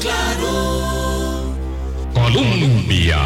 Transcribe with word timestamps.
claro. 0.00 1.54
Colombia. 2.14 3.18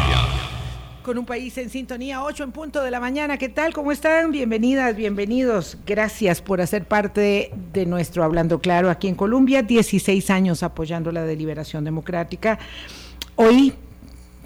Con 1.03 1.17
un 1.17 1.25
país 1.25 1.57
en 1.57 1.69
sintonía, 1.69 2.23
8 2.23 2.43
en 2.43 2.51
punto 2.51 2.83
de 2.83 2.91
la 2.91 2.99
mañana. 2.99 3.37
¿Qué 3.37 3.49
tal? 3.49 3.73
¿Cómo 3.73 3.91
están? 3.91 4.31
Bienvenidas, 4.31 4.95
bienvenidos. 4.95 5.77
Gracias 5.85 6.41
por 6.41 6.61
hacer 6.61 6.85
parte 6.85 7.51
de 7.73 7.85
nuestro 7.85 8.23
Hablando 8.23 8.59
Claro 8.59 8.89
aquí 8.89 9.07
en 9.07 9.15
Colombia. 9.15 9.63
16 9.63 10.29
años 10.29 10.61
apoyando 10.61 11.11
la 11.11 11.23
deliberación 11.23 11.83
democrática. 11.83 12.59
Hoy, 13.35 13.73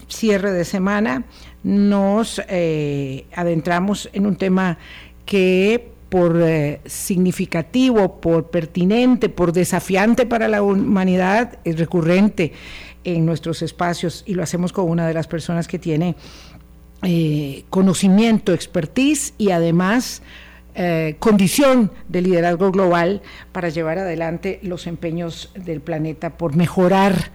cierre 0.07 0.51
de 0.51 0.63
semana, 0.63 1.25
nos 1.63 2.41
eh, 2.47 3.25
adentramos 3.35 4.09
en 4.13 4.25
un 4.25 4.35
tema 4.35 4.77
que 5.25 5.93
por 6.14 6.39
eh, 6.43 6.80
significativo, 6.86 8.21
por 8.21 8.52
pertinente, 8.52 9.29
por 9.29 9.52
desafiante 9.52 10.28
para 10.28 10.47
la 10.47 10.61
humanidad, 10.61 11.57
es 11.64 11.79
recurrente 11.79 12.54
en 13.04 13.25
nuestros 13.25 13.64
espacios 13.64 14.23
y 14.28 14.36
lo 14.36 14.43
hacemos 14.43 14.71
con 14.71 14.87
una 14.87 15.07
de 15.07 15.15
las 15.15 15.25
personas 15.25 15.68
que 15.68 15.79
tiene 15.79 16.15
eh, 17.01 17.64
conocimiento, 17.71 18.54
expertise 18.54 19.34
y 19.39 19.50
además 19.50 20.21
eh, 20.75 21.15
condición 21.18 21.89
de 22.10 22.21
liderazgo 22.21 22.71
global 22.71 23.23
para 23.51 23.70
llevar 23.70 23.98
adelante 23.98 24.59
los 24.61 24.86
empeños 24.86 25.50
del 25.56 25.82
planeta 25.82 26.37
por 26.37 26.56
mejorar 26.56 27.32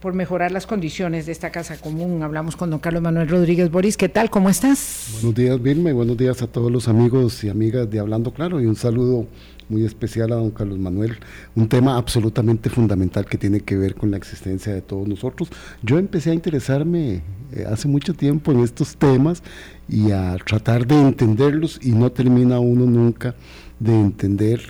por 0.00 0.12
mejorar 0.14 0.52
las 0.52 0.66
condiciones 0.66 1.26
de 1.26 1.32
esta 1.32 1.50
casa 1.50 1.76
común. 1.78 2.22
Hablamos 2.22 2.56
con 2.56 2.70
don 2.70 2.78
Carlos 2.78 3.02
Manuel 3.02 3.28
Rodríguez 3.28 3.70
Boris. 3.70 3.96
¿Qué 3.96 4.08
tal? 4.08 4.30
¿Cómo 4.30 4.50
estás? 4.50 5.08
Buenos 5.14 5.34
días, 5.34 5.62
Vilma, 5.62 5.90
y 5.90 5.92
buenos 5.92 6.16
días 6.16 6.42
a 6.42 6.46
todos 6.46 6.70
los 6.70 6.88
amigos 6.88 7.42
y 7.44 7.48
amigas 7.48 7.90
de 7.90 7.98
Hablando 7.98 8.32
Claro. 8.32 8.60
Y 8.60 8.66
un 8.66 8.76
saludo 8.76 9.26
muy 9.68 9.84
especial 9.84 10.32
a 10.32 10.36
don 10.36 10.50
Carlos 10.50 10.78
Manuel. 10.78 11.18
Un 11.54 11.68
tema 11.68 11.96
absolutamente 11.96 12.70
fundamental 12.70 13.24
que 13.24 13.38
tiene 13.38 13.60
que 13.60 13.76
ver 13.76 13.94
con 13.94 14.10
la 14.10 14.16
existencia 14.16 14.72
de 14.72 14.82
todos 14.82 15.08
nosotros. 15.08 15.48
Yo 15.82 15.98
empecé 15.98 16.30
a 16.30 16.34
interesarme 16.34 17.22
eh, 17.52 17.64
hace 17.68 17.88
mucho 17.88 18.14
tiempo 18.14 18.52
en 18.52 18.60
estos 18.60 18.96
temas 18.96 19.42
y 19.88 20.10
a 20.10 20.36
tratar 20.44 20.86
de 20.86 21.00
entenderlos 21.00 21.80
y 21.82 21.92
no 21.92 22.12
termina 22.12 22.58
uno 22.60 22.86
nunca 22.86 23.34
de 23.80 23.98
entender 23.98 24.60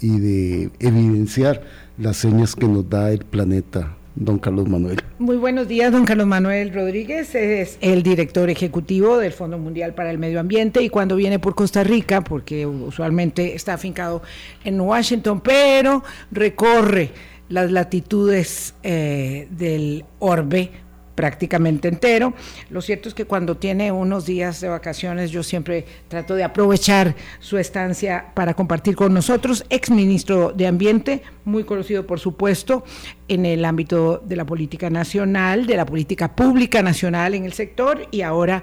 y 0.00 0.18
de 0.20 0.70
evidenciar 0.78 1.62
las 1.98 2.16
señas 2.16 2.54
que 2.54 2.68
nos 2.68 2.88
da 2.88 3.10
el 3.10 3.24
planeta 3.24 3.96
don 4.18 4.38
Carlos 4.38 4.68
Manuel. 4.68 4.98
Muy 5.18 5.36
buenos 5.36 5.68
días, 5.68 5.92
don 5.92 6.04
Carlos 6.04 6.26
Manuel 6.26 6.72
Rodríguez, 6.72 7.34
es 7.34 7.78
el 7.80 8.02
director 8.02 8.50
ejecutivo 8.50 9.18
del 9.18 9.32
Fondo 9.32 9.58
Mundial 9.58 9.94
para 9.94 10.10
el 10.10 10.18
Medio 10.18 10.40
Ambiente 10.40 10.82
y 10.82 10.88
cuando 10.88 11.16
viene 11.16 11.38
por 11.38 11.54
Costa 11.54 11.84
Rica, 11.84 12.22
porque 12.22 12.66
usualmente 12.66 13.54
está 13.54 13.74
afincado 13.74 14.22
en 14.64 14.80
Washington, 14.80 15.40
pero 15.40 16.02
recorre 16.30 17.10
las 17.48 17.70
latitudes 17.70 18.74
eh, 18.82 19.48
del 19.50 20.04
orbe 20.18 20.70
prácticamente 21.18 21.88
entero. 21.88 22.32
Lo 22.70 22.80
cierto 22.80 23.08
es 23.08 23.14
que 23.16 23.24
cuando 23.24 23.56
tiene 23.56 23.90
unos 23.90 24.24
días 24.24 24.60
de 24.60 24.68
vacaciones 24.68 25.32
yo 25.32 25.42
siempre 25.42 25.84
trato 26.06 26.36
de 26.36 26.44
aprovechar 26.44 27.16
su 27.40 27.58
estancia 27.58 28.26
para 28.34 28.54
compartir 28.54 28.94
con 28.94 29.12
nosotros, 29.12 29.66
ex 29.68 29.90
ministro 29.90 30.52
de 30.52 30.68
Ambiente, 30.68 31.24
muy 31.44 31.64
conocido 31.64 32.06
por 32.06 32.20
supuesto 32.20 32.84
en 33.26 33.46
el 33.46 33.64
ámbito 33.64 34.22
de 34.24 34.36
la 34.36 34.44
política 34.44 34.90
nacional, 34.90 35.66
de 35.66 35.76
la 35.76 35.84
política 35.84 36.36
pública 36.36 36.82
nacional 36.82 37.34
en 37.34 37.44
el 37.44 37.52
sector 37.52 38.06
y 38.12 38.20
ahora 38.20 38.62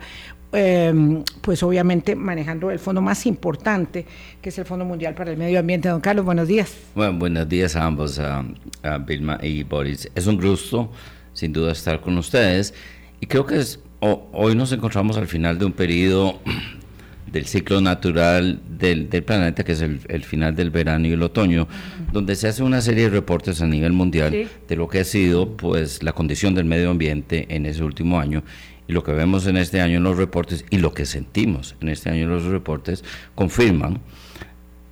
em, 0.54 1.26
pues 1.42 1.62
obviamente 1.62 2.16
manejando 2.16 2.72
el 2.72 2.80
fondo 2.80 3.02
más 3.02 3.26
importante, 3.26 4.06
que 4.42 4.48
es 4.48 4.58
el 4.58 4.64
Fondo 4.64 4.86
Mundial 4.86 5.14
para 5.14 5.30
el 5.32 5.36
Medio 5.36 5.60
Ambiente. 5.60 5.90
Don 5.90 6.00
Carlos, 6.00 6.24
buenos 6.24 6.48
días. 6.48 6.74
Bueno, 6.96 7.20
buenos 7.20 7.50
días 7.50 7.76
a 7.76 7.84
ambos, 7.84 8.18
a, 8.18 8.46
a 8.82 8.98
Vilma 9.00 9.40
y 9.42 9.64
Boris. 9.64 10.10
Es 10.16 10.26
un 10.26 10.40
gusto 10.40 10.90
sin 11.36 11.54
duda 11.54 11.72
estar 11.72 12.02
con 12.02 12.18
ustedes. 12.18 12.74
Y 13.20 13.28
creo 13.28 13.46
que 13.46 13.60
es, 13.60 13.80
hoy 14.00 14.56
nos 14.56 14.72
encontramos 14.72 15.18
al 15.18 15.28
final 15.28 15.60
de 15.60 15.66
un 15.66 15.74
periodo 15.74 16.40
del 17.32 17.46
ciclo 17.46 17.82
natural 17.82 18.60
del, 18.68 19.08
planeta, 19.24 19.64
que 19.64 19.74
es 19.74 19.82
el, 19.82 20.24
final 20.24 20.56
del 20.56 20.72
verano 20.72 21.08
y 21.08 21.12
el 21.12 21.22
otoño, 21.22 21.68
donde 22.12 22.36
se 22.36 22.48
hace 22.48 22.64
una 22.64 22.82
serie 22.82 23.04
de 23.04 23.10
reportes 23.10 23.62
a 23.62 23.68
nivel 23.68 23.94
mundial 23.94 24.48
de 24.68 24.76
lo 24.76 24.88
que 24.88 25.02
ha 25.02 25.04
sido 25.04 25.56
pues 25.56 26.02
la 26.02 26.14
condición 26.14 26.56
del 26.56 26.66
medio 26.66 26.90
ambiente 26.90 27.46
en 27.50 27.66
ese 27.66 27.84
último 27.84 28.20
año. 28.20 28.44
Y 28.88 28.94
lo 28.94 29.04
que 29.04 29.12
vemos 29.12 29.48
en 29.48 29.58
este 29.58 29.82
año 29.82 29.98
en 29.98 30.04
los 30.04 30.18
reportes 30.18 30.64
y 30.70 30.78
lo 30.78 30.94
que 30.94 31.06
sentimos 31.06 31.76
en 31.82 31.90
este 31.90 32.10
año 32.10 32.24
en 32.24 32.30
los 32.30 32.44
reportes 32.44 33.04
confirman 33.34 34.00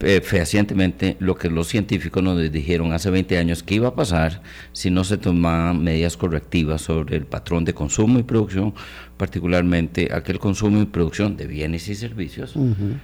eh, 0.04 0.22
fehacientemente 0.22 1.18
lo 1.20 1.36
que 1.36 1.50
los 1.50 1.68
científicos 1.68 2.22
nos 2.22 2.52
dijeron 2.52 2.94
hace 2.94 3.10
20 3.10 3.38
años 3.38 3.64
que 3.64 3.76
iba 3.76 3.88
a 3.88 3.96
pasar 3.96 4.42
si 4.72 4.90
no 4.90 5.04
se 5.04 5.18
tomaban 5.18 5.84
medidas 5.84 6.18
correctivas 6.18 6.82
sobre 6.82 7.16
el 7.18 7.26
patrón 7.26 7.66
de 7.66 7.74
consumo 7.74 8.20
y 8.20 8.24
producción, 8.24 8.74
particularmente 9.18 10.10
aquel 10.14 10.40
consumo 10.40 10.82
y 10.82 10.86
producción 10.86 11.38
de 11.38 11.48
bienes 11.48 11.88
y 11.88 11.96
servicios 11.96 12.56
um, 12.56 12.98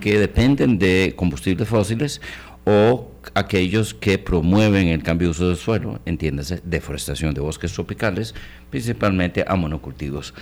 que 0.00 0.18
dependen 0.18 0.78
de 0.78 1.14
combustibles 1.16 1.68
fósiles 1.68 2.20
o 2.64 3.12
aquellos 3.34 3.94
que 3.94 4.18
promueven 4.18 4.88
el 4.88 5.02
cambio 5.02 5.28
de 5.28 5.30
uso 5.32 5.48
del 5.48 5.56
suelo, 5.56 6.00
entiéndase, 6.06 6.60
deforestación 6.64 7.34
de 7.34 7.40
bosques 7.40 7.72
tropicales, 7.72 8.34
principalmente 8.70 9.44
a 9.46 9.54
monocultivos. 9.54 10.34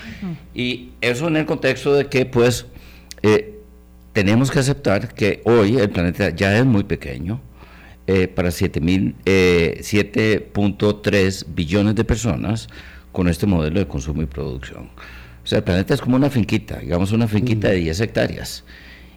Y 0.55 0.91
eso 1.01 1.29
en 1.29 1.37
el 1.37 1.47
contexto 1.47 1.95
de 1.95 2.07
que, 2.07 2.25
pues, 2.25 2.67
eh, 3.23 3.62
tenemos 4.13 4.51
que 4.51 4.59
aceptar 4.59 5.15
que 5.15 5.41
hoy 5.45 5.79
el 5.79 5.91
planeta 5.91 6.31
ya 6.31 6.57
es 6.57 6.65
muy 6.65 6.85
pequeño 6.85 7.41
eh, 8.07 8.29
para 8.29 8.51
7.3 8.51 9.15
eh, 9.25 11.45
billones 11.49 11.95
de 11.95 12.05
personas 12.05 12.69
con 13.11 13.29
este 13.29 13.47
modelo 13.47 13.79
de 13.79 13.87
consumo 13.87 14.23
y 14.23 14.27
producción. 14.27 14.91
O 15.43 15.47
sea, 15.47 15.59
el 15.59 15.65
planeta 15.65 15.95
es 15.95 16.01
como 16.01 16.17
una 16.17 16.31
finquita, 16.31 16.79
digamos 16.79 17.13
una 17.13 17.27
finquita 17.27 17.69
de 17.69 17.77
10 17.77 18.01
hectáreas. 18.01 18.65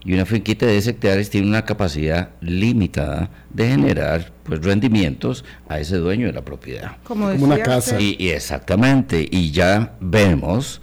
Y 0.04 0.14
una 0.14 0.26
finquita 0.26 0.68
de 0.68 0.74
10 0.74 0.88
hectáreas 0.88 1.30
tiene 1.32 1.48
una 1.48 1.66
capacidad 1.66 2.30
limitada 2.40 3.32
de 3.50 3.70
generar 3.70 4.32
pues 4.44 4.64
rendimientos 4.64 5.44
a 5.68 5.80
ese 5.80 5.98
dueño 5.98 6.28
de 6.28 6.34
la 6.34 6.46
propiedad. 6.46 6.98
Como, 7.04 7.30
una 7.30 7.58
casa. 7.58 8.00
y 8.00 8.30
exactamente, 8.30 9.28
y 9.30 9.50
ya 9.50 9.96
vemos 10.00 10.80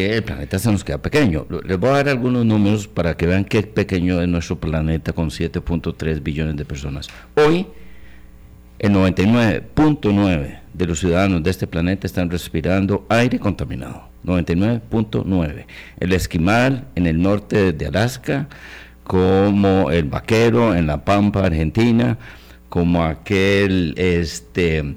el 0.00 0.22
planeta 0.22 0.58
se 0.58 0.70
nos 0.70 0.84
queda 0.84 0.98
pequeño. 0.98 1.46
Les 1.64 1.78
voy 1.78 1.90
a 1.90 1.94
dar 1.94 2.08
algunos 2.08 2.44
números 2.44 2.88
para 2.88 3.16
que 3.16 3.26
vean 3.26 3.44
qué 3.44 3.62
pequeño 3.62 4.20
es 4.20 4.28
nuestro 4.28 4.58
planeta 4.58 5.12
con 5.12 5.30
7.3 5.30 6.22
billones 6.22 6.56
de 6.56 6.64
personas. 6.64 7.08
Hoy, 7.34 7.66
el 8.78 8.92
99.9 8.92 10.60
de 10.72 10.86
los 10.86 11.00
ciudadanos 11.00 11.42
de 11.42 11.50
este 11.50 11.66
planeta 11.66 12.06
están 12.06 12.30
respirando 12.30 13.06
aire 13.08 13.38
contaminado. 13.38 14.08
99.9. 14.24 15.66
El 16.00 16.12
esquimal 16.12 16.86
en 16.94 17.06
el 17.06 17.20
norte 17.20 17.72
de 17.72 17.86
Alaska, 17.86 18.48
como 19.04 19.90
el 19.90 20.04
vaquero 20.04 20.74
en 20.74 20.86
la 20.86 21.04
Pampa, 21.04 21.46
Argentina, 21.46 22.18
como 22.68 23.04
aquel 23.04 23.94
este, 23.96 24.96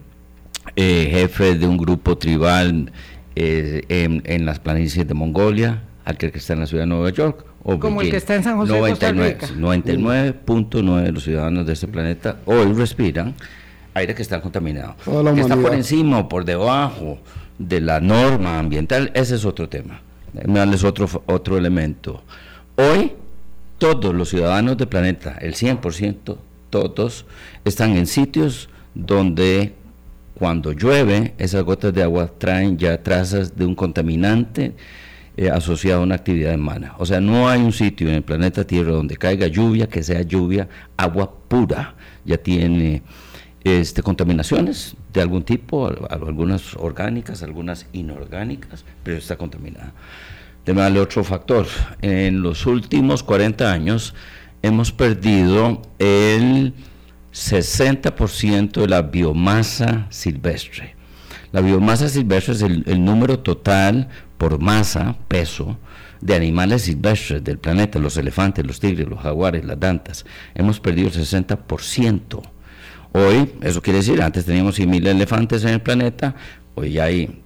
eh, 0.75 1.07
jefe 1.11 1.56
de 1.56 1.67
un 1.67 1.78
grupo 1.78 2.17
tribal 2.17 2.91
eh, 3.35 4.21
en, 4.25 4.45
las 4.45 4.59
planicies 4.59 5.07
de 5.07 5.13
Mongolia, 5.13 5.83
aquel 6.05 6.31
que 6.31 6.39
está 6.39 6.53
en 6.53 6.61
la 6.61 6.67
ciudad 6.67 6.83
de 6.83 6.87
Nueva 6.87 7.09
York. 7.11 7.45
O 7.63 7.77
Como 7.79 8.01
el 8.01 8.09
que 8.09 8.17
está 8.17 8.33
en 8.35 8.43
San 8.43 8.57
José 8.57 8.73
99.9 8.73 11.03
de 11.03 11.11
los 11.11 11.23
ciudadanos 11.23 11.67
de 11.67 11.73
este 11.73 11.87
planeta 11.87 12.37
hoy 12.45 12.73
respiran 12.73 13.35
aire 13.93 14.15
que 14.15 14.21
está 14.21 14.41
contaminado. 14.41 14.95
Que 15.35 15.41
está 15.41 15.55
por 15.55 15.73
encima 15.73 16.19
o 16.19 16.29
por 16.29 16.45
debajo 16.45 17.19
de 17.57 17.81
la 17.81 17.99
norma 17.99 18.59
ambiental, 18.59 19.11
ese 19.13 19.35
es 19.35 19.45
otro 19.45 19.69
tema. 19.69 20.01
Darles 20.33 20.83
otro, 20.83 21.07
otro 21.25 21.57
elemento. 21.57 22.23
Hoy, 22.75 23.13
todos 23.77 24.15
los 24.15 24.29
ciudadanos 24.29 24.77
del 24.77 24.87
planeta, 24.87 25.37
el 25.41 25.55
100%, 25.55 26.37
todos, 26.69 27.25
están 27.65 27.97
en 27.97 28.07
sitios 28.07 28.69
donde 28.95 29.75
cuando 30.41 30.72
llueve, 30.72 31.35
esas 31.38 31.61
gotas 31.64 31.93
de 31.93 32.02
agua 32.02 32.26
traen 32.35 32.76
ya 32.76 33.03
trazas 33.03 33.55
de 33.55 33.64
un 33.64 33.76
contaminante 33.76 34.73
eh, 35.38 35.52
asociado 35.52 35.99
a 35.99 36.03
una 36.03 36.16
actividad 36.16 36.55
humana. 36.55 36.96
O 36.97 37.05
sea, 37.05 37.22
no 37.22 37.47
hay 37.47 37.61
un 37.61 37.72
sitio 37.72 38.09
en 38.09 38.16
el 38.16 38.23
planeta 38.23 38.66
Tierra 38.66 38.91
donde 38.91 39.17
caiga 39.17 39.46
lluvia 39.46 39.88
que 39.88 40.02
sea 40.02 40.23
lluvia, 40.23 40.67
agua 40.97 41.32
pura. 41.47 41.93
Ya 42.26 42.40
tiene 42.40 43.03
este, 43.64 44.02
contaminaciones 44.02 44.96
de 45.14 45.22
algún 45.22 45.43
tipo, 45.43 45.88
algunas 46.09 46.76
orgánicas, 46.76 47.44
algunas 47.44 47.85
inorgánicas, 47.94 48.84
pero 49.03 49.20
está 49.20 49.37
contaminada. 49.37 49.94
De 50.66 50.73
darle 50.73 51.02
otro 51.02 51.23
factor. 51.23 51.67
En 52.02 52.41
los 52.41 52.66
últimos 52.66 53.22
40 53.22 53.72
años 53.72 54.16
hemos 54.64 54.91
perdido 54.91 55.84
el 55.99 56.73
60% 57.33 58.81
de 58.81 58.87
la 58.87 59.01
biomasa 59.03 60.07
silvestre. 60.09 60.95
La 61.51 61.61
biomasa 61.61 62.07
silvestre 62.09 62.53
es 62.53 62.61
el, 62.61 63.03
número 63.03 63.39
total 63.39 64.09
por 64.37 64.59
masa, 64.59 65.16
peso, 65.28 65.78
de 66.22 66.35
animales 66.35 66.83
silvestres 66.83 67.43
del 67.43 67.57
planeta, 67.57 67.99
los 67.99 68.16
elefantes, 68.16 68.66
los 68.66 68.79
tigres, 68.79 69.07
los 69.07 69.19
jaguares, 69.19 69.66
las 69.66 69.79
dantas. 69.79 70.25
Hemos 70.53 70.79
perdido 70.79 71.07
el 71.07 71.13
60%. 71.13 72.41
Hoy, 73.13 73.51
eso 73.61 73.81
quiere 73.81 73.99
decir, 73.99 74.22
antes 74.22 74.45
teníamos 74.45 74.75
100 74.75 74.89
mil 74.89 75.07
elefantes 75.07 75.63
en 75.63 75.69
el 75.72 75.81
planeta, 75.81 76.35
hoy 76.75 76.99
hay 76.99 77.41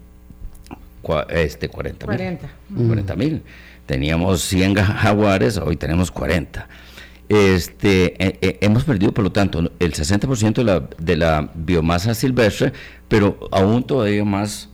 este, 1.30 1.70
40 1.70 2.08
mil. 2.08 2.38
40 2.88 3.16
mil. 3.16 3.44
Teníamos 3.86 4.42
100 4.42 4.76
jaguares, 4.76 5.58
hoy 5.58 5.76
tenemos 5.78 6.12
40. 6.12 6.68
Este, 7.28 8.24
eh, 8.24 8.38
eh, 8.42 8.58
hemos 8.62 8.84
perdido, 8.84 9.12
por 9.12 9.24
lo 9.24 9.32
tanto, 9.32 9.72
el 9.80 9.94
60% 9.94 10.54
de 10.54 10.64
la, 10.64 10.88
de 10.98 11.18
la 11.18 11.50
biomasa 11.56 12.14
silvestre, 12.14 12.72
pero 13.08 13.40
aún 13.52 13.84
todavía 13.84 14.24
más, 14.24 14.70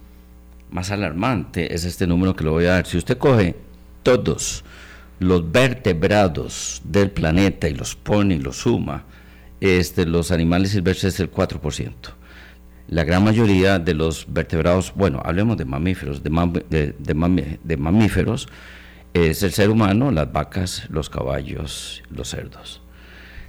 más 0.69 0.91
alarmante 0.91 1.73
es 1.73 1.85
este 1.85 2.07
número 2.07 2.35
que 2.35 2.43
le 2.43 2.49
voy 2.49 2.65
a 2.65 2.73
dar. 2.73 2.85
Si 2.85 2.97
usted 2.97 3.17
coge 3.17 3.55
todos 4.03 4.65
los 5.19 5.49
vertebrados 5.51 6.81
del 6.83 7.11
planeta 7.11 7.69
y 7.69 7.73
los 7.73 7.95
pone 7.95 8.35
y 8.35 8.39
los 8.39 8.57
suma, 8.57 9.05
este, 9.61 10.05
los 10.05 10.31
animales 10.31 10.71
silvestres 10.71 11.13
es 11.13 11.19
el 11.21 11.31
4%. 11.31 11.91
La 12.89 13.05
gran 13.05 13.23
mayoría 13.23 13.79
de 13.79 13.93
los 13.93 14.25
vertebrados, 14.27 14.91
bueno, 14.93 15.21
hablemos 15.23 15.55
de 15.55 15.63
mamíferos, 15.63 16.21
de, 16.21 16.95
de 17.63 17.77
mamíferos, 17.77 18.49
es 19.13 19.43
el 19.43 19.51
ser 19.51 19.69
humano, 19.69 20.11
las 20.11 20.31
vacas, 20.31 20.87
los 20.89 21.09
caballos, 21.09 22.03
los 22.09 22.29
cerdos. 22.29 22.81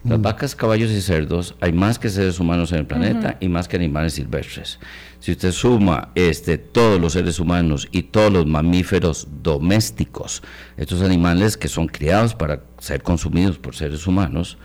Las 0.04 0.18
mm. 0.18 0.22
vacas, 0.22 0.56
caballos 0.56 0.90
y 0.90 1.00
cerdos, 1.00 1.54
hay 1.60 1.72
más 1.72 1.98
que 1.98 2.08
seres 2.08 2.40
humanos 2.40 2.72
en 2.72 2.78
el 2.78 2.86
planeta 2.86 3.36
y 3.38 3.48
más 3.48 3.68
que 3.68 3.76
animales 3.76 4.14
silvestres. 4.14 4.80
Si 5.20 5.30
usted 5.30 5.52
suma 5.52 6.08
este, 6.16 6.58
todos 6.58 7.00
los 7.00 7.12
seres 7.12 7.38
humanos 7.38 7.86
y 7.92 8.02
todos 8.02 8.32
los 8.32 8.46
mamíferos 8.46 9.28
domésticos, 9.42 10.42
estos 10.76 11.02
animales 11.02 11.56
que 11.56 11.68
son 11.68 11.86
criados 11.86 12.34
para 12.34 12.64
ser 12.78 13.04
consumidos 13.04 13.58
por 13.58 13.76
seres 13.76 14.04
humanos, 14.08 14.58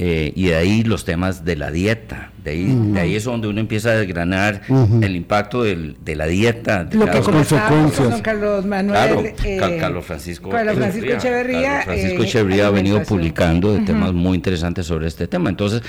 eh, 0.00 0.32
y 0.36 0.46
de 0.46 0.54
ahí 0.54 0.84
los 0.84 1.04
temas 1.04 1.44
de 1.44 1.56
la 1.56 1.72
dieta. 1.72 2.30
De 2.44 2.52
ahí, 2.52 2.72
de 2.92 3.00
ahí 3.00 3.16
es 3.16 3.24
donde 3.24 3.48
uno 3.48 3.60
empieza 3.60 3.90
a 3.90 3.94
desgranar 3.94 4.62
el 5.02 5.16
impacto 5.16 5.64
del, 5.64 5.96
de 6.04 6.14
la 6.14 6.26
dieta. 6.26 6.84
De 6.84 6.96
Lo 6.96 7.06
que 7.06 7.18
consecuencias. 7.18 8.08
Con 8.08 8.20
Carlos 8.20 8.64
Manuel. 8.64 9.34
Eh, 9.44 9.76
Carlos 9.80 10.04
Francisco, 10.04 10.50
Carlos 10.50 10.76
Francisco 10.76 11.12
Echeverría. 11.12 11.60
Carlos 11.60 11.84
Francisco 11.84 12.22
eh, 12.22 12.26
Echeverría 12.26 12.66
ha 12.68 12.70
venido 12.70 13.02
publicando 13.02 13.72
de 13.72 13.80
temas 13.80 14.12
muy 14.12 14.36
interesantes 14.36 14.86
sobre 14.86 15.08
este 15.08 15.26
tema. 15.26 15.50
Entonces, 15.50 15.82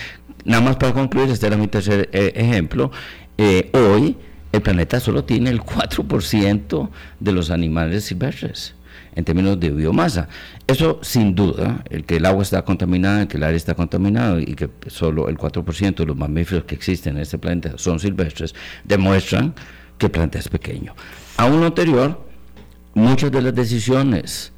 nada 0.43 0.63
más 0.63 0.77
para 0.77 0.91
concluir, 0.93 1.29
este 1.29 1.45
era 1.45 1.55
mi 1.55 1.67
tercer 1.67 2.09
ejemplo. 2.11 2.91
hoy 3.73 4.17
el 4.51 4.61
planeta 4.61 4.99
solo 4.99 5.23
tiene 5.23 5.51
el 5.51 5.61
4% 5.61 6.89
de 7.19 7.31
los 7.31 7.51
animales 7.51 8.05
silvestres 8.05 8.73
en 9.15 9.25
términos 9.25 9.59
de 9.59 9.71
biomasa. 9.71 10.27
Eso 10.67 10.99
sin 11.01 11.35
duda, 11.35 11.83
el 11.89 12.05
que 12.05 12.17
el 12.17 12.25
agua 12.25 12.43
está 12.43 12.63
contaminada, 12.63 13.23
el 13.23 13.27
que 13.27 13.37
el 13.37 13.43
aire 13.43 13.57
está 13.57 13.75
contaminado 13.75 14.39
y 14.39 14.55
que 14.55 14.69
solo 14.87 15.29
el 15.29 15.37
4% 15.37 15.95
de 15.95 16.05
los 16.05 16.17
mamíferos 16.17 16.63
que 16.65 16.75
existen 16.75 17.15
en 17.15 17.23
este 17.23 17.37
planeta 17.37 17.77
son 17.77 17.99
silvestres, 17.99 18.53
demuestran 18.83 19.53
que 19.97 20.07
el 20.07 20.11
planeta 20.11 20.39
es 20.39 20.47
pequeño. 20.47 20.95
Aún 21.37 21.63
anterior, 21.63 22.21
muchas 22.93 23.31
de 23.31 23.41
las 23.41 23.55
decisiones 23.55 24.53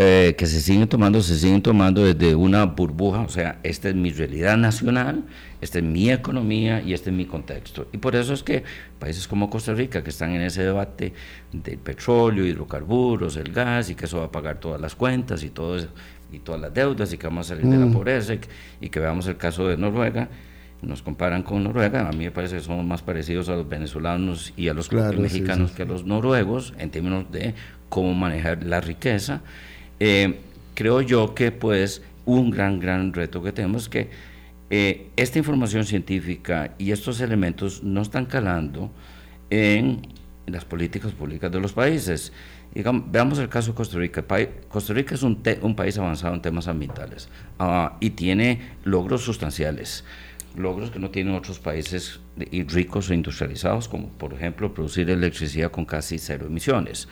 eh, 0.00 0.36
que 0.38 0.46
se 0.46 0.60
siguen 0.60 0.86
tomando, 0.86 1.20
se 1.20 1.36
siguen 1.36 1.60
tomando 1.60 2.04
desde 2.04 2.36
una 2.36 2.64
burbuja, 2.66 3.22
o 3.22 3.28
sea, 3.28 3.58
esta 3.64 3.88
es 3.88 3.96
mi 3.96 4.12
realidad 4.12 4.56
nacional, 4.56 5.24
esta 5.60 5.78
es 5.78 5.84
mi 5.84 6.08
economía 6.08 6.80
y 6.80 6.92
este 6.92 7.10
es 7.10 7.16
mi 7.16 7.26
contexto. 7.26 7.88
Y 7.92 7.98
por 7.98 8.14
eso 8.14 8.32
es 8.32 8.44
que 8.44 8.62
países 9.00 9.26
como 9.26 9.50
Costa 9.50 9.74
Rica, 9.74 10.04
que 10.04 10.10
están 10.10 10.30
en 10.30 10.42
ese 10.42 10.62
debate 10.62 11.14
del 11.52 11.78
petróleo, 11.78 12.46
hidrocarburos, 12.46 13.36
el 13.38 13.52
gas, 13.52 13.90
y 13.90 13.96
que 13.96 14.04
eso 14.04 14.18
va 14.18 14.26
a 14.26 14.30
pagar 14.30 14.60
todas 14.60 14.80
las 14.80 14.94
cuentas 14.94 15.42
y, 15.42 15.50
todo 15.50 15.76
y 16.30 16.38
todas 16.38 16.60
las 16.60 16.72
deudas, 16.72 17.12
y 17.12 17.18
que 17.18 17.26
vamos 17.26 17.50
a 17.50 17.56
salir 17.56 17.68
de 17.68 17.76
la 17.76 17.86
mm. 17.86 17.92
pobreza, 17.92 18.34
y, 18.80 18.88
que 18.90 19.00
veamos 19.00 19.26
el 19.26 19.36
caso 19.36 19.66
de 19.66 19.76
Noruega, 19.76 20.28
nos 20.80 21.02
comparan 21.02 21.42
con 21.42 21.64
Noruega, 21.64 22.08
a 22.08 22.12
mí 22.12 22.22
me 22.22 22.30
parece 22.30 22.54
que 22.54 22.62
somos 22.62 22.86
más 22.86 23.02
parecidos 23.02 23.48
a 23.48 23.56
los 23.56 23.68
venezolanos 23.68 24.52
y 24.56 24.68
a 24.68 24.74
los 24.74 24.92
mexicanos 24.92 25.72
que 25.72 25.82
a 25.82 25.86
los 25.86 26.04
noruegos 26.04 26.72
en 26.78 26.92
términos 26.92 27.32
de 27.32 27.54
cómo 27.88 28.14
manejar 28.14 28.62
la 28.62 28.80
riqueza. 28.80 29.42
Eh, 30.00 30.38
creo 30.74 31.00
yo 31.00 31.34
que 31.34 31.50
pues 31.52 32.02
un 32.24 32.50
gran, 32.50 32.78
gran 32.78 33.12
reto 33.12 33.42
que 33.42 33.52
tenemos 33.52 33.84
es 33.84 33.88
que 33.88 34.10
eh, 34.70 35.10
esta 35.16 35.38
información 35.38 35.84
científica 35.84 36.74
y 36.78 36.92
estos 36.92 37.20
elementos 37.20 37.82
no 37.82 38.02
están 38.02 38.26
calando 38.26 38.90
en, 39.50 40.02
las 40.46 40.64
políticas 40.64 41.12
públicas 41.12 41.50
de 41.50 41.60
los 41.60 41.72
países. 41.72 42.32
veamos 42.74 43.38
el 43.38 43.48
caso 43.48 43.72
de 43.72 43.76
Costa 43.76 43.98
Rica. 43.98 44.24
Costa 44.68 44.94
Rica 44.94 45.14
es 45.14 45.22
un, 45.22 45.42
un 45.62 45.76
país 45.76 45.98
avanzado 45.98 46.34
en 46.34 46.42
temas 46.42 46.68
ambientales 46.68 47.28
ah, 47.58 47.96
y 48.00 48.10
tiene 48.10 48.76
logros 48.84 49.22
sustanciales, 49.22 50.04
logros 50.56 50.90
que 50.90 50.98
no 50.98 51.10
tienen 51.10 51.34
otros 51.34 51.58
países 51.58 52.20
ricos 52.68 53.10
e 53.10 53.14
industrializados, 53.14 53.88
como 53.88 54.08
por 54.08 54.32
ejemplo 54.32 54.72
producir 54.72 55.10
electricidad 55.10 55.70
con 55.70 55.84
casi 55.84 56.18
cero 56.18 56.46
emisiones. 56.46 57.08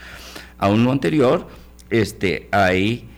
Aún 0.59 0.85
lo 0.85 0.93
anterior, 0.93 1.47
este, 1.91 2.49
hay, 2.53 3.09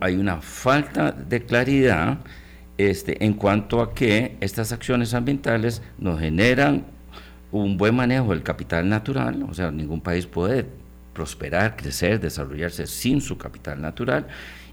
hay 0.00 0.16
una 0.16 0.40
falta 0.40 1.12
de 1.12 1.44
claridad 1.44 2.18
este, 2.76 3.24
en 3.24 3.34
cuanto 3.34 3.80
a 3.80 3.92
que 3.92 4.36
estas 4.40 4.72
acciones 4.72 5.14
ambientales 5.14 5.82
nos 5.98 6.20
generan 6.20 6.84
un 7.50 7.76
buen 7.76 7.94
manejo 7.94 8.30
del 8.30 8.42
capital 8.42 8.88
natural, 8.88 9.44
o 9.48 9.54
sea, 9.54 9.70
ningún 9.70 10.00
país 10.00 10.26
puede 10.26 10.66
prosperar, 11.12 11.76
crecer, 11.76 12.20
desarrollarse 12.20 12.86
sin 12.86 13.20
su 13.20 13.36
capital 13.38 13.80
natural 13.80 14.26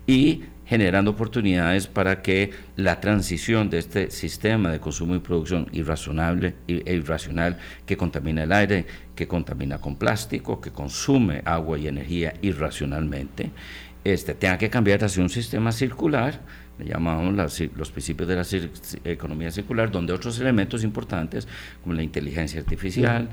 y 0.06 0.44
generando 0.65 1.12
oportunidades 1.12 1.88
para 1.88 2.21
que 2.21 2.51
la 2.75 3.00
transición 3.00 3.69
de 3.69 3.77
este 3.77 4.12
sistema 4.12 4.71
de 4.71 4.79
consumo 4.79 5.15
y 5.15 5.19
producción 5.19 5.67
e 5.71 5.77
irracional 5.77 7.57
que 7.85 7.97
contamina 7.97 8.44
el 8.44 8.51
aire, 8.51 8.85
que 9.15 9.27
contamina 9.27 9.77
con 9.77 9.95
plástico, 9.95 10.59
que 10.59 10.71
consume 10.71 11.41
agua 11.45 11.77
y 11.77 11.88
energía 11.88 12.33
irracionalmente, 12.41 13.51
este, 14.03 14.33
tenga 14.35 14.57
que 14.57 14.69
cambiar 14.69 15.03
hacia 15.03 15.21
un 15.21 15.29
sistema 15.29 15.71
circular, 15.71 16.41
le 16.77 16.85
llamamos 16.85 17.33
los 17.75 17.91
principios 17.91 18.27
de 18.27 18.35
la 18.35 19.11
economía 19.11 19.51
circular, 19.51 19.91
donde 19.91 20.13
otros 20.13 20.39
elementos 20.39 20.83
importantes 20.83 21.47
como 21.81 21.95
la 21.95 22.03
inteligencia 22.03 22.59
artificial, 22.59 23.29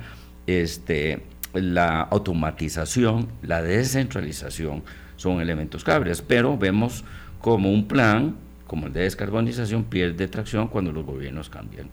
este, 0.46 1.22
la 1.52 2.02
automatización, 2.02 3.28
la 3.42 3.62
descentralización, 3.62 4.82
son 5.16 5.40
elementos 5.40 5.84
claves, 5.84 6.22
pero 6.22 6.56
vemos 6.58 7.04
como 7.42 7.70
un 7.70 7.86
plan, 7.86 8.36
como 8.66 8.86
el 8.86 8.92
de 8.92 9.00
descarbonización, 9.00 9.84
pierde 9.84 10.28
tracción 10.28 10.68
cuando 10.68 10.92
los 10.92 11.04
gobiernos 11.04 11.50
cambian. 11.50 11.90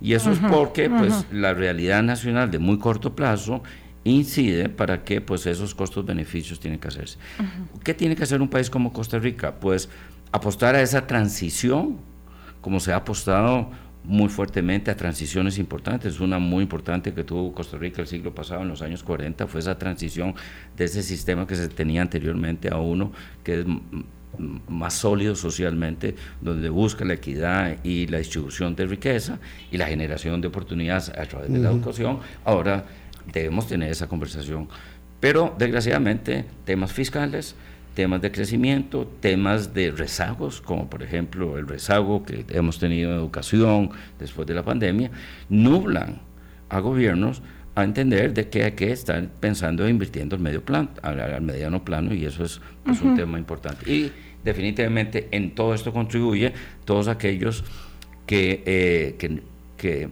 Y 0.00 0.14
eso 0.14 0.32
es 0.32 0.38
porque 0.38 0.88
pues, 0.88 1.26
la 1.30 1.52
realidad 1.54 2.02
nacional 2.02 2.50
de 2.50 2.58
muy 2.58 2.78
corto 2.78 3.14
plazo 3.14 3.62
incide 4.04 4.68
para 4.68 5.04
que 5.04 5.20
pues, 5.20 5.46
esos 5.46 5.74
costos-beneficios 5.74 6.58
tienen 6.58 6.80
que 6.80 6.88
hacerse. 6.88 7.18
¿Qué 7.84 7.94
tiene 7.94 8.16
que 8.16 8.22
hacer 8.22 8.40
un 8.40 8.48
país 8.48 8.70
como 8.70 8.92
Costa 8.92 9.18
Rica? 9.18 9.56
Pues 9.60 9.88
apostar 10.32 10.74
a 10.74 10.82
esa 10.82 11.06
transición, 11.06 11.98
como 12.60 12.80
se 12.80 12.92
ha 12.92 12.96
apostado 12.96 13.70
muy 14.04 14.28
fuertemente 14.28 14.90
a 14.90 14.96
transiciones 14.96 15.58
importantes. 15.58 16.18
Una 16.20 16.38
muy 16.38 16.62
importante 16.62 17.12
que 17.12 17.22
tuvo 17.22 17.52
Costa 17.52 17.76
Rica 17.76 18.02
el 18.02 18.08
siglo 18.08 18.34
pasado, 18.34 18.62
en 18.62 18.68
los 18.68 18.82
años 18.82 19.02
40, 19.02 19.46
fue 19.46 19.60
esa 19.60 19.78
transición 19.78 20.34
de 20.76 20.84
ese 20.84 21.02
sistema 21.02 21.46
que 21.46 21.54
se 21.54 21.68
tenía 21.68 22.02
anteriormente 22.02 22.68
a 22.72 22.78
uno 22.78 23.12
que 23.44 23.60
es 23.60 23.66
más 24.38 24.94
sólido 24.94 25.34
socialmente, 25.34 26.14
donde 26.40 26.68
busca 26.68 27.04
la 27.04 27.14
equidad 27.14 27.76
y 27.84 28.06
la 28.06 28.18
distribución 28.18 28.74
de 28.74 28.86
riqueza 28.86 29.38
y 29.70 29.76
la 29.76 29.86
generación 29.86 30.40
de 30.40 30.48
oportunidades 30.48 31.10
a 31.10 31.24
través 31.26 31.52
de 31.52 31.58
la 31.58 31.70
educación. 31.70 32.20
Ahora 32.44 32.84
debemos 33.32 33.66
tener 33.66 33.90
esa 33.90 34.08
conversación. 34.08 34.68
Pero 35.20 35.54
desgraciadamente 35.56 36.46
temas 36.64 36.92
fiscales, 36.92 37.54
temas 37.94 38.20
de 38.22 38.32
crecimiento, 38.32 39.06
temas 39.20 39.74
de 39.74 39.90
rezagos, 39.90 40.60
como 40.60 40.88
por 40.88 41.02
ejemplo 41.02 41.58
el 41.58 41.68
rezago 41.68 42.24
que 42.24 42.44
hemos 42.48 42.78
tenido 42.78 43.10
en 43.12 43.18
educación 43.18 43.90
después 44.18 44.46
de 44.48 44.54
la 44.54 44.64
pandemia, 44.64 45.10
nublan 45.48 46.20
a 46.68 46.80
gobiernos 46.80 47.42
a 47.74 47.84
entender 47.84 48.34
de 48.34 48.48
que 48.48 48.64
hay 48.64 48.72
que 48.72 48.92
estar 48.92 49.26
pensando 49.40 49.86
e 49.86 49.90
invirtiendo 49.90 50.36
al 50.36 50.42
medio 50.42 50.62
plano, 50.62 50.90
al, 51.02 51.40
mediano 51.40 51.84
plano, 51.84 52.12
y 52.12 52.24
eso 52.24 52.44
es 52.44 52.60
pues, 52.84 53.00
un 53.00 53.16
tema 53.16 53.38
importante. 53.38 53.90
Y 53.90 54.12
definitivamente 54.44 55.28
en 55.30 55.54
todo 55.54 55.74
esto 55.74 55.92
contribuye 55.92 56.52
todos 56.84 57.08
aquellos 57.08 57.64
que, 58.26 58.62
eh, 58.66 59.16
que, 59.18 59.42
que 59.76 60.08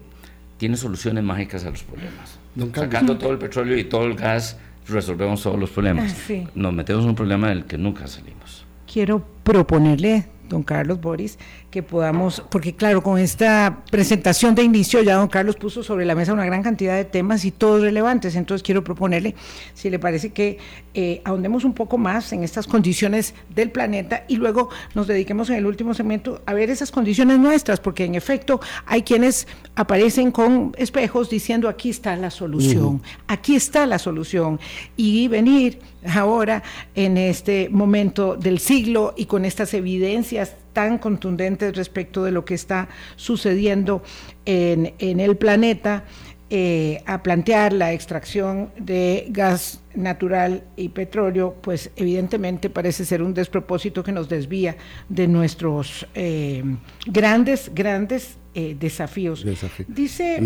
tienen 0.57 0.79
soluciones 0.79 1.23
mágicas 1.23 1.65
a 1.65 1.71
los 1.71 1.83
problemas. 1.83 2.39
Sacando 2.75 3.17
todo 3.17 3.33
el 3.33 3.39
petróleo 3.39 3.79
y 3.79 3.85
todo 3.85 4.07
el 4.07 4.15
gas, 4.15 4.59
resolvemos 4.89 5.43
todos 5.43 5.59
los 5.59 5.71
problemas. 5.71 6.15
Ah, 6.31 6.51
Nos 6.55 6.73
metemos 6.73 7.05
en 7.05 7.11
un 7.11 7.15
problema 7.15 7.49
del 7.49 7.65
que 7.65 7.79
nunca 7.79 8.07
salimos. 8.07 8.65
Quiero 8.91 9.25
proponerle 9.45 10.27
don 10.51 10.63
Carlos 10.63 11.01
Boris, 11.01 11.39
que 11.71 11.83
podamos, 11.83 12.45
porque 12.51 12.75
claro, 12.75 13.03
con 13.03 13.19
esta 13.19 13.83
presentación 13.91 14.55
de 14.55 14.63
inicio 14.63 15.01
ya 15.01 15.15
don 15.15 15.29
Carlos 15.29 15.57
puso 15.57 15.83
sobre 15.83 16.05
la 16.05 16.15
mesa 16.15 16.35
una 16.35 16.45
gran 16.45 16.63
cantidad 16.63 16.97
de 16.97 17.07
temas 17.07 17.47
y 17.47 17.53
todos 17.53 17.81
relevantes, 17.81 18.37
entonces 18.37 18.63
quiero 18.63 18.85
proponerle, 18.85 19.35
si 19.73 19.89
le 19.89 19.99
parece 19.99 20.31
que 20.31 20.59
eh, 20.93 21.23
ahondemos 21.25 21.65
un 21.65 21.73
poco 21.73 21.97
más 21.97 22.33
en 22.33 22.43
estas 22.43 22.67
condiciones 22.67 23.35
del 23.55 23.71
planeta 23.71 24.25
y 24.29 24.37
luego 24.37 24.69
nos 24.95 25.07
dediquemos 25.07 25.49
en 25.49 25.57
el 25.57 25.67
último 25.67 25.95
segmento 25.95 26.43
a 26.45 26.53
ver 26.53 26.69
esas 26.69 26.91
condiciones 26.91 27.39
nuestras, 27.39 27.81
porque 27.81 28.05
en 28.05 28.17
efecto 28.17 28.61
hay 28.85 29.03
quienes 29.03 29.47
aparecen 29.77 30.33
con 30.33 30.75
espejos 30.77 31.31
diciendo 31.31 31.69
aquí 31.69 31.91
está 31.91 32.17
la 32.17 32.31
solución, 32.31 33.01
aquí 33.29 33.55
está 33.55 33.87
la 33.87 33.99
solución 33.99 34.59
y 34.97 35.29
venir 35.29 35.79
ahora 36.07 36.63
en 36.95 37.17
este 37.17 37.69
momento 37.71 38.37
del 38.37 38.59
siglo 38.59 39.15
y 39.17 39.27
con 39.27 39.45
estas 39.45 39.75
evidencias 39.75 40.55
tan 40.73 40.99
contundentes 40.99 41.77
respecto 41.77 42.25
de 42.25 42.31
lo 42.31 42.45
que 42.45 42.55
está 42.55 42.89
sucediendo 43.17 44.03
en, 44.45 44.95
el 44.99 45.37
planeta, 45.37 46.05
eh, 46.53 47.03
a 47.07 47.23
plantear 47.23 47.73
la 47.73 47.93
extracción 47.93 48.71
de 48.77 49.27
gas 49.31 49.81
natural 49.95 50.65
y 50.77 50.89
petróleo, 50.89 51.55
pues 51.61 51.91
evidentemente 51.97 52.71
parece 52.71 53.05
ser 53.05 53.23
un 53.23 53.35
despropósito 53.35 54.03
que 54.03 54.13
nos 54.13 54.29
desvía 54.29 54.77
de 55.09 55.29
nuestros 55.29 56.07
eh, 56.15 56.65
grandes, 57.07 57.71
grandes 57.75 58.37
eh, 58.55 58.77
desafíos. 58.79 59.45
Dice 59.87 60.41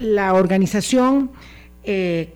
la 0.00 0.34
organización 0.34 1.30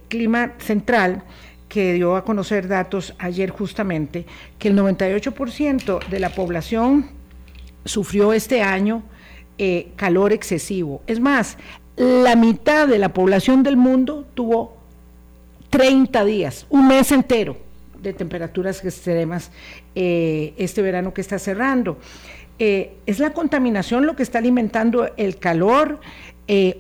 Clima 0.08 0.54
Central, 0.58 1.22
que 1.68 1.94
dio 1.94 2.16
a 2.16 2.25
conocer 2.25 2.68
datos 2.68 3.14
ayer 3.18 3.50
justamente, 3.50 4.26
que 4.58 4.68
el 4.68 4.78
98% 4.78 6.06
de 6.08 6.20
la 6.20 6.30
población 6.30 7.11
sufrió 7.85 8.32
este 8.32 8.62
año 8.62 9.02
eh, 9.58 9.92
calor 9.96 10.32
excesivo. 10.32 11.02
Es 11.06 11.20
más, 11.20 11.56
la 11.96 12.37
mitad 12.37 12.87
de 12.87 12.99
la 12.99 13.12
población 13.12 13.62
del 13.62 13.76
mundo 13.76 14.26
tuvo 14.35 14.76
30 15.70 16.25
días, 16.25 16.66
un 16.68 16.88
mes 16.88 17.11
entero 17.11 17.56
de 18.00 18.12
temperaturas 18.12 18.85
extremas 18.85 19.50
eh, 19.94 20.52
este 20.58 20.82
verano 20.82 21.14
que 21.14 21.23
está 21.23 21.38
cerrando. 21.38 21.99
Eh, 22.58 22.96
¿Es 23.06 23.18
la 23.18 23.32
contaminación 23.32 24.06
lo 24.06 24.14
que 24.14 24.23
está 24.23 24.38
alimentando 24.38 25.11
el 25.16 25.38
calor 25.38 26.00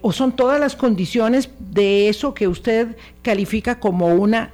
o 0.00 0.12
son 0.12 0.36
todas 0.36 0.60
las 0.60 0.76
condiciones 0.76 1.50
de 1.58 2.08
eso 2.08 2.34
que 2.34 2.46
usted 2.46 2.96
califica 3.22 3.80
como 3.80 4.14
una 4.14 4.52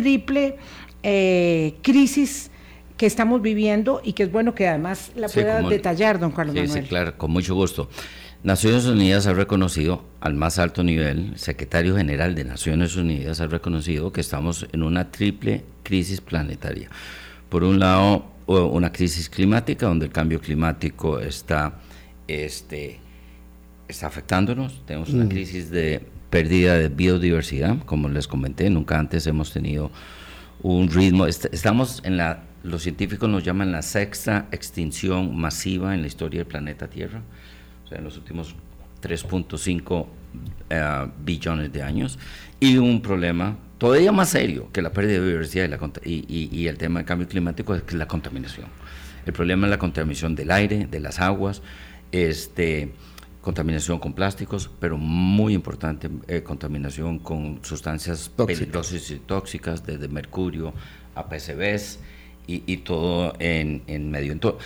triple 0.00 0.56
eh, 1.02 1.74
crisis 1.82 2.50
que 2.96 3.06
estamos 3.06 3.40
viviendo 3.40 4.00
y 4.04 4.12
que 4.12 4.24
es 4.24 4.32
bueno 4.32 4.54
que 4.54 4.66
además 4.66 5.12
la 5.14 5.28
pueda 5.28 5.62
detallar, 5.62 6.18
don 6.18 6.32
Carlos 6.32 6.56
sí, 6.56 6.68
Sí, 6.68 6.82
claro, 6.82 7.16
con 7.16 7.30
mucho 7.30 7.54
gusto. 7.54 7.88
Naciones 8.42 8.86
Unidas 8.86 9.26
ha 9.26 9.32
reconocido 9.32 10.04
al 10.20 10.34
más 10.34 10.58
alto 10.58 10.84
nivel, 10.84 11.30
el 11.32 11.38
secretario 11.38 11.96
general 11.96 12.34
de 12.34 12.44
Naciones 12.44 12.96
Unidas 12.96 13.40
ha 13.40 13.46
reconocido 13.46 14.12
que 14.12 14.20
estamos 14.20 14.66
en 14.72 14.82
una 14.82 15.10
triple 15.10 15.64
crisis 15.82 16.20
planetaria. 16.20 16.88
Por 17.48 17.64
un 17.64 17.78
lado, 17.78 18.26
una 18.46 18.92
crisis 18.92 19.28
climática, 19.28 19.86
donde 19.86 20.06
el 20.06 20.12
cambio 20.12 20.40
climático 20.40 21.18
está, 21.18 21.80
este, 22.26 22.98
está 23.88 24.06
afectándonos. 24.06 24.84
Tenemos 24.86 25.10
una 25.10 25.24
mm. 25.24 25.28
crisis 25.28 25.70
de 25.70 26.02
pérdida 26.30 26.76
de 26.76 26.88
biodiversidad, 26.88 27.78
como 27.84 28.08
les 28.08 28.26
comenté, 28.26 28.70
nunca 28.70 28.98
antes 28.98 29.26
hemos 29.26 29.52
tenido 29.52 29.90
un 30.62 30.88
ritmo, 30.88 31.26
estamos 31.26 32.00
en 32.04 32.16
la, 32.16 32.42
los 32.62 32.82
científicos 32.82 33.28
nos 33.28 33.44
llaman 33.44 33.72
la 33.72 33.82
sexta 33.82 34.48
extinción 34.50 35.36
masiva 35.36 35.94
en 35.94 36.02
la 36.02 36.08
historia 36.08 36.40
del 36.40 36.46
planeta 36.46 36.88
Tierra, 36.88 37.22
o 37.84 37.88
sea, 37.88 37.98
en 37.98 38.04
los 38.04 38.16
últimos 38.16 38.54
3.5 39.02 40.06
eh, 40.70 41.06
billones 41.24 41.72
de 41.72 41.82
años, 41.82 42.18
y 42.60 42.76
un 42.76 43.00
problema 43.00 43.56
todavía 43.78 44.10
más 44.10 44.30
serio 44.30 44.68
que 44.72 44.82
la 44.82 44.92
pérdida 44.92 45.14
de 45.14 45.20
biodiversidad 45.20 45.80
y, 46.04 46.24
y, 46.28 46.48
y 46.52 46.66
el 46.66 46.76
tema 46.76 46.98
del 47.00 47.06
cambio 47.06 47.28
climático 47.28 47.74
es 47.74 47.92
la 47.94 48.08
contaminación. 48.08 48.66
El 49.24 49.32
problema 49.32 49.66
es 49.66 49.70
la 49.70 49.78
contaminación 49.78 50.34
del 50.34 50.50
aire, 50.50 50.86
de 50.90 51.00
las 51.00 51.20
aguas, 51.20 51.62
este, 52.10 52.92
contaminación 53.48 53.98
con 53.98 54.12
plásticos, 54.12 54.68
pero 54.78 54.98
muy 54.98 55.54
importante, 55.54 56.10
eh, 56.26 56.42
contaminación 56.42 57.18
con 57.18 57.60
sustancias 57.62 58.28
peligrosas 58.28 59.10
y 59.10 59.20
tóxicas, 59.20 59.86
desde 59.86 60.06
mercurio 60.06 60.74
a 61.14 61.30
PCBs 61.30 61.98
y, 62.46 62.76
todo 62.78 63.32
en, 63.38 64.10
medio. 64.10 64.32
Entonces, 64.32 64.62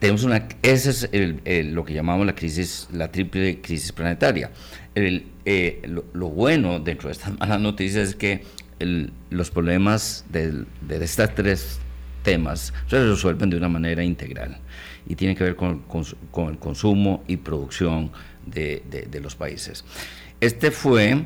tenemos 0.00 0.24
una, 0.24 0.48
ese 0.62 1.08
es 1.12 1.66
lo 1.66 1.84
que 1.84 1.94
llamamos 1.94 2.26
la 2.26 2.34
crisis, 2.34 2.88
la 2.92 3.12
triple 3.12 3.60
crisis 3.60 3.92
planetaria. 3.92 4.50
Eh, 4.96 5.80
lo, 6.12 6.28
bueno 6.28 6.80
dentro 6.80 7.10
de 7.10 7.12
estas 7.12 7.38
malas 7.38 7.60
noticias 7.60 8.08
es 8.08 8.14
que 8.16 8.42
los 9.30 9.50
problemas 9.52 10.24
de, 10.28 10.64
de 10.80 11.04
estos 11.04 11.32
tres 11.36 11.78
temas 12.24 12.72
se 12.88 12.98
resuelven 13.00 13.48
de 13.48 13.58
una 13.58 13.68
manera 13.68 14.02
integral 14.02 14.60
y 15.08 15.16
tiene 15.16 15.34
que 15.34 15.42
ver 15.42 15.56
con, 15.56 15.82
el 16.48 16.58
consumo 16.58 17.24
y 17.26 17.38
producción 17.38 18.12
de, 18.46 19.20
los 19.22 19.34
países. 19.34 19.84
Este 20.40 20.70
fue 20.70 21.24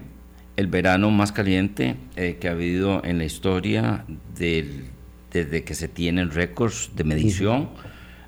el 0.56 0.66
verano 0.68 1.10
más 1.10 1.32
caliente 1.32 1.96
eh, 2.16 2.38
que 2.40 2.48
ha 2.48 2.52
habido 2.52 3.04
en 3.04 3.18
la 3.18 3.24
historia 3.24 4.04
desde 4.38 5.64
que 5.64 5.74
se 5.74 5.88
tienen 5.88 6.30
récords 6.30 6.90
de 6.94 7.04
medición, 7.04 7.70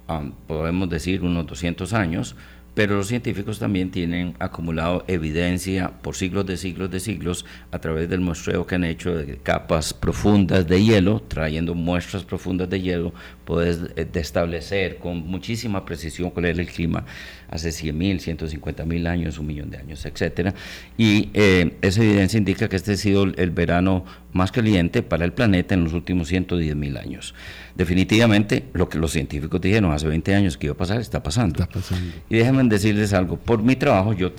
um, 0.09 0.33
podemos 0.47 0.89
decir 0.91 1.23
unos 1.23 1.47
200 1.47 1.93
años, 1.93 2.35
pero 2.75 2.97
los 2.97 3.07
científicos 3.07 3.59
también 3.59 3.91
tienen 3.91 4.35
acumulado 4.39 5.05
evidencia 5.07 5.93
por 6.03 6.17
siglos 6.17 6.45
de 6.47 6.57
siglos 6.57 6.91
de 6.91 7.01
siglos 7.01 7.47
a 7.71 7.79
través 7.79 8.09
del 8.09 8.21
muestreo 8.21 8.67
que 8.67 8.75
han 8.75 8.85
hecho 8.85 9.15
de 9.15 9.37
capas 9.37 9.95
profundas 9.95 10.67
de 10.67 10.83
hielo, 10.83 11.23
trayendo 11.27 11.75
muestras 11.75 12.25
profundas 12.25 12.69
de 12.69 12.81
hielo, 12.81 13.15
puedes 13.45 13.81
eh, 13.97 14.09
establecer 14.15 14.99
con 14.99 15.19
muchísima 15.19 15.85
precisión 15.85 16.31
cuál 16.31 16.47
era 16.47 16.61
el 16.61 16.69
clima 16.69 17.05
hace 17.49 17.69
100.000, 17.69 18.37
150.000 18.37 19.07
años, 19.07 19.39
un 19.39 19.47
millón 19.47 19.71
de 19.71 19.79
años, 19.79 20.05
etcétera. 20.05 20.55
Y 20.99 21.31
eh, 21.35 21.77
esa 21.83 22.03
evidencia 22.03 22.39
indica 22.39 22.69
que 22.69 22.77
este 22.77 22.93
ha 22.93 22.97
sido 22.97 23.25
el 23.25 23.51
verano 23.51 24.05
más 24.35 24.53
caliente 24.53 25.03
para 25.03 25.25
el 25.25 25.33
planeta 25.33 25.75
en 25.75 25.85
los 25.85 25.95
últimos 25.95 26.31
110.000 26.31 27.01
años 27.01 27.35
definitivamente 27.75 28.65
lo 28.73 28.89
que 28.89 28.99
los 28.99 29.13
científicos 29.13 29.61
dijeron 29.61 29.93
hace 29.93 30.07
20 30.07 30.35
años 30.35 30.57
que 30.57 30.67
iba 30.67 30.75
a 30.75 30.77
pasar 30.77 31.01
está 31.01 31.23
pasando. 31.23 31.63
Está 31.63 31.73
pasando. 31.73 32.13
Y 32.29 32.37
déjenme 32.37 32.63
decirles 32.65 33.13
algo, 33.13 33.37
por 33.37 33.63
mi 33.63 33.77
trabajo, 33.77 34.13
yo, 34.13 34.33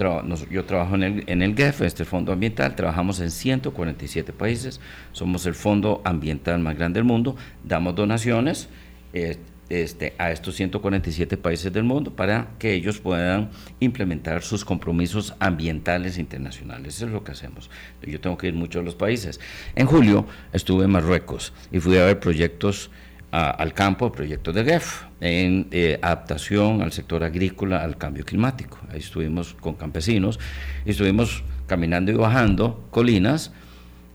yo 0.50 0.66
trabajo 0.66 0.96
en 0.96 1.04
el, 1.04 1.24
en 1.28 1.42
el 1.42 1.56
GEF, 1.56 1.82
este 1.82 2.06
Fondo 2.06 2.32
Ambiental, 2.32 2.76
trabajamos 2.76 3.20
en 3.20 3.32
147 3.32 4.34
países, 4.34 4.80
somos 5.12 5.46
el 5.46 5.54
fondo 5.54 6.02
ambiental 6.06 6.60
más 6.60 6.78
grande 6.78 7.00
del 7.00 7.06
mundo, 7.06 7.36
damos 7.64 7.96
donaciones. 7.96 8.70
Eh, 9.14 9.38
este, 9.70 10.14
a 10.18 10.32
estos 10.32 10.56
147 10.56 11.38
países 11.38 11.74
del 11.74 11.84
mundo 11.84 12.16
para 12.16 12.50
que 12.60 12.74
ellos 12.74 13.00
puedan 13.00 13.50
implementar 13.80 14.44
sus 14.44 14.64
compromisos 14.64 15.34
ambientales 15.40 16.18
internacionales. 16.18 16.98
Eso 16.98 17.08
es 17.08 17.12
lo 17.12 17.24
que 17.24 17.32
hacemos. 17.32 17.70
Yo 18.02 18.20
tengo 18.20 18.38
que 18.38 18.48
ir 18.48 18.54
mucho 18.54 18.80
a 18.80 18.84
los 18.84 18.96
países. 18.96 19.40
En 19.76 19.88
julio 19.88 20.26
estuve 20.54 20.86
en 20.86 20.92
Marruecos 20.92 21.54
y 21.72 21.80
fui 21.80 21.98
a 21.98 22.06
ver 22.06 22.20
proyectos 22.20 22.92
al 23.32 23.74
campo 23.74 24.14
proyectos 24.14 24.56
de 24.56 24.64
GEF 24.64 25.04
en 25.20 25.68
eh, 25.72 26.00
adaptación 26.02 26.82
al 26.82 26.94
sector 26.94 27.22
agrícola 27.24 27.84
al 27.84 27.98
cambio 27.98 28.24
climático. 28.24 28.78
Ahí 28.90 29.00
estuvimos 29.00 29.54
con 29.56 29.76
campesinos 29.76 30.40
y 30.86 30.92
estuvimos 30.92 31.44
caminando 31.68 32.12
y 32.12 32.16
bajando 32.16 32.88
colinas, 32.92 33.52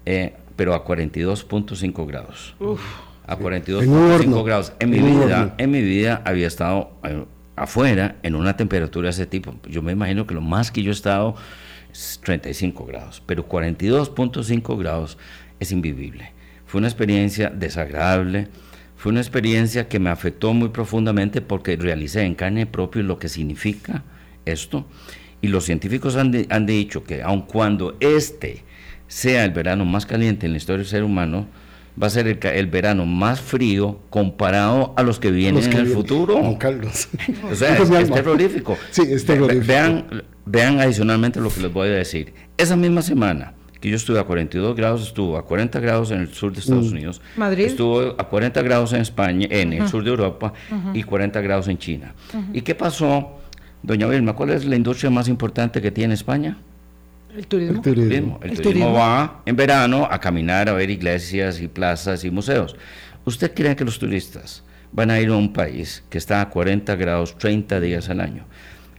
eh, 0.07 0.35
pero 0.57 0.75
a 0.75 0.85
42.5 0.85 2.07
grados. 2.07 2.55
A 3.31 3.39
42.5 3.39 4.45
grados. 4.45 4.73
En 4.81 4.91
mi, 4.91 4.99
vida, 4.99 5.55
en 5.57 5.71
mi 5.71 5.83
vida 5.83 6.23
había 6.25 6.47
estado 6.47 6.93
eh, 7.05 7.25
afuera 7.57 8.17
en 8.23 8.35
una 8.35 8.57
temperatura 8.57 9.07
de 9.07 9.13
ese 9.13 9.27
tipo. 9.27 9.55
Yo 9.69 9.83
me 9.83 9.93
imagino 9.93 10.27
que 10.27 10.35
lo 10.35 10.41
más 10.41 10.71
que 10.71 10.83
yo 10.83 10.91
he 10.91 10.95
estado 10.95 11.35
es 11.93 12.21
35 12.25 12.85
grados, 12.87 13.23
pero 13.25 13.49
42.5 13.49 14.79
grados 14.79 15.19
es 15.59 15.73
invivible. 15.73 16.33
Fue 16.67 16.79
una 16.79 16.89
experiencia 16.89 17.51
desagradable 17.51 18.49
fue 19.01 19.13
una 19.13 19.23
experiencia 19.23 19.89
que 19.89 19.99
me 19.99 20.11
afectó 20.11 20.53
muy 20.53 20.69
profundamente 20.69 21.41
porque 21.41 21.75
realicé 21.75 22.21
en 22.21 22.35
carne 22.35 22.67
propia 22.67 23.03
lo 23.03 23.19
que 23.19 23.31
significa 23.31 24.05
esto. 24.45 24.87
Y 25.41 25.49
los 25.49 25.65
científicos 25.65 26.17
han, 26.17 26.67
dicho 26.67 27.03
que 27.03 27.23
aun 27.23 27.41
cuando 27.41 27.97
este 27.99 28.63
sea 29.09 29.47
el 29.47 29.53
verano 29.53 29.87
más 29.87 30.05
caliente 30.05 30.45
en 30.45 30.53
la 30.53 30.59
historia 30.59 30.81
del 30.81 30.87
ser 30.87 31.03
humano, 31.03 31.47
va 32.01 32.07
a 32.07 32.11
ser 32.11 32.27
el, 32.27 32.67
verano 32.67 33.07
más 33.07 33.41
frío 33.41 34.01
comparado 34.11 34.95
a 34.97 35.03
los 35.03 35.19
que 35.19 35.31
vienen 35.31 35.65
en 35.65 35.79
el 35.79 35.87
futuro. 35.89 36.57
Carlos. 36.59 37.09
O 37.51 37.55
sea, 37.55 37.77
es, 38.01 38.11
terrorífico. 38.11 38.77
Sí, 38.91 39.03
es 39.03 39.25
terrorífico. 39.25 39.67
Vean, 39.67 40.23
vean 40.45 40.81
adicionalmente 40.81 41.41
lo 41.41 41.51
que 41.51 41.61
les 41.61 41.73
voy 41.73 41.89
a 41.89 41.93
decir. 41.93 42.33
Esa 42.57 42.77
misma 42.77 43.03
semana 43.03 43.55
que 43.81 43.89
yo 43.89 43.97
estuve 43.97 44.21
a 44.21 44.25
42 44.25 44.77
grados, 44.77 45.03
estuvo 45.03 45.37
a 45.39 45.47
40 45.47 45.81
grados 45.81 46.11
en 46.11 46.21
el 46.21 46.29
sur 46.29 46.53
de 46.53 46.61
Estados 46.61 46.93
Unidos, 46.93 47.23
Madrid. 47.37 47.65
estuvo 47.65 48.15
a 48.19 48.29
40 48.29 48.61
grados 48.63 48.93
en 48.93 49.01
España, 49.01 49.49
en 49.51 49.73
el 49.73 49.89
sur 49.89 50.05
de 50.05 50.11
Europa 50.11 50.53
y 50.93 51.03
40 51.03 51.41
grados 51.41 51.69
en 51.69 51.79
China. 51.79 52.15
¿Y 52.53 52.61
qué 52.61 52.75
pasó, 52.75 53.39
doña 53.83 54.07
Vilma? 54.07 54.35
¿Cuál 54.35 54.51
es 54.51 54.67
la 54.67 54.77
industria 54.77 55.11
más 55.11 55.29
importante 55.29 55.81
que 55.81 55.91
tiene 55.91 56.15
España? 56.15 56.59
El 57.37 57.47
turismo. 57.47 57.77
El 57.77 57.83
turismo. 57.83 58.09
turismo. 58.09 58.39
El, 58.43 58.51
El 58.51 58.57
turismo, 58.57 58.63
turismo. 58.87 58.93
va 58.93 59.43
en 59.47 59.57
verano 59.57 60.09
a 60.11 60.19
caminar, 60.21 60.69
a 60.69 60.73
ver 60.73 60.91
iglesias 60.91 61.61
y 61.61 61.69
plazas 61.69 62.25
y 62.25 62.31
museos. 62.31 62.77
¿Usted 63.25 63.53
cree 63.55 63.77
que 63.77 63.85
los 63.85 63.99
turistas 63.99 64.63
van 64.93 65.11
a 65.11 65.21
ir 65.21 65.29
a 65.29 65.37
un 65.37 65.53
país 65.53 66.03
que 66.11 66.19
está 66.19 66.41
a 66.41 66.49
40 66.51 66.95
grados 66.97 67.37
30 67.39 67.81
días 67.81 68.09
al 68.09 68.21
año? 68.21 68.45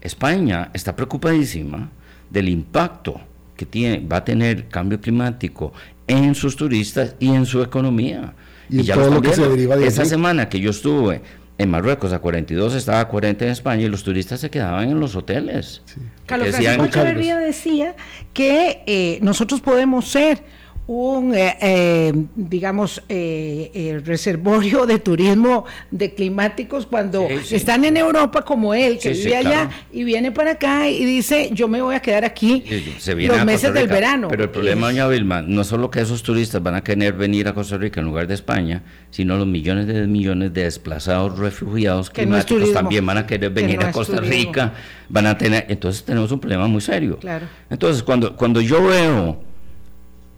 España 0.02 0.70
está 0.74 0.96
preocupadísima 0.96 1.90
del 2.30 2.50
impacto 2.50 3.20
que 3.58 3.66
tiene, 3.66 4.06
va 4.08 4.18
a 4.18 4.26
tener 4.26 4.58
el 4.58 4.68
cambio 4.68 5.00
climático 5.00 5.74
en 6.08 6.34
sus 6.34 6.56
turistas 6.56 7.16
y 7.20 7.30
en 7.30 7.46
su 7.46 7.62
economía. 7.62 8.34
Y 8.70 8.84
ya 8.84 8.96
todo 8.96 9.12
lo 9.12 9.22
que 9.22 9.34
se 9.34 9.48
deriva 9.48 9.76
de 9.76 9.86
Esa 9.86 10.02
allí. 10.02 10.10
semana 10.10 10.48
que 10.50 10.60
yo 10.60 10.72
estuve 10.72 11.22
en 11.62 11.70
Marruecos 11.70 12.12
a 12.14 12.20
42, 12.20 12.74
estaba 12.76 13.00
a 13.02 13.08
40 13.08 13.46
en 13.46 13.52
España 13.52 13.84
y 13.84 13.88
los 13.90 14.04
turistas 14.04 14.40
se 14.40 14.50
quedaban 14.50 14.90
en 14.90 15.00
los 15.00 15.16
hoteles. 15.16 15.82
Carlos 16.26 16.48
Porque 16.50 16.64
decían- 16.64 16.90
Francisco 16.90 17.38
decía 17.40 17.96
que 18.34 18.84
eh, 18.88 19.20
nosotros 19.22 19.62
podemos 19.62 20.10
ser 20.10 20.44
un, 20.94 21.34
eh, 21.34 21.56
eh, 21.62 22.14
digamos, 22.36 23.02
eh, 23.08 23.72
eh, 23.74 24.02
reservorio 24.04 24.86
de 24.86 25.00
turismo 25.00 25.64
de 25.90 26.14
climáticos 26.14 26.86
cuando 26.86 27.30
Sí, 27.30 27.36
sí. 27.46 27.56
están 27.56 27.86
en 27.86 27.96
Europa 27.96 28.42
como 28.42 28.74
él, 28.74 29.00
que 29.00 29.16
Sí, 29.16 29.22
sí, 29.22 29.28
vive 29.28 29.38
allá 29.38 29.50
claro. 29.68 29.70
y 29.94 30.04
viene 30.04 30.34
para 30.34 30.52
acá 30.52 30.90
y 30.90 31.06
dice, 31.06 31.50
yo 31.54 31.70
me 31.70 31.82
voy 31.82 31.96
a 31.96 32.02
quedar 32.02 32.26
aquí 32.26 32.66
se 33.00 33.16
viene 33.16 33.38
los 33.38 33.46
meses 33.46 33.74
del 33.74 33.88
verano. 33.88 34.28
Pero 34.28 34.44
el 34.44 34.50
problema, 34.50 34.88
doña 34.88 35.08
Vilma, 35.08 35.42
no 35.42 35.64
solo 35.64 35.90
que 35.90 36.02
esos 36.02 36.24
turistas 36.24 36.62
van 36.62 36.76
a 36.76 36.84
querer 36.84 37.14
venir 37.14 37.48
a 37.48 37.54
Costa 37.54 37.78
Rica 37.78 38.02
en 38.02 38.08
lugar 38.08 38.28
de 38.28 38.34
España, 38.34 38.84
sino 39.12 39.38
los 39.38 39.48
millones 39.48 39.88
de 39.88 40.06
millones 40.08 40.54
de 40.54 40.64
desplazados 40.64 41.40
refugiados 41.40 42.10
Que 42.10 42.24
no 42.24 42.32
climáticos 42.32 42.58
turismo. 42.58 42.74
también 42.74 43.06
van 43.06 43.18
a 43.18 43.26
querer 43.26 43.54
Que 43.54 43.62
venir 43.62 43.80
no 43.80 43.88
a 43.88 43.92
Costa. 43.92 44.20
Rica, 44.20 44.74
van 45.08 45.26
a 45.28 45.38
tener, 45.38 45.68
entonces 45.70 46.04
tenemos 46.04 46.30
un 46.34 46.40
problema 46.42 46.68
muy 46.68 46.82
serio. 46.82 47.18
Claro. 47.18 47.46
Entonces, 47.70 48.04
cuando, 48.04 48.36
cuando 48.36 48.60
yo 48.60 48.84
veo 48.84 49.51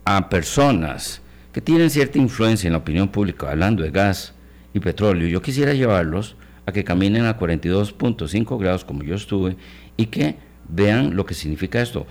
a 0.05 0.29
personas 0.29 1.21
que 1.51 1.61
tienen 1.61 1.89
cierta 1.89 2.17
influencia 2.17 2.67
en 2.67 2.73
la 2.73 2.79
opinión 2.79 3.09
pública 3.09 3.49
hablando 3.49 3.83
de 3.83 3.91
gas 3.91 4.33
y 4.73 4.79
petróleo, 4.79 5.27
yo 5.27 5.41
quisiera 5.41 5.73
llevarlos 5.73 6.35
a 6.65 6.71
que 6.71 6.83
caminen 6.83 7.25
a 7.25 7.37
42.5 7.37 8.59
grados 8.59 8.85
como 8.85 9.03
yo 9.03 9.15
estuve 9.15 9.55
y 9.97 10.07
que 10.07 10.35
vean 10.67 11.15
lo 11.15 11.25
que 11.25 11.33
significa 11.33 11.81
esto. 11.81 12.07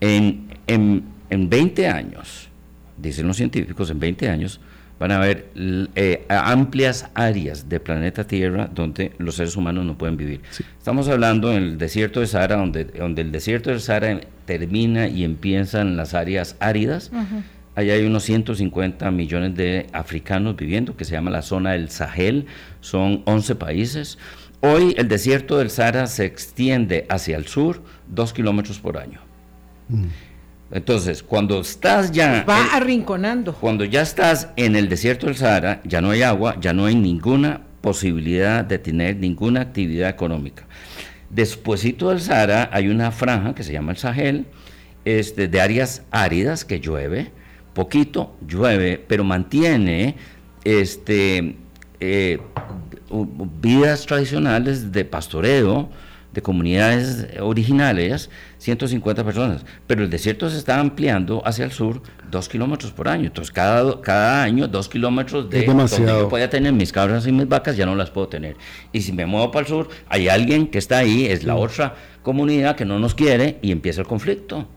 En, 0.00 0.48
en, 0.66 1.04
en 1.30 1.50
20 1.50 1.88
años, 1.88 2.48
dicen 2.96 3.26
los 3.26 3.36
científicos, 3.36 3.90
en 3.90 4.00
20 4.00 4.28
años 4.28 4.60
van 4.98 5.12
a 5.12 5.16
haber 5.16 5.50
eh, 5.54 6.24
amplias 6.28 7.08
áreas 7.14 7.68
del 7.68 7.80
planeta 7.80 8.24
Tierra 8.24 8.68
donde 8.72 9.12
los 9.18 9.36
seres 9.36 9.56
humanos 9.56 9.84
no 9.84 9.96
pueden 9.96 10.16
vivir. 10.16 10.40
Estamos 10.76 11.08
hablando 11.08 11.52
en 11.52 11.62
el 11.62 11.78
desierto 11.78 12.20
de 12.20 12.26
Sahara, 12.26 12.56
donde, 12.56 12.84
donde 12.84 13.22
el 13.22 13.32
desierto 13.32 13.70
del 13.70 13.80
Sahara 13.80 14.20
termina 14.44 15.08
y 15.08 15.24
empiezan 15.24 15.96
las 15.96 16.14
áreas 16.14 16.56
áridas. 16.60 17.10
Allá 17.74 17.94
hay 17.94 18.04
unos 18.04 18.24
150 18.24 19.08
millones 19.12 19.54
de 19.54 19.86
africanos 19.92 20.56
viviendo, 20.56 20.96
que 20.96 21.04
se 21.04 21.12
llama 21.12 21.30
la 21.30 21.42
zona 21.42 21.72
del 21.72 21.90
Sahel, 21.90 22.46
son 22.80 23.22
11 23.24 23.54
países. 23.54 24.18
Hoy 24.60 24.94
el 24.98 25.06
desierto 25.06 25.58
del 25.58 25.70
Sahara 25.70 26.08
se 26.08 26.24
extiende 26.24 27.06
hacia 27.08 27.36
el 27.36 27.46
sur 27.46 27.80
dos 28.08 28.32
kilómetros 28.32 28.80
por 28.80 28.98
año. 28.98 29.20
Entonces, 30.70 31.22
cuando 31.22 31.60
estás 31.60 32.12
ya... 32.12 32.44
Va 32.46 32.74
arrinconando. 32.74 33.54
cuando 33.54 33.84
ya 33.84 34.02
estás 34.02 34.48
en 34.56 34.76
el 34.76 34.88
desierto 34.88 35.26
del 35.26 35.36
Sahara, 35.36 35.80
ya 35.84 36.00
no 36.00 36.10
hay 36.10 36.22
agua, 36.22 36.56
ya 36.60 36.72
no 36.72 36.84
hay 36.84 36.94
ninguna 36.94 37.62
posibilidad 37.80 38.64
de 38.64 38.78
tener 38.78 39.16
ninguna 39.16 39.62
actividad 39.62 40.10
económica. 40.10 40.66
Despuésito 41.30 42.10
del 42.10 42.20
Sahara 42.20 42.68
hay 42.72 42.88
una 42.88 43.10
franja 43.12 43.54
que 43.54 43.62
se 43.62 43.72
llama 43.72 43.92
el 43.92 43.98
Sahel, 43.98 44.46
este, 45.04 45.48
de 45.48 45.60
áreas 45.60 46.02
áridas 46.10 46.64
que 46.64 46.80
llueve, 46.80 47.30
poquito 47.72 48.36
llueve, 48.46 49.02
pero 49.08 49.24
mantiene 49.24 50.16
este, 50.64 51.56
eh, 52.00 52.38
vidas 53.60 54.04
tradicionales 54.04 54.92
de 54.92 55.04
pastoreo, 55.04 55.88
de 56.38 56.42
comunidades 56.42 57.26
originales, 57.40 58.30
150 58.58 59.24
personas, 59.24 59.64
pero 59.88 60.04
el 60.04 60.10
desierto 60.10 60.48
se 60.48 60.56
está 60.56 60.78
ampliando 60.78 61.42
hacia 61.44 61.64
el 61.64 61.72
sur 61.72 62.00
dos 62.30 62.48
kilómetros 62.48 62.92
por 62.92 63.08
año. 63.08 63.26
Entonces, 63.26 63.50
cada, 63.50 64.00
cada 64.00 64.44
año, 64.44 64.68
dos 64.68 64.88
kilómetros 64.88 65.50
de 65.50 65.64
donde 65.64 66.06
yo 66.06 66.28
podía 66.28 66.48
tener 66.48 66.72
mis 66.72 66.92
cabras 66.92 67.26
y 67.26 67.32
mis 67.32 67.48
vacas, 67.48 67.76
ya 67.76 67.86
no 67.86 67.96
las 67.96 68.10
puedo 68.10 68.28
tener. 68.28 68.56
Y 68.92 69.00
si 69.00 69.12
me 69.12 69.26
muevo 69.26 69.50
para 69.50 69.62
el 69.62 69.68
sur, 69.68 69.88
hay 70.08 70.28
alguien 70.28 70.68
que 70.68 70.78
está 70.78 70.98
ahí, 70.98 71.26
es 71.26 71.42
la 71.42 71.56
otra 71.56 71.96
comunidad 72.22 72.76
que 72.76 72.84
no 72.84 73.00
nos 73.00 73.16
quiere 73.16 73.58
y 73.62 73.72
empieza 73.72 74.00
el 74.00 74.06
conflicto. 74.06 74.68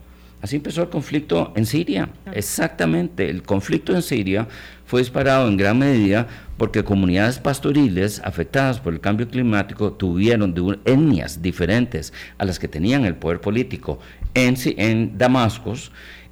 Así 0.42 0.56
empezó 0.56 0.82
el 0.82 0.90
conflicto 0.90 1.54
en 1.56 1.66
Siria. 1.66 2.10
Exactamente, 2.34 3.30
el 3.30 3.44
conflicto 3.44 3.94
en 3.96 4.02
Siria 4.02 4.48
fue 4.86 5.02
disparado 5.02 5.48
en 5.48 5.56
gran 5.56 5.78
medida 5.78 6.28
porque 6.58 6.84
comunidades 6.84 7.40
pastoriles 7.40 8.22
afectadas 8.24 8.80
por 8.80 8.94
el 8.94 9.00
cambio 9.00 9.28
climático 9.28 9.94
tuvieron 9.94 10.54
de 10.54 10.80
etnias 10.86 11.42
diferentes 11.42 12.12
a 12.38 12.46
las 12.46 12.60
que 12.60 12.68
tenían 12.68 13.06
el 13.06 13.16
poder 13.16 13.40
político 13.40 14.00
en, 14.34 14.56
en 14.78 15.18
Damasco, 15.18 15.74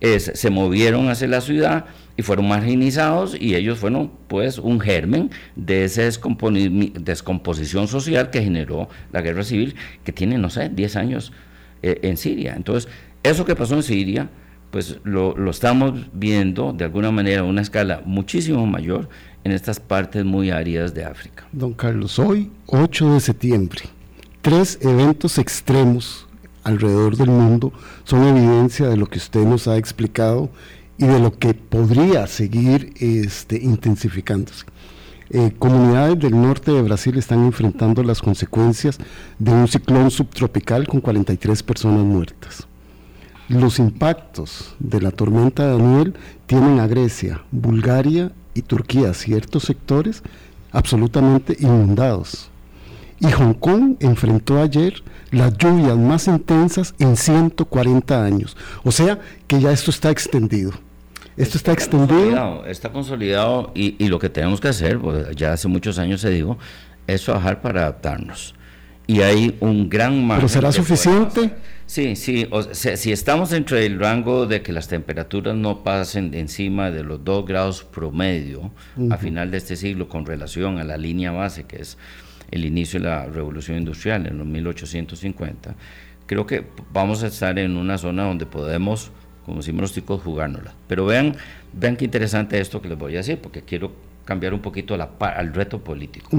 es- 0.01 0.31
se 0.33 0.49
movieron 0.49 1.09
hacia 1.09 1.27
la 1.27 1.41
ciudad 1.41 1.85
y 2.17 2.21
fueron 2.21 2.47
marginizados 2.47 3.35
y 3.39 3.55
ellos 3.55 3.79
fueron 3.79 4.11
pues 4.27 4.57
un 4.57 4.79
germen 4.79 5.29
de 5.55 5.85
esa 5.85 6.01
descomposición 6.01 7.87
social 7.87 8.29
que 8.29 8.41
generó 8.41 8.89
la 9.11 9.21
guerra 9.21 9.43
civil 9.43 9.75
que 10.03 10.11
tiene, 10.11 10.37
no 10.37 10.49
sé, 10.49 10.69
10 10.69 10.95
años 10.95 11.31
eh, 11.81 11.99
en 12.03 12.17
Siria. 12.17 12.53
Entonces, 12.55 12.91
eso 13.23 13.45
que 13.45 13.55
pasó 13.55 13.75
en 13.75 13.83
Siria, 13.83 14.29
pues 14.71 14.99
lo, 15.03 15.49
estamos 15.49 15.93
viendo 16.13 16.73
de 16.73 16.85
alguna 16.85 17.11
manera 17.11 17.41
a 17.41 17.43
una 17.43 17.61
escala 17.61 18.01
muchísimo 18.05 18.65
mayor 18.65 19.09
en 19.43 19.51
estas 19.51 19.79
partes 19.79 20.23
muy 20.25 20.51
áridas 20.51 20.93
de 20.93 21.05
África. 21.05 21.47
Don 21.51 21.73
Carlos, 21.73 22.19
hoy, 22.19 22.51
8 22.67 23.13
de 23.13 23.19
septiembre, 23.19 23.81
tres 24.41 24.77
eventos 24.81 25.37
extremos 25.37 26.27
alrededor 26.63 27.15
del 27.15 27.29
mundo 27.29 27.73
son 28.03 28.23
evidencia 28.25 28.87
de 28.87 28.97
lo 28.97 29.07
que 29.07 29.17
usted 29.17 29.43
nos 29.45 29.67
ha 29.67 29.77
explicado 29.77 30.49
y 30.97 31.05
de 31.05 31.19
lo 31.19 31.31
que 31.31 31.53
podría 31.53 32.27
seguir 32.27 32.93
este, 32.99 33.57
intensificándose. 33.57 34.65
Eh, 35.31 35.53
comunidades 35.57 36.19
del 36.19 36.39
norte 36.39 36.71
de 36.71 36.81
Brasil 36.81 37.17
están 37.17 37.45
enfrentando 37.45 38.03
las 38.03 38.21
consecuencias 38.21 38.97
de 39.37 39.51
un 39.51 39.67
ciclón 39.67 40.09
subtropical 40.09 40.87
con 40.87 41.01
43 41.01 41.61
personas 41.63 42.03
muertas. 42.03 42.68
Los 43.49 43.79
impactos 43.79 44.75
de 44.77 45.01
la 45.01 45.09
tormenta 45.09 45.65
Daniel 45.65 46.13
tienen 46.45 46.79
a 46.79 46.85
Grecia, 46.85 47.41
Bulgaria 47.51 48.31
y 48.53 48.61
Turquía, 48.61 49.13
ciertos 49.15 49.63
sectores 49.63 50.21
absolutamente 50.71 51.57
inundados. 51.59 52.51
Y 53.19 53.31
Hong 53.31 53.53
Kong 53.53 53.95
enfrentó 53.99 54.61
ayer 54.61 55.03
las 55.31 55.57
lluvias 55.57 55.97
más 55.97 56.27
intensas 56.27 56.93
en 56.99 57.17
140 57.17 58.23
años. 58.23 58.55
O 58.83 58.91
sea 58.91 59.19
que 59.47 59.59
ya 59.59 59.71
esto 59.71 59.89
está 59.89 60.11
extendido. 60.11 60.71
Esto 61.35 61.57
está 61.57 61.71
extendido. 61.71 62.19
consolidado, 62.19 62.65
está 62.65 62.91
consolidado 62.91 63.71
y, 63.73 63.95
y 64.03 64.09
lo 64.09 64.19
que 64.19 64.29
tenemos 64.29 64.61
que 64.61 64.67
hacer, 64.67 64.99
pues, 64.99 65.35
ya 65.35 65.53
hace 65.53 65.67
muchos 65.67 65.97
años 65.97 66.21
se 66.21 66.29
dijo, 66.29 66.57
es 67.07 67.23
trabajar 67.23 67.61
para 67.61 67.81
adaptarnos. 67.81 68.53
Y 69.07 69.21
hay 69.21 69.57
un 69.59 69.89
gran 69.89 70.23
margen. 70.23 70.41
¿Pero 70.41 70.49
será 70.49 70.67
de 70.69 70.73
suficiente? 70.73 71.55
Sí, 71.89 72.15
sí. 72.15 72.47
o 72.51 72.61
sea, 72.61 72.97
si 72.97 73.11
estamos 73.11 73.51
entre 73.51 73.83
el 73.87 73.99
rango 73.99 74.45
de 74.45 74.61
que 74.61 74.71
las 74.71 74.87
temperaturas 74.87 75.55
no 75.55 75.83
pasen 75.83 76.29
de 76.29 76.39
encima 76.39 76.91
de 76.91 77.03
los 77.03 77.23
2 77.23 77.47
grados 77.47 77.83
promedio 77.83 78.69
a 79.09 79.17
final 79.17 79.49
de 79.49 79.57
este 79.57 79.75
siglo 79.75 80.07
con 80.07 80.23
relación 80.27 80.77
a 80.77 80.83
la 80.83 80.97
línea 80.97 81.31
base, 81.31 81.63
que 81.63 81.77
es 81.77 81.97
el 82.51 82.65
inicio 82.65 82.99
de 82.99 83.07
la 83.07 83.25
revolución 83.25 83.79
industrial 83.79 84.27
en 84.27 84.37
los 84.37 84.45
1850, 84.45 85.73
creo 86.27 86.45
que 86.45 86.63
vamos 86.93 87.23
a 87.23 87.27
estar 87.27 87.57
en 87.57 87.75
una 87.75 87.97
zona 87.97 88.23
donde 88.23 88.45
podemos, 88.45 89.09
como 89.43 89.57
decimos 89.57 89.81
los 89.81 89.93
chicos, 89.93 90.21
jugárnosla. 90.21 90.75
Pero 90.87 91.07
vean, 91.07 91.37
vean 91.73 91.97
qué 91.97 92.05
interesante 92.05 92.59
esto 92.59 92.83
que 92.83 92.89
les 92.89 92.99
voy 92.99 93.15
a 93.15 93.17
decir, 93.17 93.39
porque 93.39 93.63
quiero 93.63 93.93
cambiar 94.25 94.53
un 94.53 94.59
poquito 94.59 94.95
la, 94.95 95.09
al 95.19 95.55
reto 95.55 95.83
político. 95.83 96.29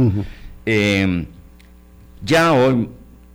Eh, 0.65 1.27
ya 2.23 2.53
hoy, 2.53 2.89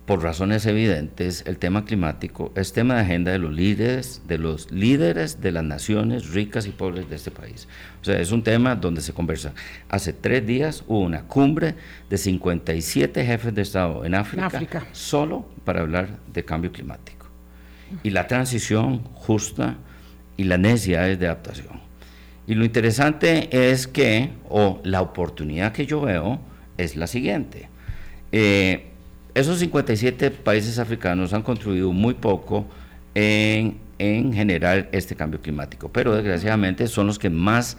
por 0.06 0.22
razones 0.22 0.64
evidentes, 0.66 1.42
el 1.46 1.58
tema 1.58 1.84
climático 1.84 2.52
es 2.54 2.72
tema 2.72 2.94
de 2.94 3.00
agenda 3.00 3.32
de 3.32 3.38
los 3.38 3.52
líderes, 3.52 4.22
de 4.28 4.38
los 4.38 4.70
líderes 4.70 5.40
de 5.40 5.50
las 5.50 5.64
naciones 5.64 6.30
ricas 6.30 6.66
y 6.66 6.70
pobres 6.70 7.10
de 7.10 7.16
este 7.16 7.32
país. 7.32 7.66
O 8.02 8.04
sea, 8.04 8.20
es 8.20 8.30
un 8.30 8.44
tema 8.44 8.76
donde 8.76 9.00
se 9.00 9.12
conversa. 9.12 9.52
Hace 9.88 10.12
tres 10.12 10.46
días 10.46 10.84
hubo 10.86 11.00
una 11.00 11.22
cumbre 11.22 11.74
de 12.08 12.18
57 12.18 13.26
jefes 13.26 13.52
de 13.52 13.62
Estado 13.62 14.04
en 14.04 14.14
África, 14.14 14.46
África. 14.46 14.86
solo 14.92 15.44
para 15.64 15.80
hablar 15.80 16.20
de 16.32 16.44
cambio 16.44 16.70
climático. 16.70 17.26
Y 18.04 18.10
la 18.10 18.28
transición 18.28 19.02
justa 19.14 19.76
y 20.36 20.44
las 20.44 20.60
necesidades 20.60 21.18
de 21.18 21.26
adaptación. 21.26 21.80
Y 22.46 22.54
lo 22.54 22.64
interesante 22.64 23.48
es 23.50 23.88
que, 23.88 24.30
o 24.48 24.80
la 24.84 25.02
oportunidad 25.02 25.72
que 25.72 25.84
yo 25.84 26.00
veo, 26.00 26.38
es 26.76 26.94
la 26.94 27.08
siguiente. 27.08 27.68
Eh, 28.30 28.92
esos 29.36 29.58
57 29.58 30.30
países 30.30 30.78
africanos 30.78 31.34
han 31.34 31.42
contribuido 31.42 31.92
muy 31.92 32.14
poco 32.14 32.66
en, 33.14 33.78
generar 33.98 34.88
este 34.92 35.14
cambio 35.14 35.42
climático, 35.42 35.90
pero 35.90 36.14
desgraciadamente 36.14 36.86
son 36.88 37.06
los 37.06 37.18
que 37.18 37.28
más 37.28 37.76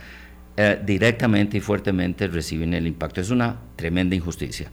eh, 0.56 0.80
directamente 0.86 1.58
y 1.58 1.60
fuertemente 1.60 2.28
reciben 2.28 2.76
el 2.76 2.86
impacto. 2.86 3.22
Es 3.22 3.32
una 3.32 3.58
tremenda 3.76 4.16
injusticia. 4.16 4.70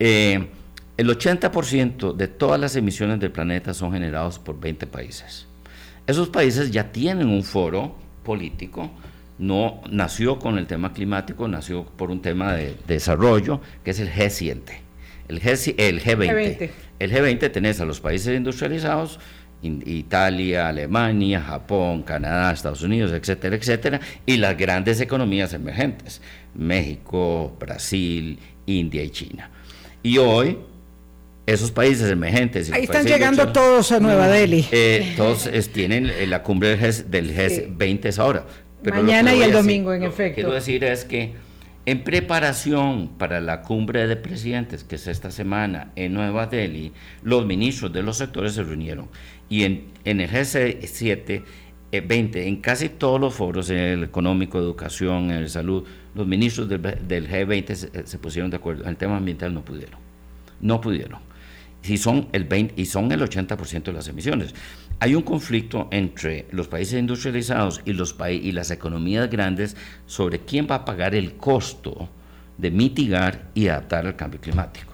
Eh, 0.00 0.48
el 0.96 1.08
80% 1.08 2.16
de 2.16 2.26
todas 2.26 2.58
las 2.58 2.74
emisiones 2.74 3.20
del 3.20 3.30
planeta 3.30 3.72
son 3.72 3.92
generados 3.92 4.40
por 4.40 4.58
20 4.58 4.88
países. 4.88 5.46
Esos 6.08 6.28
países 6.28 6.72
ya 6.72 6.90
tienen 6.90 7.28
un 7.28 7.44
foro 7.44 7.94
político, 8.24 8.90
no 9.38 9.80
nació 9.90 10.40
con 10.40 10.58
el 10.58 10.66
tema 10.66 10.92
climático, 10.92 11.46
nació 11.46 11.84
por 11.84 12.10
un 12.10 12.20
tema 12.20 12.54
de, 12.54 12.76
desarrollo, 12.88 13.60
que 13.84 13.92
es 13.92 14.00
el 14.00 14.10
G7, 14.10 14.85
el, 15.28 15.40
G, 15.40 15.74
el 15.78 16.02
G20. 16.02 16.70
El 16.98 17.12
G20 17.12 17.52
tenés 17.52 17.80
a 17.80 17.84
los 17.84 18.00
países 18.00 18.36
industrializados, 18.36 19.18
Italia, 19.62 20.68
Alemania, 20.68 21.40
Japón, 21.40 22.02
Canadá, 22.02 22.52
Estados 22.52 22.82
Unidos, 22.82 23.12
etcétera, 23.12 23.56
etcétera, 23.56 24.00
y 24.24 24.36
las 24.36 24.56
grandes 24.56 25.00
economías 25.00 25.52
emergentes, 25.52 26.20
México, 26.54 27.56
Brasil, 27.58 28.38
India 28.66 29.02
y 29.02 29.10
China. 29.10 29.50
Y 30.02 30.18
hoy 30.18 30.58
esos 31.46 31.70
países 31.70 32.10
emergentes. 32.10 32.70
Ahí 32.72 32.84
están 32.84 33.06
llegando 33.06 33.52
todos 33.52 33.92
a 33.92 34.00
Nueva 34.00 34.28
Delhi. 34.28 34.66
Eh, 34.72 35.14
todos 35.16 35.48
tienen 35.72 36.10
eh, 36.10 36.26
la 36.26 36.42
cumbre 36.42 36.76
del, 36.76 37.34
G, 37.34 37.76
20 37.76 38.08
es 38.08 38.18
ahora. 38.18 38.44
Mañana 38.82 39.34
y 39.34 39.42
el 39.42 39.52
domingo, 39.52 39.92
en 39.92 40.02
efecto. 40.02 40.34
Quiero 40.34 40.52
decir 40.52 40.84
es 40.84 41.04
que 41.04 41.34
en 41.86 42.02
preparación 42.02 43.10
para 43.16 43.40
la 43.40 43.62
cumbre 43.62 44.08
de 44.08 44.16
presidentes, 44.16 44.82
que 44.82 44.96
es 44.96 45.06
esta 45.06 45.30
semana 45.30 45.92
en 45.94 46.14
Nueva 46.14 46.46
Delhi, 46.46 46.92
los 47.22 47.46
ministros 47.46 47.92
de 47.92 48.02
los 48.02 48.18
sectores 48.18 48.54
se 48.54 48.64
reunieron. 48.64 49.08
Y 49.48 49.62
en, 49.62 49.92
el 50.04 50.28
G7, 50.28 51.44
20, 51.92 52.40
eh, 52.40 52.48
en 52.48 52.56
casi 52.56 52.88
todos 52.88 53.20
los 53.20 53.34
foros, 53.34 53.70
en 53.70 53.78
el 53.78 54.04
económico, 54.04 54.58
educación, 54.58 55.30
en 55.30 55.38
el 55.38 55.48
salud, 55.48 55.84
los 56.16 56.26
ministros 56.26 56.68
del, 56.68 56.82
G20 56.82 57.74
se, 57.74 58.06
se 58.06 58.18
pusieron 58.18 58.50
de 58.50 58.56
acuerdo. 58.56 58.82
En 58.82 58.90
el 58.90 58.96
tema 58.96 59.16
ambiental 59.16 59.54
no 59.54 59.64
pudieron. 59.64 60.00
No 60.60 60.80
pudieron 60.80 61.20
y 61.88 61.96
son 61.98 62.28
el 62.32 62.44
20 62.44 62.80
y 62.80 62.86
son 62.86 63.12
el 63.12 63.20
80% 63.20 63.84
de 63.84 63.92
las 63.92 64.08
emisiones. 64.08 64.54
Hay 64.98 65.14
un 65.14 65.22
conflicto 65.22 65.88
entre 65.90 66.46
los 66.52 66.68
países 66.68 66.98
industrializados 66.98 67.82
y 67.84 67.92
los 67.92 68.16
y 68.30 68.52
las 68.52 68.70
economías 68.70 69.28
grandes 69.28 69.76
sobre 70.06 70.40
quién 70.40 70.66
va 70.70 70.76
a 70.76 70.84
pagar 70.84 71.14
el 71.14 71.34
costo 71.34 72.08
de 72.56 72.70
mitigar 72.70 73.50
y 73.54 73.68
adaptar 73.68 74.06
al 74.06 74.16
cambio 74.16 74.40
climático. 74.40 74.92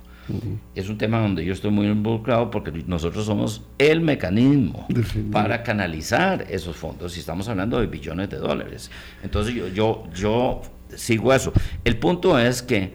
Es 0.74 0.88
un 0.88 0.98
tema 0.98 1.20
donde 1.20 1.44
yo 1.44 1.52
estoy 1.52 1.70
muy 1.70 1.86
involucrado 1.86 2.50
porque 2.50 2.72
nosotros 2.86 3.26
somos 3.26 3.62
el 3.78 4.00
mecanismo 4.00 4.86
para 5.32 5.62
canalizar 5.62 6.46
esos 6.48 6.76
fondos 6.76 7.16
y 7.16 7.20
estamos 7.20 7.48
hablando 7.48 7.80
de 7.80 7.86
billones 7.86 8.30
de 8.30 8.38
dólares. 8.38 8.90
Entonces 9.22 9.54
yo, 9.54 9.68
yo, 9.68 10.04
yo 10.14 10.62
sigo 10.94 11.34
eso. 11.34 11.52
El 11.84 11.98
punto 11.98 12.38
es 12.38 12.62
que 12.62 12.94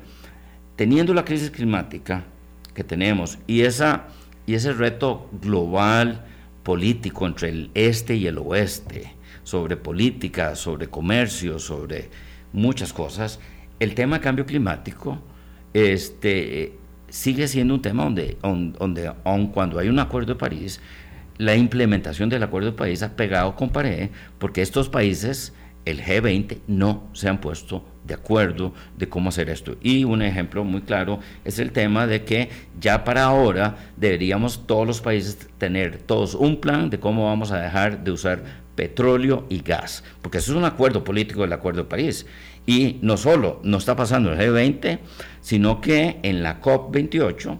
teniendo 0.76 1.13
la 1.13 1.26
crisis 1.26 1.52
climática, 1.52 2.24
que 2.74 2.84
tenemos 2.84 3.39
y, 3.48 3.62
esa, 3.62 4.08
y 4.46 4.54
ese 4.54 4.72
reto 4.72 5.30
global 5.41 6.26
político 6.68 7.26
entre 7.26 7.48
el 7.48 7.72
este 7.76 8.18
y 8.18 8.28
el 8.28 8.38
oeste, 8.40 9.14
sobre 9.44 9.78
política, 9.78 10.54
sobre 10.54 10.90
comercio, 10.90 11.60
sobre 11.60 12.10
muchas 12.52 12.92
cosas, 12.92 13.40
el 13.80 13.96
tema 13.96 14.20
cambio 14.20 14.46
climático 14.46 15.18
este, 15.74 16.74
sigue 17.08 17.48
siendo 17.48 17.74
un 17.74 17.82
tema 17.82 18.04
donde, 18.04 18.38
donde, 18.42 19.14
aun 19.24 19.48
cuando 19.48 19.80
hay 19.80 19.88
un 19.88 19.98
acuerdo 19.98 20.34
de 20.34 20.40
París, 20.40 20.82
la 21.38 21.56
implementación 21.56 22.28
del 22.28 22.44
acuerdo 22.44 22.72
de 22.72 22.78
París 22.78 23.02
ha 23.02 23.16
pegado 23.16 23.56
con 23.56 23.70
pared 23.70 24.10
porque 24.38 24.62
estos 24.62 24.90
países, 24.90 25.54
el 25.86 26.04
G20, 26.04 26.64
no 26.68 27.08
se 27.14 27.30
han 27.30 27.40
puesto 27.40 27.86
de 28.08 28.13
acuerdo 28.13 28.74
de 28.98 29.08
cómo 29.10 29.30
hacer 29.30 29.50
esto. 29.50 29.76
Y 29.82 30.06
un 30.06 30.22
ejemplo 30.22 30.63
muy 30.63 30.82
claro 30.82 31.20
es 31.46 31.60
el 31.60 31.72
tema 31.72 32.08
de 32.08 32.24
que 32.24 32.50
ya 32.80 33.04
para 33.04 33.26
ahora 33.26 33.78
deberíamos 33.98 34.65
todos 34.65 34.88
los 34.88 35.02
países 35.02 35.38
tener 35.58 35.98
todos 36.00 36.34
un 36.34 36.60
plan 36.60 36.89
de 36.89 37.00
cómo 37.00 37.26
vamos 37.26 37.52
a 37.52 37.60
dejar 37.60 38.04
de 38.04 38.12
usar 38.12 38.43
petróleo 38.76 39.46
y 39.50 39.62
gas, 39.62 40.04
porque 40.22 40.38
eso 40.38 40.52
es 40.52 40.58
un 40.58 40.65
acuerdo 40.65 41.04
político 41.04 41.41
del 41.41 41.54
Acuerdo 41.54 41.84
de 41.84 41.89
París. 41.89 42.26
Y 42.65 42.98
no 43.02 43.17
solo 43.17 43.60
no 43.63 43.78
está 43.78 43.96
pasando 43.96 44.32
el 44.32 44.38
G20, 44.38 45.00
sino 45.41 45.82
que 45.82 46.20
en 46.22 46.43
la 46.43 46.62
COP28 46.62 47.58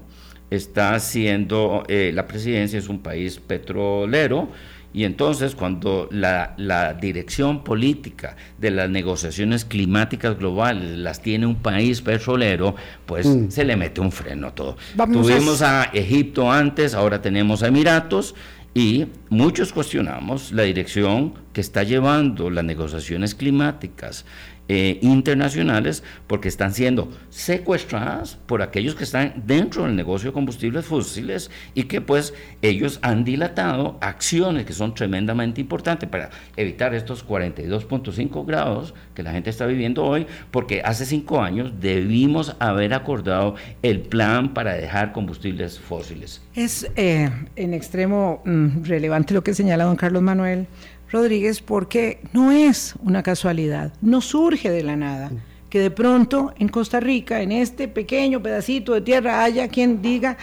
está 0.50 0.94
haciendo, 0.96 1.84
eh, 1.88 2.12
la 2.14 2.28
presidencia 2.28 2.78
es 2.78 2.90
un 2.90 3.00
país 3.00 3.40
petrolero, 3.40 4.50
y 4.94 5.04
entonces 5.04 5.56
cuando 5.56 6.08
la, 6.12 6.56
dirección 7.00 7.64
política 7.64 8.36
de 8.58 8.72
las 8.72 8.90
negociaciones 8.90 9.66
climáticas 9.66 10.38
globales 10.38 10.98
las 10.98 11.22
tiene 11.22 11.46
un 11.46 11.58
país 11.58 12.02
petrolero, 12.02 12.76
pues 13.06 13.28
mm. 13.28 13.50
se 13.50 13.64
le 13.64 13.76
mete 13.76 14.02
un 14.02 14.12
freno 14.12 14.48
a 14.48 14.56
todo. 14.56 14.78
Tuvimos 15.12 15.62
a... 15.62 15.86
Egipto 15.94 16.52
antes, 16.52 16.94
ahora 16.94 17.22
tenemos 17.22 17.64
a 17.64 17.68
Emiratos 17.68 18.36
y 18.74 19.08
muchos 19.30 19.74
cuestionamos 19.74 20.52
la 20.52 20.64
dirección 20.64 21.34
que 21.54 21.62
está 21.62 21.84
llevando 21.84 22.50
las 22.50 22.64
negociaciones 22.64 23.34
climáticas 23.34 24.26
eh, 24.70 25.00
internacionales 25.02 26.04
porque 26.28 26.48
están 26.48 26.74
siendo 26.74 27.10
secuestradas 27.30 28.38
por 28.46 28.62
aquellos 28.62 28.96
que 28.96 29.06
están 29.06 29.44
dentro 29.46 29.84
del 29.84 29.96
negocio 29.96 30.30
de 30.30 30.34
combustibles 30.34 30.86
fósiles 30.86 31.50
y 31.74 31.84
que 31.84 32.02
pues 32.02 32.34
ellos 32.62 33.00
han 33.02 33.24
dilatado 33.24 33.98
acciones 34.02 34.66
que 34.66 34.74
son 34.74 34.94
tremendamente 34.94 35.62
importantes 35.62 36.10
para 36.10 36.30
evitar 36.56 36.94
estos 36.94 37.26
42.5 37.26 38.46
grados 38.46 38.94
que 39.14 39.24
la 39.24 39.32
gente 39.32 39.50
está 39.50 39.66
viviendo 39.66 40.04
hoy 40.04 40.28
porque 40.52 40.82
hace 40.84 41.06
cinco 41.06 41.42
años 41.42 41.80
debimos 41.80 42.56
haber 42.60 42.94
acordado 42.94 43.56
el 43.82 44.02
plan 44.02 44.54
para 44.54 44.74
dejar 44.74 45.14
combustibles 45.14 45.80
fósiles. 45.80 46.42
Es 46.56 46.90
eh, 46.96 47.30
en 47.56 47.74
extremo 47.74 48.42
mm, 48.46 48.84
relevante 48.84 49.34
lo 49.34 49.44
que 49.44 49.54
señala 49.54 49.86
don 49.86 49.96
Carlos 49.96 50.22
Manuel 50.22 50.68
Rodríguez 51.12 51.62
porque 51.62 52.20
no 52.34 52.52
es 52.52 52.96
una 53.04 53.24
casualidad, 53.24 53.94
no 54.02 54.22
surge 54.22 54.70
de 54.70 54.84
la 54.84 54.96
nada. 54.96 55.32
Que 55.70 55.80
de 55.80 55.92
pronto 55.92 56.54
en 56.58 56.70
Costa 56.70 57.00
Rica, 57.00 57.42
en 57.42 57.52
este 57.52 57.88
pequeño 57.88 58.42
pedacito 58.42 58.94
de 58.94 59.02
tierra, 59.02 59.44
haya 59.44 59.68
quien 59.68 60.02
diga, 60.02 60.38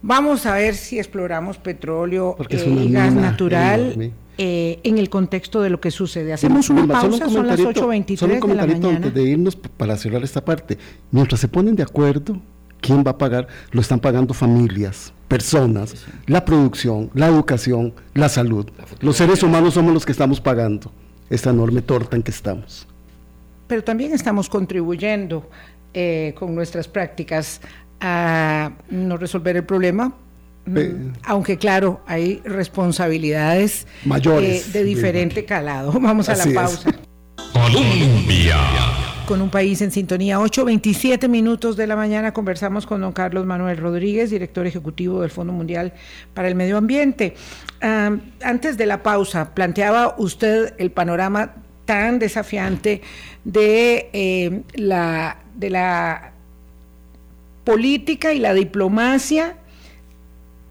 vamos 0.00 0.46
a 0.46 0.54
ver 0.54 0.74
si 0.76 0.98
exploramos 0.98 1.58
petróleo 1.58 2.36
eh, 2.48 2.68
y 2.68 2.92
gas 2.92 3.12
natural 3.12 4.12
eh, 4.38 4.80
en 4.84 4.98
el 4.98 5.10
contexto 5.10 5.60
de 5.60 5.70
lo 5.70 5.80
que 5.80 5.90
sucede. 5.90 6.32
Hacemos 6.32 6.70
una 6.70 6.86
pausa, 6.86 7.28
son 7.28 7.46
las 7.46 7.60
8.23 7.60 8.26
de 8.26 8.54
la 8.54 8.66
mañana. 8.66 8.96
antes 8.96 9.12
de 9.12 9.22
irnos 9.22 9.56
para 9.56 9.96
cerrar 9.96 10.22
esta 10.22 10.44
parte. 10.44 10.78
Mientras 11.10 11.40
se 11.40 11.48
ponen 11.48 11.74
de 11.74 11.82
acuerdo, 11.82 12.40
¿quién 12.80 13.04
va 13.06 13.12
a 13.12 13.18
pagar? 13.18 13.48
Lo 13.72 13.80
están 13.80 14.00
pagando 14.00 14.34
familias 14.34 15.12
personas, 15.30 15.94
la 16.26 16.44
producción, 16.44 17.08
la 17.14 17.28
educación, 17.28 17.94
la 18.14 18.28
salud. 18.28 18.66
los 19.00 19.16
seres 19.16 19.44
humanos 19.44 19.74
somos 19.74 19.94
los 19.94 20.04
que 20.04 20.10
estamos 20.10 20.40
pagando 20.40 20.90
esta 21.30 21.50
enorme 21.50 21.82
torta 21.82 22.16
en 22.16 22.24
que 22.24 22.32
estamos. 22.32 22.88
Pero 23.68 23.84
también 23.84 24.12
estamos 24.12 24.48
contribuyendo 24.48 25.48
eh, 25.94 26.34
con 26.36 26.52
nuestras 26.56 26.88
prácticas 26.88 27.60
a 28.00 28.72
no 28.90 29.16
resolver 29.16 29.56
el 29.56 29.64
problema, 29.64 30.12
mm, 30.66 31.12
aunque 31.22 31.56
claro, 31.58 32.00
hay 32.08 32.42
responsabilidades 32.44 33.86
mayores 34.04 34.66
eh, 34.66 34.70
de 34.72 34.84
diferente 34.84 35.44
calado. 35.44 35.92
Vamos 36.00 36.28
a 36.28 36.34
la 36.34 36.46
pausa. 36.52 36.90
Colombia 37.52 38.56
con 39.30 39.42
un 39.42 39.50
país 39.50 39.80
en 39.80 39.92
sintonía. 39.92 40.40
8.27 40.40 41.28
minutos 41.28 41.76
de 41.76 41.86
la 41.86 41.94
mañana 41.94 42.32
conversamos 42.32 42.84
con 42.84 43.00
don 43.00 43.12
Carlos 43.12 43.46
Manuel 43.46 43.76
Rodríguez, 43.76 44.30
director 44.30 44.66
ejecutivo 44.66 45.20
del 45.20 45.30
Fondo 45.30 45.52
Mundial 45.52 45.92
para 46.34 46.48
el 46.48 46.56
Medio 46.56 46.76
Ambiente. 46.76 47.36
antes 47.80 48.76
de 48.76 48.86
la 48.86 49.04
pausa, 49.04 49.54
planteaba 49.54 50.16
usted 50.18 50.74
el 50.78 50.90
panorama 50.90 51.54
tan 51.84 52.18
desafiante 52.18 53.02
de, 53.44 54.10
eh, 54.12 54.62
la, 54.74 55.36
de 55.54 55.70
la 55.70 56.32
política 57.62 58.32
y 58.32 58.40
la 58.40 58.52
diplomacia 58.52 59.58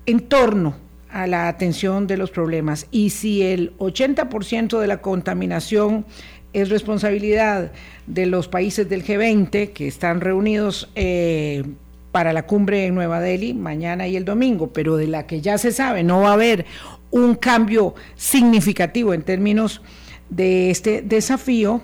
en 0.05 0.19
torno 0.19 0.75
a 1.09 1.27
la 1.27 1.47
atención 1.47 2.07
de 2.07 2.17
los 2.17 2.29
problemas. 2.29 2.87
Y 2.91 3.11
si 3.11 3.41
el 3.41 3.77
80% 3.77 4.79
de 4.79 4.87
la 4.87 4.97
contaminación 4.97 6.05
es 6.53 6.69
responsabilidad 6.69 7.71
de 8.07 8.25
los 8.25 8.47
países 8.47 8.89
del 8.89 9.05
G20 9.05 9.71
que 9.71 9.87
están 9.87 10.21
reunidos 10.21 10.89
eh, 10.95 11.63
para 12.11 12.33
la 12.33 12.45
cumbre 12.45 12.85
en 12.85 12.95
Nueva 12.95 13.19
Delhi 13.19 13.53
mañana 13.53 14.07
y 14.07 14.15
el 14.15 14.25
domingo, 14.25 14.71
pero 14.73 14.97
de 14.97 15.07
la 15.07 15.27
que 15.27 15.41
ya 15.41 15.57
se 15.57 15.71
sabe 15.71 16.03
no 16.03 16.21
va 16.21 16.31
a 16.31 16.33
haber 16.33 16.65
un 17.11 17.35
cambio 17.35 17.95
significativo 18.15 19.13
en 19.13 19.21
términos 19.21 19.81
de 20.29 20.69
este 20.69 21.01
desafío. 21.01 21.81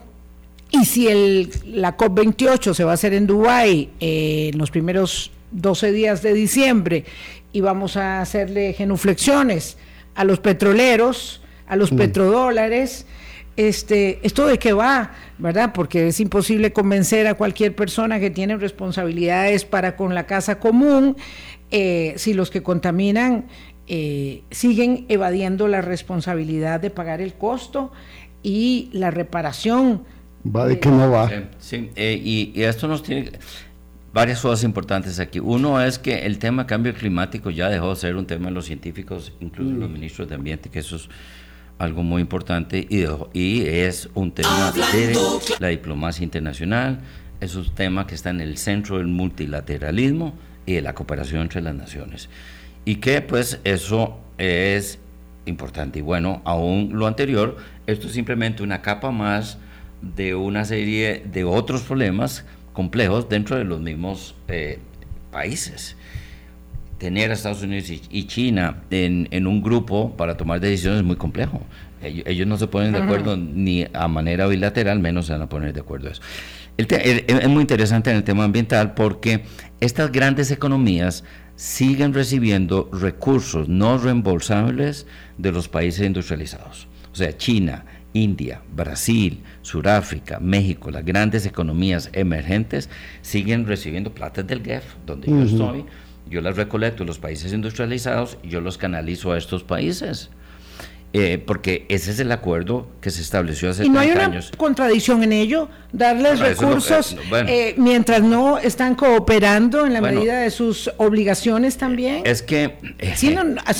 Y 0.72 0.86
si 0.86 1.08
el, 1.08 1.52
la 1.66 1.96
COP28 1.96 2.74
se 2.74 2.84
va 2.84 2.92
a 2.92 2.96
hacer 2.96 3.14
en 3.14 3.28
Dubái 3.28 3.92
eh, 4.00 4.50
en 4.52 4.58
los 4.58 4.72
primeros 4.72 5.32
12 5.52 5.92
días 5.92 6.22
de 6.22 6.34
diciembre 6.34 7.06
y 7.54 7.62
vamos 7.62 7.98
a 7.98 8.20
hacerle 8.20 8.74
genuflexiones 8.74 9.78
a 10.16 10.24
los 10.24 10.40
petroleros, 10.40 11.42
a 11.68 11.76
los 11.76 11.92
mm. 11.92 11.98
petrodólares, 11.98 13.06
este, 13.58 14.20
esto 14.24 14.48
de 14.48 14.60
qué 14.60 14.74
va, 14.74 15.12
¿verdad? 15.38 15.72
Porque 15.74 16.08
es 16.08 16.20
imposible 16.20 16.74
convencer 16.74 17.28
a 17.28 17.36
cualquier 17.36 17.76
persona 17.76 18.20
que 18.20 18.30
tiene 18.30 18.58
responsabilidades 18.58 19.66
para 19.66 19.96
con 19.96 20.14
la 20.14 20.26
casa 20.26 20.60
común 20.60 21.16
eh, 21.72 22.14
si 22.18 22.34
los 22.34 22.52
que 22.52 22.64
contaminan 22.64 23.46
eh, 23.88 24.44
siguen 24.52 25.06
evadiendo 25.10 25.68
la 25.68 25.82
responsabilidad 25.82 26.80
de 26.80 26.90
pagar 26.90 27.22
el 27.22 27.34
costo 27.34 27.92
y 28.44 28.90
la 28.92 29.12
reparación. 29.12 30.04
Va 30.46 30.68
de 30.68 30.80
que 30.80 30.90
no 30.90 31.10
va. 31.10 31.30
sí, 31.58 31.92
eh, 31.96 32.20
y, 32.22 32.52
y, 32.54 32.64
esto 32.64 32.88
nos 32.88 33.04
tiene 33.04 33.32
varias 34.14 34.42
cosas 34.42 34.64
importantes 34.64 35.20
aquí. 35.20 35.40
Uno 35.40 35.82
es 35.82 35.98
que 35.98 36.26
el 36.26 36.40
tema 36.40 36.68
cambio 36.68 36.94
climático 36.94 37.50
ya 37.50 37.70
dejó 37.70 37.92
de 37.92 37.96
ser 37.96 38.16
un 38.16 38.26
tema 38.26 38.48
de 38.48 38.52
los 38.52 38.66
científicos, 38.66 39.34
incluso 39.40 39.72
los 39.72 39.90
mm. 39.90 39.94
ministros 39.94 40.30
de 40.30 40.36
Ambiente, 40.36 40.70
que 40.70 40.80
eso 40.80 40.96
es 40.98 41.10
algo 41.78 42.04
muy 42.04 42.22
importante 42.22 42.88
y, 42.90 43.06
y 43.34 43.68
es 43.68 44.10
un 44.14 44.32
tema 44.32 44.72
de 44.72 45.18
la 45.60 45.68
diplomacia 45.68 46.24
internacional, 46.24 47.00
es 47.42 47.56
un 47.56 47.74
tema 47.74 48.08
que 48.08 48.16
está 48.16 48.30
en 48.30 48.42
el 48.42 48.58
centro 48.58 48.98
del 48.98 49.08
multilateralismo 49.08 50.34
y 50.66 50.74
de 50.74 50.82
la 50.82 50.94
cooperación 50.94 51.42
entre 51.42 51.62
las 51.62 51.76
naciones. 51.76 52.30
Y 52.86 52.98
que 52.98 53.22
pues 53.22 53.60
eso 53.64 54.20
es 54.38 55.00
importante. 55.46 56.00
Y 56.00 56.02
bueno, 56.02 56.42
aún 56.46 56.92
lo 56.94 57.08
anterior, 57.08 57.58
esto 57.88 58.08
es 58.08 58.14
simplemente 58.14 58.64
una 58.64 58.82
capa 58.82 59.12
más 59.12 59.58
de 60.02 60.36
una 60.36 60.66
serie 60.66 61.24
de 61.32 61.44
otros 61.44 61.82
problemas 61.82 62.46
complejos 62.74 63.30
dentro 63.30 63.58
de 63.58 63.64
los 63.64 63.80
mismos 63.80 64.36
eh, 64.48 64.80
países. 65.32 65.98
Tener 66.98 67.32
a 67.32 67.34
Estados 67.34 67.62
Unidos 67.62 67.90
y, 67.90 68.24
China 68.26 68.84
en, 68.90 69.28
en, 69.32 69.48
un 69.48 69.62
grupo 69.62 70.16
para 70.16 70.38
tomar 70.38 70.60
decisiones 70.62 71.00
es 71.00 71.06
muy 71.06 71.18
complejo. 71.18 71.62
Ellos, 72.02 72.48
no 72.48 72.58
se 72.58 72.68
ponen 72.68 72.94
de 72.94 73.00
acuerdo 73.00 73.36
ni 73.36 73.86
a 73.94 74.08
manera 74.08 74.48
bilateral, 74.48 75.00
menos 75.00 75.26
se 75.26 75.34
van 75.34 75.42
a 75.42 75.50
poner 75.50 75.74
de 75.74 75.82
acuerdo 75.82 76.10
eso. 76.10 76.22
es 76.78 77.48
muy 77.50 77.62
interesante 77.62 78.12
en 78.12 78.18
el 78.18 78.24
tema 78.24 78.44
ambiental 78.44 78.94
porque 78.94 79.44
estas 79.80 80.12
grandes 80.12 80.52
economías 80.52 81.24
siguen 81.56 82.14
recibiendo 82.14 82.90
recursos 82.92 83.68
no 83.68 83.98
reembolsables 83.98 85.08
de 85.38 85.52
los 85.52 85.68
países 85.68 86.06
industrializados. 86.06 86.88
O 87.12 87.16
sea, 87.16 87.36
China, 87.38 87.86
India, 88.14 88.62
Brasil, 88.74 89.42
Sudáfrica, 89.62 90.40
México, 90.40 90.92
las 90.92 91.06
grandes 91.06 91.46
economías 91.46 92.10
emergentes 92.14 92.90
siguen 93.22 93.66
recibiendo 93.66 94.14
plata 94.14 94.44
del 94.44 94.64
GEF, 94.64 94.84
donde 95.06 95.28
yo 95.28 95.42
estoy. 95.44 95.86
Yo 96.28 96.42
las 96.42 96.58
recolecto 96.58 97.06
los 97.06 97.20
países 97.20 97.54
industrializados 97.54 98.38
y 98.42 98.50
yo 98.50 98.62
los 98.62 98.78
canalizo 98.78 99.32
a 99.32 99.38
estos 99.38 99.64
países. 99.64 100.32
Eh, 101.18 101.38
porque 101.38 101.86
ese 101.88 102.12
es 102.12 102.20
el 102.20 102.30
acuerdo 102.34 102.90
que 103.00 103.10
se 103.10 103.22
estableció 103.22 103.70
hace 103.70 103.86
¿Y 103.86 103.90
no 103.90 104.02
hay 104.02 104.12
una 104.12 104.38
contradicción 104.58 105.24
en 105.24 105.32
ello? 105.32 105.70
Darles 105.94 106.40
recursos 106.40 107.16
eh, 107.48 107.74
mientras 107.78 108.22
no 108.22 108.58
están 108.58 108.96
cooperando 108.96 109.86
en 109.86 109.94
la 109.94 110.02
medida 110.02 110.42
de 110.42 110.52
sus 110.52 110.92
obligaciones 110.98 111.78
también. 111.78 112.24
Es 112.26 112.42
que... 112.42 112.76
así, 113.10 113.34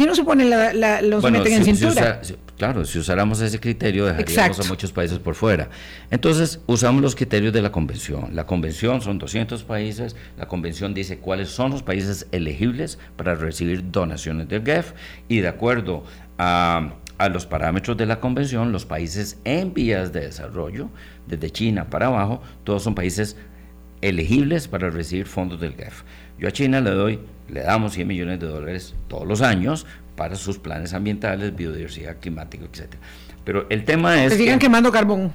no, 0.06 0.16
se 0.16 0.24
ponen 0.24 0.50
la, 0.50 1.02
los 1.02 1.30
meten 1.30 1.52
en 1.52 1.66
cintura. 1.66 2.22
claro, 2.58 2.86
si 2.86 3.00
usáramos 3.00 3.42
ese 3.42 3.60
criterio 3.60 4.06
dejaríamos 4.06 4.62
a 4.62 4.70
muchos 4.70 4.94
países 4.94 5.20
por 5.20 5.36
fuera. 5.36 5.70
Entonces, 6.12 6.62
usamos 6.68 7.02
los 7.02 7.16
criterios 7.16 7.52
de 7.52 7.62
la 7.62 7.74
convención. 7.74 8.30
La 8.34 8.46
convención 8.46 9.02
son 9.02 9.18
200 9.18 9.62
países. 9.66 10.16
La 10.38 10.48
convención 10.48 10.94
dice 10.94 11.18
cuáles 11.18 11.50
son 11.50 11.72
los 11.72 11.84
países 11.84 12.28
elegibles 12.32 12.98
para 13.18 13.36
recibir 13.36 13.92
donaciones 13.92 14.48
del 14.48 14.64
GEF 14.64 14.94
y 15.28 15.42
de 15.42 15.50
acuerdo 15.50 16.06
a 16.38 16.94
a 17.18 17.30
los 17.30 17.46
parámetros 17.46 17.98
de 17.98 18.06
la 18.06 18.20
convención, 18.20 18.72
los 18.72 18.86
países 18.86 19.38
en 19.46 19.74
vías 19.74 20.12
de 20.12 20.22
desarrollo, 20.22 20.90
desde 21.28 21.50
China 21.50 21.90
para 21.90 22.08
abajo, 22.08 22.42
todos 22.64 22.84
son 22.84 22.96
países 22.96 23.38
elegibles 24.02 24.68
para 24.68 24.90
recibir 24.90 25.26
fondos 25.26 25.60
del 25.60 25.76
GEF. 25.76 26.04
Yo 26.38 26.48
a 26.48 26.52
China 26.52 26.82
le 26.82 26.92
doy, 26.92 27.20
le 27.48 27.62
damos 27.62 27.94
100 27.94 28.08
millones 28.08 28.40
de 28.40 28.48
dólares 28.48 28.96
todos 29.08 29.28
los 29.28 29.42
años 29.42 29.86
para 30.16 30.36
sus 30.36 30.58
planes 30.58 30.94
ambientales, 30.94 31.56
biodiversidad 31.56 32.18
climática, 32.20 32.66
etc. 32.66 32.96
Pero 33.44 33.66
el 33.70 33.86
tema 33.86 34.24
es... 34.24 34.34
Se 34.34 34.40
sigan 34.40 34.60
quemando 34.60 34.92
carbón. 34.92 35.34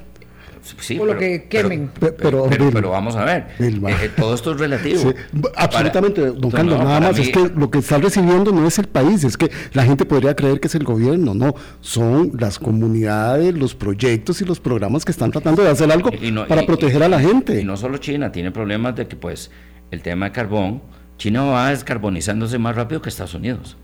Sí, 0.79 0.97
lo 0.97 1.17
que 1.17 1.49
quemen. 1.49 1.91
Pero, 1.99 2.49
pero, 2.49 2.91
vamos 2.91 3.17
a 3.17 3.25
ver, 3.25 3.49
eh, 3.59 3.81
eh, 4.03 4.11
todo 4.17 4.35
esto 4.35 4.53
es 4.53 4.61
relativo. 4.61 5.13
absolutamente, 5.57 6.21
don 6.21 6.51
Carlos, 6.51 6.79
nada 6.79 7.01
más 7.01 7.19
es 7.19 7.31
que 7.31 7.51
lo 7.55 7.71
que 7.71 7.79
está 7.79 7.99
recibiendo 7.99 8.53
no 8.53 8.67
es 8.67 8.79
el 8.79 8.89
país, 8.89 9.25
es 9.25 9.37
que 9.37 9.51
la 9.73 9.85
gente 9.85 10.05
podría 10.05 10.35
creer 10.35 10.61
que 10.61 10.69
es 10.69 10.75
el 10.75 10.85
gobierno, 10.85 11.35
no, 11.35 11.55
son 11.81 12.33
las 12.39 12.59
comunidades, 12.59 13.55
los 13.55 13.75
proyectos 13.75 14.41
y 14.41 14.45
los 14.45 14.61
programas 14.61 15.05
que 15.05 15.13
están 15.13 15.31
tratando 15.31 15.63
de 15.63 15.71
hacer 15.71 15.91
algo 15.91 16.11
para 16.49 16.67
proteger 16.67 17.03
a 17.03 17.09
la 17.09 17.21
gente. 17.21 17.61
Y 17.61 17.65
no 17.65 17.77
solo 17.77 17.99
China, 17.99 18.33
tiene 18.33 18.51
problemas 18.51 18.97
de 18.97 19.07
que 19.07 19.17
pues 19.17 19.51
el 19.91 20.03
tema 20.03 20.27
de 20.27 20.33
carbón, 20.33 20.83
China 21.19 21.45
va 21.45 21.71
descarbonizándose 21.71 22.59
más 22.59 22.77
rápido 22.77 23.03
que 23.03 23.09
Estados 23.09 23.35
Unidos. 23.35 23.77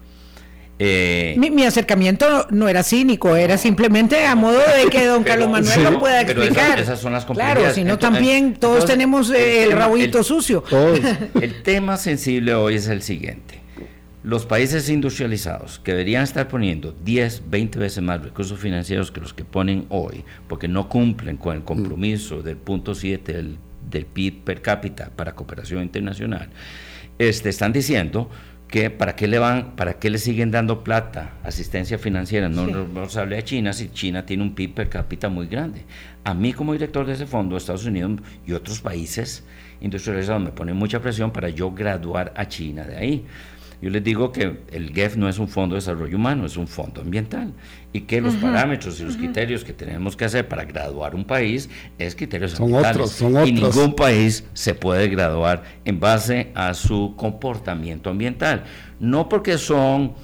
Eh, 0.78 1.36
mi, 1.38 1.64
acercamiento 1.64 2.46
no 2.50 2.68
era 2.68 2.82
cínico, 2.82 3.34
era 3.34 3.56
simplemente 3.56 4.26
a 4.26 4.34
modo 4.34 4.58
de 4.58 4.90
que 4.90 5.06
don 5.06 5.24
Carlos 5.24 5.48
Manuel 5.48 5.84
lo 5.84 5.98
pueda 5.98 6.20
explicar. 6.20 6.78
Esas, 6.78 7.00
son 7.00 7.12
las 7.12 7.24
Claro, 7.24 7.72
sino 7.72 7.98
también 7.98 8.54
todos 8.54 8.84
tenemos 8.84 9.30
eh, 9.30 9.64
el, 9.64 9.72
rabito 9.72 10.22
sucio. 10.22 10.64
El 11.40 11.62
tema 11.62 11.96
sensible 11.96 12.54
hoy 12.54 12.74
es 12.74 12.88
el 12.88 13.02
siguiente. 13.02 13.60
Los 14.22 14.44
países 14.44 14.88
industrializados 14.88 15.78
que 15.78 15.92
deberían 15.92 16.24
estar 16.24 16.48
poniendo 16.48 16.94
10, 17.04 17.44
20 17.48 17.78
veces 17.78 18.02
más 18.02 18.22
recursos 18.22 18.58
financieros 18.58 19.12
que 19.12 19.20
los 19.20 19.32
que 19.32 19.44
ponen 19.44 19.86
hoy, 19.88 20.24
porque 20.48 20.66
no 20.68 20.88
cumplen 20.88 21.36
con 21.36 21.56
el 21.56 21.62
compromiso 21.62 22.42
del 22.42 22.56
punto 22.56 22.94
7 22.94 23.32
del, 23.32 23.58
del 23.88 24.04
PIB 24.04 24.42
per 24.42 24.62
cápita 24.62 25.10
para 25.14 25.34
cooperación 25.34 25.82
internacional, 25.82 26.48
este, 27.18 27.48
están 27.48 27.72
diciendo 27.72 28.28
que 28.68 28.90
para 28.90 29.14
qué 29.14 29.29
le 29.29 29.38
van, 29.38 29.76
para 29.76 29.94
qué 29.94 30.11
le 30.11 30.18
siguen 30.18 30.50
dando 30.50 30.83
plata, 30.83 31.35
asistencia 31.44 31.98
financiera, 31.98 32.48
no 32.48 32.66
hable 33.16 33.38
a 33.38 33.42
China 33.42 33.72
si 33.72 33.90
China 33.90 34.26
tiene 34.26 34.42
un 34.42 34.55
PIB 34.55 34.74
per 34.74 34.88
cápita 34.88 35.29
muy 35.29 35.46
grande. 35.46 35.85
A 36.24 36.35
mí 36.35 36.52
como 36.52 36.72
director 36.72 37.07
de 37.07 37.12
ese 37.12 37.26
fondo, 37.26 37.57
Estados 37.57 37.85
Unidos 37.85 38.20
y 38.44 38.52
otros 38.52 38.81
países 38.81 39.44
industrializados 39.81 40.42
me 40.42 40.50
ponen 40.50 40.76
mucha 40.76 41.00
presión 41.00 41.31
para 41.33 41.48
yo 41.48 41.70
graduar 41.70 42.33
a 42.37 42.48
China 42.48 42.85
de 42.85 42.96
ahí. 42.96 43.24
Yo 43.82 43.90
les 43.90 44.02
digo 44.02 44.32
que 44.32 44.58
el 44.72 44.94
GEF 44.94 45.16
no 45.16 45.28
es 45.28 45.38
un 45.38 45.48
fondo 45.48 45.74
de 45.74 45.80
desarrollo 45.80 46.16
humano, 46.16 46.46
es 46.46 46.56
un 46.56 46.66
fondo 46.66 47.02
ambiental 47.02 47.52
y 47.92 48.02
que 48.02 48.20
los 48.20 48.34
parámetros 48.36 49.00
y 49.00 49.04
los 49.04 49.16
criterios 49.16 49.64
que 49.64 49.72
tenemos 49.72 50.16
que 50.16 50.24
hacer 50.24 50.48
para 50.48 50.64
graduar 50.64 51.14
un 51.14 51.24
país 51.24 51.68
es 51.98 52.14
criterios 52.14 52.52
son 52.52 52.72
Otros, 52.72 53.10
son 53.12 53.36
otros. 53.36 53.48
Y 53.48 53.52
ningún 53.52 53.94
país 53.94 54.44
se 54.54 54.74
puede 54.74 55.08
graduar 55.08 55.62
en 55.84 56.00
base 56.00 56.52
a 56.54 56.72
su 56.74 57.14
comportamiento 57.16 58.10
ambiental. 58.10 58.64
No 58.98 59.28
porque 59.28 59.58
son 59.58 60.14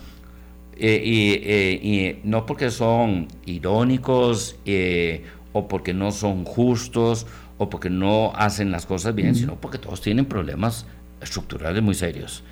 eh, 0.76 1.80
eh, 1.82 2.20
no 2.24 2.46
porque 2.46 2.70
son 2.70 3.28
irónicos 3.44 4.56
eh, 4.64 5.24
o 5.52 5.68
porque 5.68 5.92
no 5.92 6.10
son 6.10 6.44
justos 6.44 7.26
o 7.58 7.68
porque 7.68 7.90
no 7.90 8.32
hacen 8.34 8.70
las 8.70 8.86
cosas 8.86 9.14
bien, 9.14 9.34
sino 9.34 9.60
porque 9.60 9.78
todos 9.78 10.00
tienen 10.00 10.24
problemas 10.24 10.86
estructurales 11.20 11.82
muy 11.82 11.94
serios. 11.94 12.42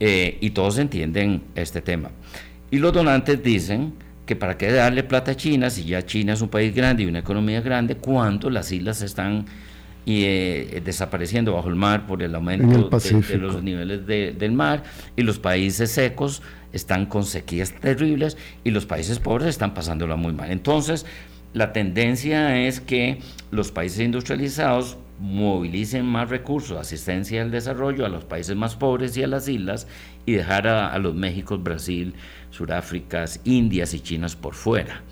Eh, 0.00 0.38
y 0.40 0.50
todos 0.50 0.78
entienden 0.78 1.42
este 1.54 1.80
tema. 1.80 2.10
Y 2.70 2.78
los 2.78 2.92
donantes 2.92 3.42
dicen 3.42 3.92
que 4.26 4.36
para 4.36 4.56
qué 4.56 4.72
darle 4.72 5.04
plata 5.04 5.32
a 5.32 5.36
China 5.36 5.70
si 5.70 5.84
ya 5.84 6.04
China 6.04 6.32
es 6.32 6.40
un 6.40 6.48
país 6.48 6.74
grande 6.74 7.02
y 7.02 7.06
una 7.06 7.20
economía 7.20 7.60
grande, 7.60 7.96
cuando 7.96 8.50
las 8.50 8.72
islas 8.72 9.02
están 9.02 9.46
eh, 10.06 10.82
desapareciendo 10.84 11.54
bajo 11.54 11.68
el 11.68 11.76
mar 11.76 12.06
por 12.06 12.22
el 12.22 12.34
aumento 12.34 12.90
de, 12.98 13.38
los 13.38 13.62
niveles 13.62 14.06
del 14.06 14.52
mar 14.52 14.82
y 15.16 15.22
los 15.22 15.38
países 15.38 15.90
secos 15.92 16.42
están 16.72 17.06
con 17.06 17.24
sequías 17.24 17.72
terribles 17.72 18.36
y 18.64 18.70
los 18.70 18.84
países 18.84 19.18
pobres 19.18 19.48
están 19.48 19.72
pasándola 19.74 20.16
muy 20.16 20.32
mal. 20.32 20.50
Entonces, 20.50 21.06
la 21.52 21.72
tendencia 21.72 22.66
es 22.66 22.80
que 22.80 23.20
los 23.50 23.70
países 23.70 24.00
industrializados 24.00 24.98
movilicen 25.20 26.04
más 26.04 26.28
recursos, 26.28 26.78
asistencia 26.78 27.42
al 27.42 27.50
desarrollo 27.50 28.04
a 28.04 28.08
los 28.08 28.24
países 28.24 28.56
más 28.56 28.76
pobres 28.76 29.16
y 29.16 29.22
a 29.22 29.26
las 29.26 29.48
islas 29.48 29.86
y 30.26 30.32
dejar 30.32 30.66
a, 30.66 30.98
los 30.98 31.14
México, 31.14 31.56
Brasil, 31.58 32.14
Sudáfrica, 32.50 33.24
Indias 33.44 33.94
y 33.94 34.00
Chinas 34.00 34.36
por 34.36 34.54
fuera. 34.54 35.02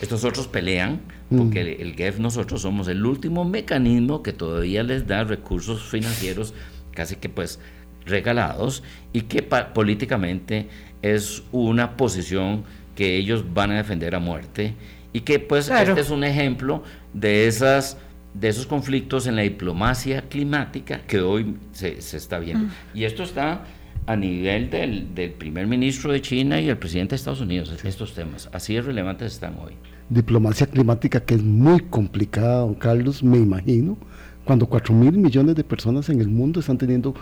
Estos 0.00 0.24
otros 0.24 0.48
pelean 0.48 1.00
porque 1.30 1.62
mm. 1.62 1.82
el, 1.82 1.94
GEF 1.94 2.18
nosotros 2.18 2.62
somos 2.62 2.88
el 2.88 3.04
último 3.06 3.44
mecanismo 3.44 4.22
que 4.22 4.32
todavía 4.32 4.82
les 4.82 5.06
da 5.06 5.24
recursos 5.24 5.82
financieros 5.84 6.54
casi 6.92 7.16
que 7.16 7.28
pues 7.28 7.60
regalados 8.04 8.82
y 9.12 9.22
que 9.22 9.42
políticamente 9.42 10.68
es 11.02 11.42
una 11.52 11.96
posición 11.96 12.64
que 12.96 13.16
ellos 13.16 13.54
van 13.54 13.70
a 13.70 13.76
defender 13.76 14.14
a 14.14 14.18
muerte 14.18 14.74
y 15.12 15.20
que 15.20 15.38
pues 15.38 15.68
este 15.68 16.00
es 16.00 16.10
un 16.10 16.24
ejemplo 16.24 16.82
de 17.12 17.46
esas 17.46 17.96
de 18.34 18.48
esos 18.48 18.66
conflictos 18.66 19.26
en 19.26 19.36
la 19.36 19.42
diplomacia 19.42 20.22
climática 20.28 21.02
que 21.06 21.20
hoy 21.20 21.56
se, 21.72 21.98
está 21.98 22.38
viendo. 22.38 22.66
Mm. 22.66 22.70
Y 22.94 23.04
esto 23.04 23.22
está 23.22 23.64
a 24.06 24.16
nivel 24.16 24.70
del, 24.70 25.14
del, 25.14 25.32
primer 25.32 25.66
ministro 25.66 26.12
de 26.12 26.20
China 26.20 26.60
y 26.60 26.68
el 26.68 26.78
presidente 26.78 27.10
de 27.10 27.16
Estados 27.16 27.40
Unidos, 27.40 27.72
estos 27.84 28.14
temas. 28.14 28.48
Así 28.52 28.74
de 28.74 28.82
relevantes 28.82 29.34
están 29.34 29.56
hoy. 29.58 29.74
Diplomacia 30.08 30.66
climática 30.66 31.20
que 31.20 31.34
es 31.34 31.42
muy 31.42 31.80
complicada, 31.80 32.60
don 32.60 32.74
Carlos, 32.74 33.22
me 33.22 33.38
imagino, 33.38 33.96
cuando 34.44 34.66
4 34.66 34.94
mil 34.94 35.12
millones 35.12 35.54
de 35.54 35.64
personas 35.64 36.08
en 36.08 36.20
el 36.20 36.28
mundo 36.28 36.60
están 36.60 36.78
teniendo 36.78 37.14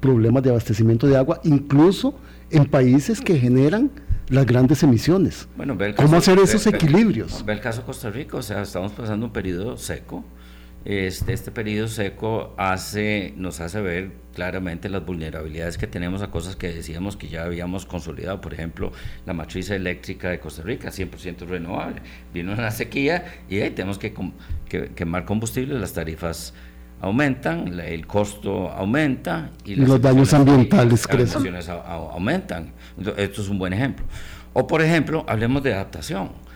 problemas 0.00 0.42
de 0.42 0.50
abastecimiento 0.50 1.06
de 1.06 1.16
agua, 1.16 1.40
incluso 1.44 2.14
en 2.50 2.66
países 2.66 3.20
que 3.20 3.36
generan 3.36 3.90
las 4.28 4.46
grandes 4.46 4.82
emisiones. 4.82 5.48
Bueno, 5.56 5.76
¿Cómo 5.96 6.16
hacer 6.16 6.38
esos 6.38 6.66
equilibrios? 6.66 7.44
Ve 7.44 7.54
el 7.54 7.60
caso 7.60 7.80
de 7.80 7.86
Costa 7.86 8.10
Rica, 8.10 8.36
o 8.36 8.42
sea, 8.42 8.62
estamos 8.62 8.92
pasando 8.92 9.26
un 9.26 9.32
periodo 9.32 9.76
seco. 9.76 10.24
Este, 10.88 11.34
este 11.34 11.50
periodo 11.50 11.86
seco 11.86 12.54
hace, 12.56 13.34
nos 13.36 13.60
hace 13.60 13.78
ver 13.82 14.10
claramente 14.32 14.88
las 14.88 15.04
vulnerabilidades 15.04 15.76
que 15.76 15.86
tenemos 15.86 16.22
a 16.22 16.30
cosas 16.30 16.56
que 16.56 16.72
decíamos 16.72 17.18
que 17.18 17.28
ya 17.28 17.44
habíamos 17.44 17.84
consolidado. 17.84 18.40
Por 18.40 18.54
ejemplo, 18.54 18.90
la 19.26 19.34
matriz 19.34 19.68
eléctrica 19.68 20.30
de 20.30 20.40
Costa 20.40 20.62
Rica, 20.62 20.88
100% 20.88 21.46
renovable. 21.46 22.00
Vino 22.32 22.54
una 22.54 22.70
sequía 22.70 23.42
y 23.50 23.60
ahí 23.60 23.68
tenemos 23.68 23.98
que, 23.98 24.14
quemar 24.94 25.26
combustible, 25.26 25.78
las 25.78 25.92
tarifas 25.92 26.54
aumentan, 27.02 27.78
el 27.80 28.06
costo 28.06 28.70
aumenta 28.70 29.50
y, 29.66 29.74
los 29.74 30.00
daños 30.00 30.32
ambientales 30.32 31.06
crecen. 31.06 31.54
aumentan. 31.84 32.72
Esto 33.18 33.42
es 33.42 33.48
un 33.50 33.58
buen 33.58 33.74
ejemplo. 33.74 34.06
O 34.54 34.66
por 34.66 34.80
ejemplo, 34.80 35.22
hablemos 35.28 35.62
de 35.62 35.74
adaptación. 35.74 36.47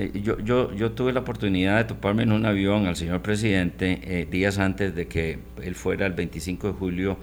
Eh, 0.00 0.22
yo, 0.22 0.38
yo, 0.38 0.72
yo, 0.72 0.92
tuve 0.92 1.12
la 1.12 1.20
oportunidad 1.20 1.76
de 1.76 1.84
toparme 1.84 2.22
en 2.22 2.32
un 2.32 2.46
avión 2.46 2.86
al 2.86 2.96
señor 2.96 3.20
presidente 3.20 4.00
eh, 4.04 4.26
días 4.30 4.58
antes 4.58 4.94
de 4.94 5.06
que 5.08 5.38
él 5.62 5.74
fuera 5.74 6.06
el 6.06 6.14
25 6.14 6.68
de 6.68 6.72
julio 6.72 7.18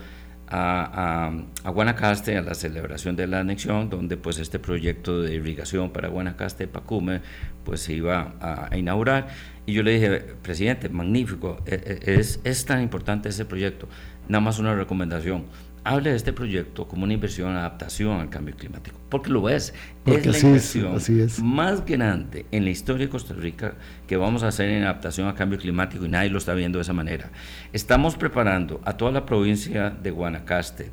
a, 0.47 1.31
a, 1.63 1.69
Guanacaste, 1.71 2.37
a 2.37 2.43
la 2.43 2.53
celebración 2.53 3.15
de 3.15 3.25
la 3.25 3.39
anexión, 3.39 3.89
donde 3.89 4.15
pues 4.15 4.37
este 4.37 4.59
proyecto 4.59 5.23
de 5.23 5.33
irrigación 5.33 5.89
para 5.89 6.07
Guanacaste, 6.09 6.67
Pacume, 6.67 7.21
pues 7.65 7.81
se 7.81 7.93
iba 7.93 8.35
a, 8.39 8.67
a 8.71 8.77
inaugurar. 8.77 9.27
Y 9.65 9.73
yo 9.73 9.81
le 9.81 9.93
dije, 9.93 10.19
presidente, 10.43 10.87
magnífico, 10.87 11.57
e, 11.65 12.01
e, 12.05 12.19
es, 12.19 12.39
es 12.43 12.63
tan 12.65 12.83
importante 12.83 13.29
ese 13.29 13.45
proyecto. 13.45 13.87
Nada 14.29 14.41
más 14.41 14.59
una 14.59 14.75
recomendación 14.75 15.45
hable 15.87 16.09
de 16.09 16.17
este 16.17 16.33
proyecto 16.33 16.87
como 16.87 17.05
una 17.05 17.13
inversión 17.13 17.51
en 17.51 17.57
adaptación 17.57 18.19
al 18.19 18.29
cambio 18.29 18.55
climático, 18.55 18.99
porque 19.09 19.29
lo 19.29 19.47
es. 19.47 19.73
es 20.05 20.25
la 20.25 20.39
inversión 20.39 20.99
más 21.43 21.85
grande 21.85 22.45
en 22.51 22.65
la 22.65 22.69
historia 22.71 23.05
de 23.05 23.09
Costa 23.09 23.33
Rica 23.33 23.75
que 24.05 24.17
vamos 24.17 24.43
a 24.43 24.49
hacer 24.49 24.69
en 24.69 24.83
adaptación 24.83 25.27
al 25.27 25.35
cambio 25.35 25.57
climático 25.57 26.05
y 26.05 26.09
nadie 26.09 26.29
lo 26.29 26.39
está 26.39 26.53
viendo 26.53 26.77
de 26.77 26.81
esa 26.81 26.93
manera. 26.93 27.31
Estamos 27.71 28.17
preparando 28.17 28.81
a 28.83 28.97
toda 28.97 29.11
la 29.11 29.25
provincia 29.25 29.89
de 29.89 30.11
Guanacaste, 30.11 30.91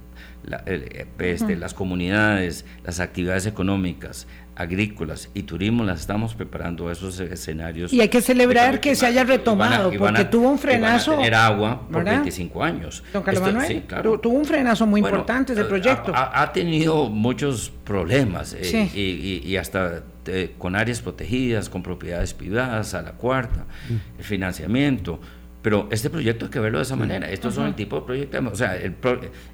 eh, 0.67 1.07
este, 1.19 1.57
las 1.57 1.75
comunidades, 1.75 2.65
las 2.85 3.01
actividades 3.01 3.47
económicas, 3.47 4.27
agrícolas 4.57 5.31
y 5.35 5.43
turismo 5.43 5.85
las 5.85 6.01
estamos 6.01 6.35
preparando 6.35 6.89
a 6.89 6.93
esos 6.93 7.19
escenarios. 7.21 7.93
Y 7.93 8.01
hay 8.01 8.09
que 8.09 8.21
celebrar 8.21 8.81
que 8.81 8.95
se 8.95 9.07
haya 9.07 9.25
retomado, 9.25 9.93
porque 9.99 10.25
tuvo 10.25 10.51
un 10.51 10.59
frenazo. 10.59 11.13
Van 11.13 11.21
a 11.21 11.23
tener 11.23 11.35
agua 11.35 11.89
por 11.91 12.05
25 12.05 12.63
años. 12.63 13.03
Don 13.13 13.23
Carlos 13.23 13.43
Manuel, 13.43 13.83
tuvo 14.21 14.39
un 14.39 14.45
frenazo 14.45 14.87
muy 14.87 15.01
importante 15.01 15.53
ese 15.53 15.63
eh, 15.63 15.67
proyecto. 15.67 16.13
Ha, 16.15 16.53
tenido 16.53 17.09
muchos 17.09 17.73
problemas 17.85 18.55
eh, 18.59 18.91
y, 18.95 19.57
hasta 19.57 20.05
eh, 20.27 20.55
con 20.59 20.77
áreas 20.77 21.01
protegidas, 21.01 21.69
con 21.69 21.83
propiedades 21.83 22.35
privadas, 22.35 22.95
a 22.95 23.03
la 23.03 23.13
cuarta, 23.13 23.67
mm. 23.89 24.19
el 24.19 24.25
financiamiento. 24.25 25.21
Pero 25.65 25.89
este 25.91 26.11
proyecto 26.11 26.45
hay 26.45 26.51
que 26.51 26.61
verlo 26.61 26.77
de 26.77 26.83
esa 26.83 26.95
manera. 26.95 27.31
Estos 27.31 27.55
son 27.55 27.67
el 27.67 27.75
tipo 27.75 27.97
de 27.97 28.03
proyectos. 28.03 28.53
O 28.53 28.55
sea, 28.55 28.77
el, 28.77 28.95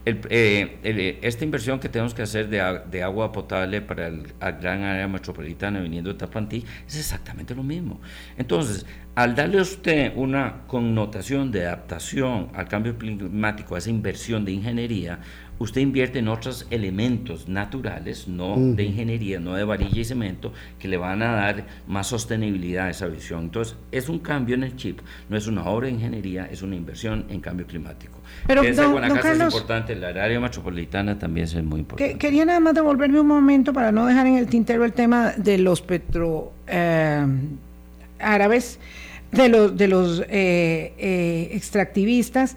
eh, 0.05 1.19
esta 1.23 1.45
inversión 1.45 1.79
que 1.79 1.89
tenemos 1.89 2.15
que 2.15 2.23
hacer 2.23 2.49
de, 2.49 3.01
agua 3.01 3.31
potable 3.31 3.81
para 3.81 4.09
el, 4.09 4.25
la 4.41 4.51
gran 4.51 4.83
área 4.83 5.07
metropolitana 5.07 5.79
viniendo 5.79 6.13
de 6.13 6.19
Tapantí 6.19 6.65
es 6.85 6.97
exactamente 6.97 7.55
lo 7.55 7.63
mismo. 7.63 8.01
Entonces, 8.37 8.87
al 9.15 9.37
darle 9.37 9.61
a 9.61 9.63
usted 9.63 10.13
una 10.17 10.63
connotación 10.67 11.53
de 11.53 11.69
adaptación 11.69 12.49
al 12.55 12.67
cambio 12.67 12.99
climático, 12.99 13.77
a 13.77 13.79
esa 13.79 13.91
inversión 13.91 14.45
de 14.45 14.51
ingeniería, 14.51 15.21
usted 15.61 15.83
invierte 15.83 16.19
en 16.19 16.29
otros 16.29 16.67
elementos 16.71 17.47
naturales, 17.47 18.27
no 18.27 18.57
de 18.57 18.83
ingeniería, 18.83 19.39
no 19.39 19.55
de 19.55 19.63
varilla 19.63 20.01
y 20.01 20.05
cemento, 20.05 20.53
que 20.79 20.89
le 20.89 20.97
van 20.97 21.23
a 21.23 21.33
dar 21.33 21.67
más 21.87 22.09
sostenibilidad 22.09 22.87
a 22.87 22.91
esa 22.91 23.07
visión. 23.07 23.45
Entonces, 23.45 23.77
es 23.93 24.09
un 24.09 24.21
cambio 24.21 24.55
en 24.55 24.65
el 24.65 24.75
chip, 24.77 25.01
no 25.29 25.37
es 25.37 25.47
una 25.47 25.65
obra 25.67 25.87
de 25.87 25.93
ingeniería, 25.93 26.49
es 26.51 26.63
una 26.63 26.77
inversión 26.77 27.27
en 27.29 27.41
cambio 27.41 27.67
climático. 27.67 28.19
Pero 28.47 28.63
don, 28.63 29.05
es 29.05 29.41
importante, 29.41 29.95
la 29.95 30.09
área 30.09 30.41
metropolitana 30.41 31.19
también 31.19 31.45
es 31.45 31.55
muy 31.63 31.81
importante. 31.81 32.17
quería 32.17 32.47
nada 32.47 32.61
más 32.61 32.75
devolverme 32.75 33.21
un 33.21 33.27
momento 33.27 33.75
para 33.75 33.93
no 33.93 34.07
dejar 34.07 34.27
en 34.27 34.37
el 34.37 34.47
tintero 34.47 34.85
el 34.87 34.95
tema 34.95 35.33
de 35.37 35.59
los 35.59 35.83
petro 35.83 36.55
eh, 36.67 37.27
árabes, 38.19 38.79
de 39.31 39.49
los, 39.51 39.77
de 39.77 39.89
los 39.89 40.21
eh, 40.21 40.95
eh, 40.99 41.51
extractivistas. 41.53 42.57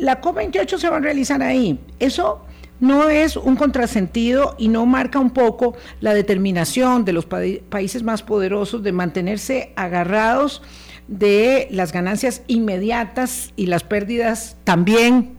La 0.00 0.20
COP28 0.22 0.78
se 0.78 0.88
va 0.88 0.96
a 0.96 1.00
realizar 1.00 1.42
ahí. 1.42 1.78
Eso 1.98 2.40
no 2.80 3.10
es 3.10 3.36
un 3.36 3.56
contrasentido 3.56 4.56
y 4.58 4.68
no 4.68 4.86
marca 4.86 5.18
un 5.18 5.30
poco 5.30 5.76
la 6.00 6.14
determinación 6.14 7.04
de 7.04 7.12
los 7.12 7.26
países 7.26 8.02
más 8.02 8.22
poderosos 8.22 8.82
de 8.82 8.92
mantenerse 8.92 9.72
agarrados 9.76 10.62
de 11.06 11.68
las 11.70 11.92
ganancias 11.92 12.42
inmediatas 12.46 13.52
y 13.56 13.66
las 13.66 13.84
pérdidas 13.84 14.56
también 14.64 15.34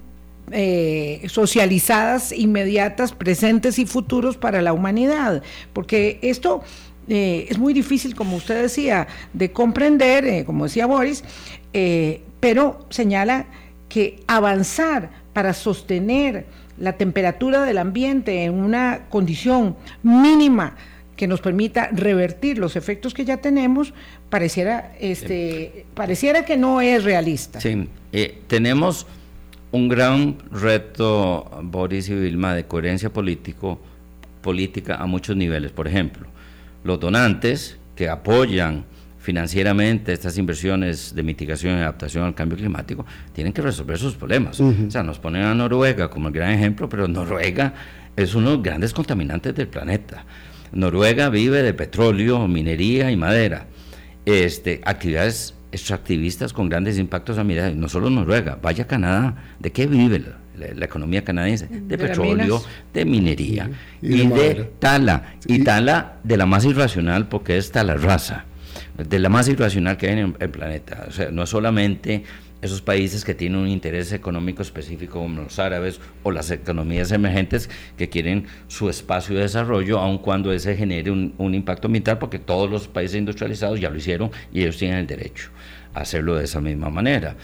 eh, 0.52 1.24
socializadas, 1.28 2.32
inmediatas, 2.32 3.14
presentes 3.14 3.80
y 3.80 3.88
futuros 3.88 4.38
para 4.38 4.62
la 4.62 4.74
humanidad. 4.74 5.42
Porque 5.74 6.20
esto 6.22 6.62
eh, 7.08 7.48
es 7.50 7.58
muy 7.58 7.74
difícil, 7.74 8.14
como 8.16 8.36
usted 8.36 8.62
decía, 8.62 9.08
de 9.34 9.52
comprender, 9.52 10.26
eh, 10.26 10.46
como 10.46 10.66
decía 10.66 10.86
Boris, 10.86 11.24
pero 12.42 12.86
señala 12.90 13.48
que 13.92 14.24
avanzar 14.26 15.10
para 15.34 15.54
sostener 15.54 16.46
la 16.80 16.94
temperatura 16.94 17.64
del 17.64 17.78
ambiente 17.78 18.46
en 18.46 18.54
una 18.54 19.10
condición 19.10 19.76
mínima 20.02 20.78
que 21.18 21.28
nos 21.28 21.42
permita 21.42 21.90
revertir 21.92 22.58
los 22.58 22.78
efectos 22.78 23.14
que 23.14 23.26
ya 23.26 23.38
tenemos, 23.38 23.94
pareciera, 24.30 24.94
este, 25.02 25.86
pareciera 25.94 26.46
que 26.46 26.56
no 26.56 26.80
es 26.80 27.04
realista. 27.04 27.60
Sí, 27.60 27.90
eh, 28.14 28.42
tenemos 28.48 29.06
un 29.74 29.90
gran 29.90 30.38
reto, 30.52 31.52
Boris 31.62 32.08
y 32.08 32.16
Vilma, 32.16 32.56
de 32.56 32.64
coherencia 32.64 33.12
político, 33.12 33.78
política 34.42 34.96
a 34.96 35.06
muchos 35.06 35.36
niveles. 35.36 35.74
Por 35.74 35.90
ejemplo, 35.90 36.28
los 36.86 36.98
donantes 36.98 37.78
que 37.98 38.08
apoyan 38.08 38.86
financieramente 39.22 40.14
estas 40.14 40.38
inversiones 40.38 41.14
de 41.14 41.22
mitigación 41.24 41.78
y 41.78 41.82
adaptación 41.82 42.26
al 42.26 42.34
cambio 42.34 42.58
climático 42.58 43.06
tienen 43.34 43.54
que 43.54 43.62
resolver 43.62 43.98
sus 43.98 44.16
problemas. 44.16 44.60
O 44.60 44.74
sea, 44.90 45.04
nos 45.04 45.20
ponen 45.20 45.44
a 45.44 45.54
Noruega 45.54 46.10
como 46.10 46.30
el 46.30 46.34
gran 46.34 46.52
ejemplo, 46.52 46.90
pero 46.90 47.08
Noruega 47.08 47.74
es 48.16 48.34
uno 48.34 48.50
de 48.50 48.56
los 48.56 48.64
grandes 48.64 48.94
contaminantes 48.94 49.54
del 49.56 49.68
planeta. 49.68 50.26
Noruega 50.72 51.30
vive 51.30 51.62
de 51.62 51.74
petróleo, 51.74 52.48
minería 52.48 53.12
y 53.12 53.16
madera. 53.16 53.68
Este, 54.26 54.82
actividades 54.84 55.54
extractivistas 55.72 56.52
con 56.52 56.68
grandes 56.68 56.98
impactos 56.98 57.38
ambientales, 57.38 57.78
no 57.78 57.88
solo 57.90 58.10
Noruega, 58.10 58.58
vaya 58.62 58.88
Canadá, 58.88 59.36
¿de 59.60 59.72
qué 59.72 59.86
vive 59.86 60.24
la, 60.58 60.86
economía 60.86 61.24
canadiense? 61.24 61.68
De, 61.68 61.98
petróleo, 61.98 62.62
de 62.94 63.06
minería 63.06 63.70
y, 64.02 64.28
de, 64.28 64.72
tala. 64.80 65.36
Y 65.46 65.64
tala 65.64 66.18
de 66.24 66.38
la 66.38 66.46
más 66.48 66.66
irracional 66.66 67.28
porque 67.28 67.58
es 67.58 67.72
tala 67.72 67.94
raza 67.96 68.46
de 69.08 69.20
la 69.20 69.30
más 69.30 69.48
irracional 69.48 69.98
que 69.98 70.08
hay 70.08 70.20
en 70.20 70.36
el 70.40 70.50
planeta. 70.50 71.06
O 71.08 71.12
sea, 71.12 71.32
no 71.32 71.46
solamente 71.46 72.24
esos 72.62 72.82
países 72.82 73.26
que 73.26 73.34
tienen 73.34 73.60
un 73.60 73.68
interés 73.68 74.14
económico 74.14 74.62
específico 74.62 75.20
como 75.20 75.42
los 75.42 75.58
árabes 75.60 76.00
o 76.24 76.32
las 76.32 76.52
economías 76.52 77.12
emergentes 77.12 77.70
que 77.98 78.10
quieren 78.10 78.46
su 78.68 78.90
espacio 78.90 79.36
de 79.36 79.44
desarrollo, 79.44 80.00
aun 80.00 80.20
cuando 80.20 80.54
ese 80.54 80.76
genere 80.76 81.12
un, 81.12 81.34
impacto 81.54 81.88
ambiental, 81.88 82.20
porque 82.20 82.40
todos 82.40 82.70
los 82.70 82.88
países 82.88 83.18
industrializados 83.18 83.80
ya 83.80 83.90
lo 83.90 83.98
hicieron 83.98 84.32
y 84.54 84.62
ellos 84.62 84.78
tienen 84.78 85.00
el 85.00 85.08
derecho 85.08 85.50
a 85.94 86.02
hacerlo 86.02 86.36
de 86.36 86.46
esa 86.46 86.62
misma 86.62 86.90
manera. 86.90 87.36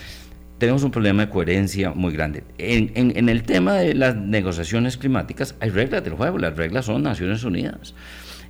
Tenemos 0.60 0.84
un 0.84 0.92
problema 0.92 1.26
de 1.26 1.32
coherencia 1.32 1.92
muy 1.92 2.14
grande. 2.14 2.44
En, 2.58 2.92
en 2.96 3.30
el 3.30 3.44
tema 3.44 3.74
de 3.76 3.94
las 3.94 4.16
negociaciones 4.16 4.98
climáticas 4.98 5.56
hay 5.60 5.70
reglas 5.70 6.04
del 6.04 6.14
juego, 6.14 6.38
las 6.38 6.56
reglas 6.56 6.86
son 6.86 7.04
Naciones 7.04 7.44
Unidas. 7.44 7.94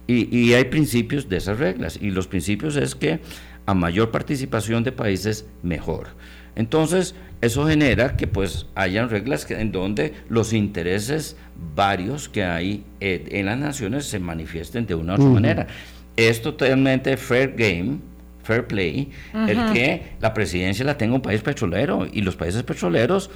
Y, 0.08 0.36
y 0.36 0.54
hay 0.54 0.66
principios 0.66 1.28
de 1.30 1.38
esas 1.38 1.60
reglas. 1.60 2.00
Y 2.02 2.12
los 2.12 2.28
principios 2.28 2.76
es 2.78 2.96
que 2.96 3.20
a 3.68 3.74
mayor 3.74 4.12
participación 4.12 4.84
de 4.84 4.94
países, 4.94 5.46
mejor. 5.62 6.08
Entonces, 6.56 7.14
eso 7.42 7.68
genera 7.68 8.16
que 8.16 8.26
pues 8.26 8.66
hayan 8.74 9.10
reglas 9.10 9.46
que, 9.46 9.60
en 9.60 9.72
donde 9.72 10.14
los 10.30 10.54
intereses 10.54 11.36
varios 11.76 12.30
que 12.30 12.44
hay 12.44 12.84
eh, 13.00 13.26
en 13.30 13.46
las 13.46 13.60
naciones 13.60 14.06
se 14.06 14.20
manifiesten 14.20 14.88
de 14.88 14.96
una 14.96 15.14
u 15.14 15.16
otra 15.18 15.30
manera. 15.30 15.68
Es 16.16 16.42
totalmente 16.42 17.16
fair 17.16 17.54
game, 17.56 18.00
fair 18.42 18.66
play, 18.66 19.12
el 19.48 19.74
que 19.74 20.14
la 20.20 20.34
presidencia 20.34 20.84
la 20.84 20.98
tenga 20.98 21.14
un 21.14 21.22
país 21.22 21.42
petrolero 21.42 22.08
y 22.12 22.22
los 22.22 22.36
países 22.36 22.64
petroleros 22.64 23.30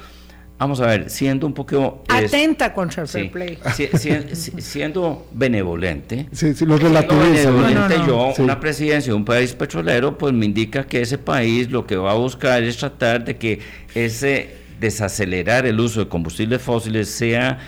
vamos 0.62 0.80
a 0.80 0.86
ver, 0.86 1.10
siendo 1.10 1.44
un 1.44 1.54
poco... 1.54 2.04
Atenta 2.08 2.72
contra 2.72 3.02
el 3.02 3.08
fair 3.08 3.32
play. 3.32 3.58
siendo 4.58 5.26
benevolente. 5.32 6.28
Sí, 6.30 6.54
sí, 6.54 6.64
lo 6.64 6.76
relativiza. 6.76 7.50
Benevolente 7.50 7.96
yo, 8.06 8.32
una 8.38 8.60
presidencia 8.60 9.12
de 9.12 9.16
un 9.16 9.24
país 9.24 9.52
petrolero, 9.54 10.16
pues 10.16 10.32
me 10.32 10.46
indica 10.46 10.86
que 10.86 11.00
ese 11.00 11.18
país 11.18 11.68
lo 11.68 11.84
que 11.84 11.96
va 11.96 12.12
a 12.12 12.14
buscar 12.14 12.62
es 12.62 12.76
tratar 12.76 13.24
de 13.24 13.36
que 13.36 13.58
ese 13.92 14.54
desacelerar 14.78 15.66
el 15.66 15.80
uso 15.80 16.00
de 16.00 16.08
combustibles 16.08 16.62
fósiles 16.62 17.08
sea, 17.08 17.58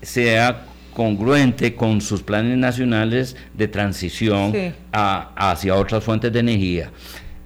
sea 0.00 0.66
congruente 0.92 1.74
con 1.74 2.00
sus 2.00 2.22
planes 2.22 2.56
nacionales 2.56 3.36
de 3.52 3.66
transición 3.66 4.52
hacia 4.92 5.74
otras 5.74 6.04
fuentes 6.04 6.32
de 6.32 6.38
energía. 6.38 6.92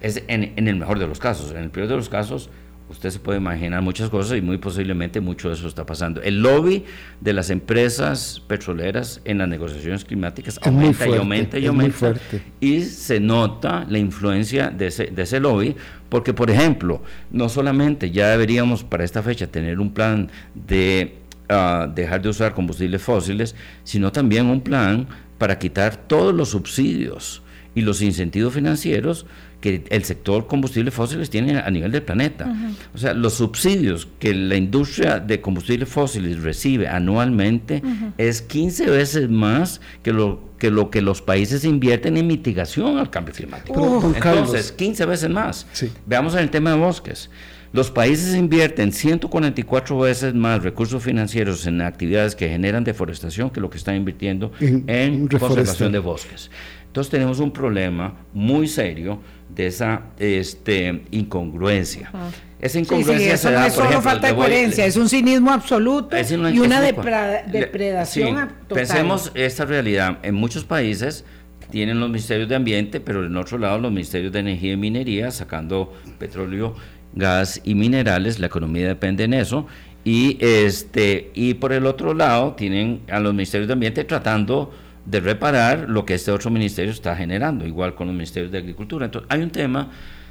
Es 0.01 0.21
en, 0.27 0.53
en 0.55 0.67
el 0.67 0.75
mejor 0.75 0.99
de 0.99 1.07
los 1.07 1.17
casos. 1.17 1.49
En 1.49 1.57
el 1.57 1.71
peor 1.71 1.87
de 1.87 1.95
los 1.95 2.09
casos, 2.09 2.51
usted 2.89 3.11
se 3.11 3.19
puede 3.19 3.37
imaginar 3.37 3.81
muchas 3.81 4.09
cosas 4.09 4.37
y 4.37 4.41
muy 4.41 4.57
posiblemente 4.57 5.21
mucho 5.21 5.49
de 5.49 5.55
eso 5.55 5.67
está 5.67 5.85
pasando. 5.85 6.21
El 6.21 6.41
lobby 6.41 6.85
de 7.21 7.33
las 7.33 7.49
empresas 7.49 8.41
petroleras 8.47 9.21
en 9.25 9.37
las 9.37 9.47
negociaciones 9.47 10.03
climáticas 10.03 10.59
aumenta 10.63 11.07
y 11.07 11.15
aumenta 11.15 11.59
y 11.59 11.65
aumenta. 11.67 12.13
Y 12.59 12.81
se 12.81 13.19
nota 13.19 13.85
la 13.87 13.99
influencia 13.99 14.69
de 14.69 14.87
ese, 14.87 15.05
de 15.07 15.21
ese 15.21 15.39
lobby, 15.39 15.75
porque 16.09 16.33
por 16.33 16.49
ejemplo, 16.49 17.01
no 17.31 17.47
solamente 17.47 18.11
ya 18.11 18.29
deberíamos 18.29 18.83
para 18.83 19.03
esta 19.03 19.21
fecha 19.21 19.47
tener 19.47 19.79
un 19.79 19.93
plan 19.93 20.29
de 20.53 21.15
ah, 21.47 21.87
dejar 21.93 22.21
de 22.21 22.29
usar 22.29 22.53
combustibles 22.53 23.01
fósiles, 23.01 23.55
sino 23.83 24.11
también 24.11 24.47
un 24.47 24.61
plan 24.61 25.07
para 25.37 25.57
quitar 25.59 25.95
todos 25.95 26.33
los 26.33 26.49
subsidios 26.49 27.43
y 27.75 27.81
los 27.81 28.01
incentivos 28.01 28.53
financieros 28.53 29.25
que 29.61 29.83
el 29.89 30.03
sector 30.03 30.47
combustibles 30.47 30.93
fósiles 30.93 31.29
tiene 31.29 31.59
a 31.59 31.69
nivel 31.69 31.91
del 31.91 32.03
planeta. 32.03 32.51
O 32.93 32.97
sea, 32.97 33.13
los 33.13 33.33
subsidios 33.33 34.07
que 34.19 34.33
la 34.33 34.55
industria 34.55 35.19
de 35.19 35.41
combustibles 35.41 35.89
fósiles 35.89 36.41
recibe 36.41 36.87
anualmente 36.87 37.81
es 38.17 38.41
15 38.41 38.89
veces 38.89 39.29
más 39.29 39.81
que 40.01 40.13
lo, 40.13 40.49
que 40.57 40.71
lo 40.71 40.89
que 40.89 41.01
los 41.01 41.21
países 41.21 41.65
invierten 41.65 42.17
en 42.17 42.27
mitigación 42.27 42.97
al 42.97 43.09
cambio 43.09 43.33
climático. 43.33 44.13
Entonces, 44.15 44.71
15 44.71 45.05
veces 45.05 45.29
más. 45.29 45.67
Veamos 46.05 46.33
en 46.33 46.39
el 46.39 46.49
tema 46.49 46.71
de 46.71 46.77
bosques. 46.77 47.29
Los 47.71 47.91
países 47.91 48.35
invierten 48.35 48.91
144 48.91 49.99
veces 49.99 50.33
más 50.33 50.63
recursos 50.63 51.03
financieros 51.03 51.67
en 51.67 51.81
actividades 51.81 52.35
que 52.35 52.49
generan 52.49 52.83
deforestación 52.83 53.51
que 53.51 53.59
lo 53.61 53.69
que 53.69 53.77
están 53.77 53.95
invirtiendo 53.95 54.51
en 54.59 55.27
conservación 55.27 55.91
de 55.91 55.99
bosques. 55.99 56.49
Entonces 56.87 57.11
tenemos 57.11 57.39
un 57.39 57.51
problema 57.51 58.15
muy 58.33 58.67
serio 58.67 59.19
de 59.53 59.67
esa 59.67 60.01
este, 60.17 61.03
incongruencia. 61.11 62.11
Esa 62.59 62.79
incongruencia 62.79 63.37
se 63.37 63.51
da, 63.51 63.61
no 63.61 63.67
es 63.67 63.73
solo 63.73 64.01
falta 64.01 64.27
de 64.27 64.35
coherencia, 64.35 64.85
es 64.85 64.97
un 64.97 65.07
cinismo 65.07 65.51
absoluto 65.51 66.17
y 66.51 66.59
una 66.59 66.81
depredación 66.81 68.35
total. 68.67 68.67
Pensemos 68.69 69.31
esta 69.35 69.65
realidad. 69.65 70.17
En 70.23 70.33
muchos 70.33 70.63
países 70.63 71.25
tienen 71.69 71.99
los 71.99 72.09
ministerios 72.09 72.49
de 72.49 72.55
ambiente, 72.55 72.99
pero 72.99 73.23
en 73.23 73.37
otro 73.37 73.59
lado 73.59 73.77
los 73.77 73.91
ministerios 73.91 74.33
de 74.33 74.39
energía 74.39 74.73
y 74.73 74.77
minería, 74.77 75.29
sacando 75.29 75.93
petróleo, 76.17 76.75
gas 77.13 77.61
y 77.63 77.75
minerales, 77.75 78.39
la 78.39 78.47
economía 78.47 78.87
depende 78.87 79.23
en 79.23 79.33
eso. 79.33 79.67
Y, 80.03 80.37
este, 80.39 81.31
y 81.33 81.55
por 81.55 81.73
el 81.73 81.85
otro 81.85 82.13
lado 82.13 82.53
tienen 82.53 83.01
a 83.11 83.19
los 83.19 83.33
ministerios 83.33 83.67
de 83.67 83.73
ambiente 83.73 84.03
tratando 84.05 84.71
de 85.05 85.19
reparar 85.19 85.89
lo 85.89 86.05
que 86.05 86.13
este 86.13 86.31
otro 86.31 86.51
ministerio 86.51 86.91
está 86.91 87.15
generando, 87.15 87.65
igual 87.65 87.95
con 87.95 88.07
los 88.07 88.15
ministerios 88.15 88.51
de 88.51 88.59
Agricultura. 88.59 89.05
Entonces, 89.05 89.29
hay 89.31 89.41
un 89.41 89.49
tema 89.49 89.89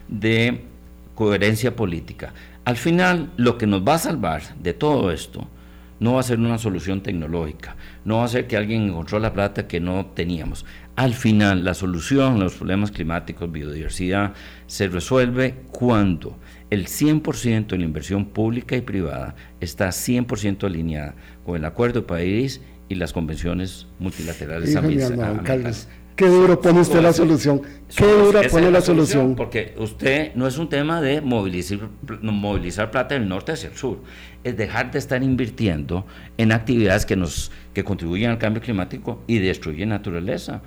de 0.09 0.63
coherencia 1.15 1.75
política. 1.75 2.33
Al 2.65 2.77
final, 2.77 3.31
lo 3.37 3.59
que 3.59 3.67
nos 3.67 3.87
va 3.87 3.95
a 3.95 3.99
salvar 3.99 4.43
de 4.57 4.73
todo 4.73 5.11
esto 5.11 5.49
no 6.01 6.15
va 6.15 6.21
a 6.21 6.23
ser 6.23 6.39
una 6.39 6.59
solución 6.59 7.03
tecnológica, 7.03 7.77
no 8.05 8.19
va 8.19 8.25
a 8.25 8.29
ser 8.29 8.47
que 8.47 8.57
alguien 8.57 8.83
encontró 8.83 9.19
la 9.19 9.33
plata 9.33 9.67
que 9.67 9.81
no 9.81 10.07
teníamos. 10.07 10.65
Al 10.95 11.15
final, 11.15 11.65
la 11.65 11.75
solución 11.75 12.37
a 12.37 12.45
los 12.45 12.55
problemas 12.55 12.91
climáticos, 12.91 13.51
biodiversidad, 13.51 14.33
se 14.67 14.89
resuelve 14.89 15.57
cuando 15.73 16.39
el 16.71 16.87
100% 16.87 17.67
de 17.67 17.79
la 17.79 17.85
inversión 17.85 18.27
pública 18.27 18.77
y 18.77 18.81
privada 18.81 19.35
está 19.61 19.89
100% 19.89 20.65
alineada 20.65 21.15
con 21.45 21.57
el 21.57 21.65
Acuerdo 21.65 22.01
de 22.01 22.07
París 22.07 22.61
y 22.89 22.95
las 22.95 23.13
convenciones 23.13 23.87
multilaterales 23.99 24.75
ambientales. 24.77 25.89
Qué 26.19 26.27
duro 26.27 26.61
pone 26.61 26.81
usted 26.81 27.01
la 27.01 27.13
solución. 27.13 27.63
Qué 27.95 28.05
dura 28.05 28.43
pone 28.51 28.73
la, 28.73 28.81
solución, 28.81 29.37
Porque 29.37 29.73
usted 29.79 30.35
no 30.35 30.49
es 30.49 30.59
un 30.59 30.69
tema 30.69 31.01
de 31.01 31.21
movilizar, 31.21 31.79
movilizar 32.21 32.91
plata 32.91 33.15
del 33.15 33.29
norte 33.29 33.53
hacia 33.53 33.69
el 33.69 33.77
sur. 33.77 34.03
Es 34.43 34.57
dejar 34.57 34.91
de 34.91 34.99
estar 34.99 35.23
invirtiendo 35.23 36.07
en 36.37 36.51
actividades 36.51 37.07
que, 37.07 37.15
nos, 37.15 37.53
que 37.73 37.85
contribuyen 37.85 38.31
al 38.31 38.39
cambio 38.39 38.61
climático 38.61 39.23
y 39.29 39.39
destruyen 39.39 39.91
naturaleza. 39.91 40.61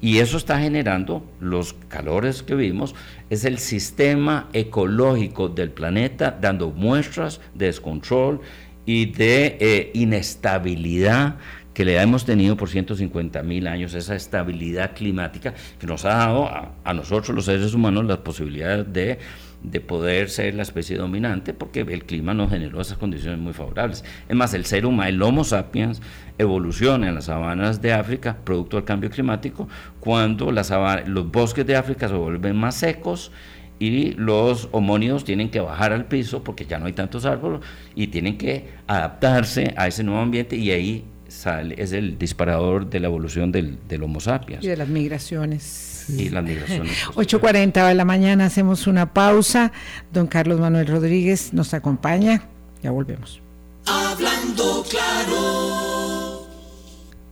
Y 0.00 0.18
eso 0.18 0.36
está 0.36 0.60
generando 0.60 1.24
los 1.40 1.74
calores 1.88 2.42
que 2.42 2.54
vimos. 2.54 2.94
Es 3.30 3.44
el 3.44 3.58
sistema 3.58 4.48
ecológico 4.52 5.48
del 5.48 5.70
planeta 5.70 6.36
dando 6.40 6.70
muestras 6.70 7.40
de 7.54 7.66
descontrol 7.66 8.40
y 8.86 9.06
de 9.06 9.56
eh, 9.60 9.90
inestabilidad 9.94 11.36
que 11.74 11.84
le 11.84 12.00
hemos 12.00 12.24
tenido 12.24 12.56
por 12.56 12.68
150 12.68 13.40
mil 13.44 13.68
años, 13.68 13.94
esa 13.94 14.16
estabilidad 14.16 14.94
climática 14.96 15.54
que 15.78 15.86
nos 15.86 16.04
ha 16.04 16.08
dado 16.08 16.48
a, 16.48 16.92
nosotros 16.92 17.36
los 17.36 17.44
seres 17.44 17.72
humanos 17.72 18.04
la 18.06 18.24
posibilidad 18.24 18.84
de, 18.84 19.20
de, 19.62 19.80
poder 19.80 20.30
ser 20.30 20.54
la 20.54 20.62
especie 20.62 20.96
dominante, 20.96 21.54
porque 21.54 21.80
el 21.80 22.04
clima 22.04 22.34
nos 22.34 22.50
generó 22.50 22.80
esas 22.80 22.98
condiciones 22.98 23.38
muy 23.38 23.52
favorables. 23.52 24.04
Es 24.28 24.36
más, 24.36 24.54
el 24.54 24.64
ser 24.64 24.86
humano, 24.86 25.08
el 25.08 25.22
Homo 25.22 25.44
sapiens, 25.44 26.00
evoluciona 26.38 27.08
en 27.08 27.14
las 27.14 27.24
sabanas 27.24 27.80
de 27.82 27.92
África, 27.92 28.36
producto 28.44 28.76
del 28.76 28.84
cambio 28.84 29.10
climático, 29.10 29.68
cuando 30.00 30.52
las 30.52 30.72
los 31.06 31.30
bosques 31.30 31.66
de 31.66 31.76
África 31.76 32.08
se 32.08 32.14
vuelven 32.14 32.56
más 32.56 32.76
secos 32.76 33.32
y 33.78 34.12
los 34.12 34.68
homónidos 34.72 35.24
tienen 35.24 35.50
que 35.50 35.60
bajar 35.60 35.92
al 35.92 36.06
piso 36.06 36.42
porque 36.42 36.66
ya 36.66 36.78
no 36.78 36.86
hay 36.86 36.92
tantos 36.92 37.24
árboles 37.24 37.60
y 37.94 38.08
tienen 38.08 38.36
que 38.36 38.68
adaptarse 38.86 39.72
a 39.76 39.86
ese 39.86 40.02
nuevo 40.02 40.20
ambiente 40.20 40.56
y 40.56 40.70
ahí 40.70 41.04
es 41.28 41.92
el 41.92 42.18
disparador 42.18 42.88
de 42.88 43.00
la 43.00 43.08
evolución 43.08 43.52
del, 43.52 43.78
Homo 44.02 44.20
sapiens. 44.20 44.64
Y 44.64 44.68
de 44.68 44.76
las 44.76 44.88
migraciones. 44.88 45.97
Y 46.08 46.28
las 46.30 46.44
migraciones. 46.44 46.92
8.40 47.14 47.86
de 47.88 47.94
la 47.94 48.04
mañana 48.04 48.46
hacemos 48.46 48.86
una 48.86 49.12
pausa. 49.12 49.72
Don 50.12 50.26
Carlos 50.26 50.60
Manuel 50.60 50.86
Rodríguez 50.86 51.52
nos 51.52 51.74
acompaña. 51.74 52.42
Ya 52.82 52.90
volvemos. 52.90 53.40
Hablando 53.86 54.84
claro. 54.88 56.46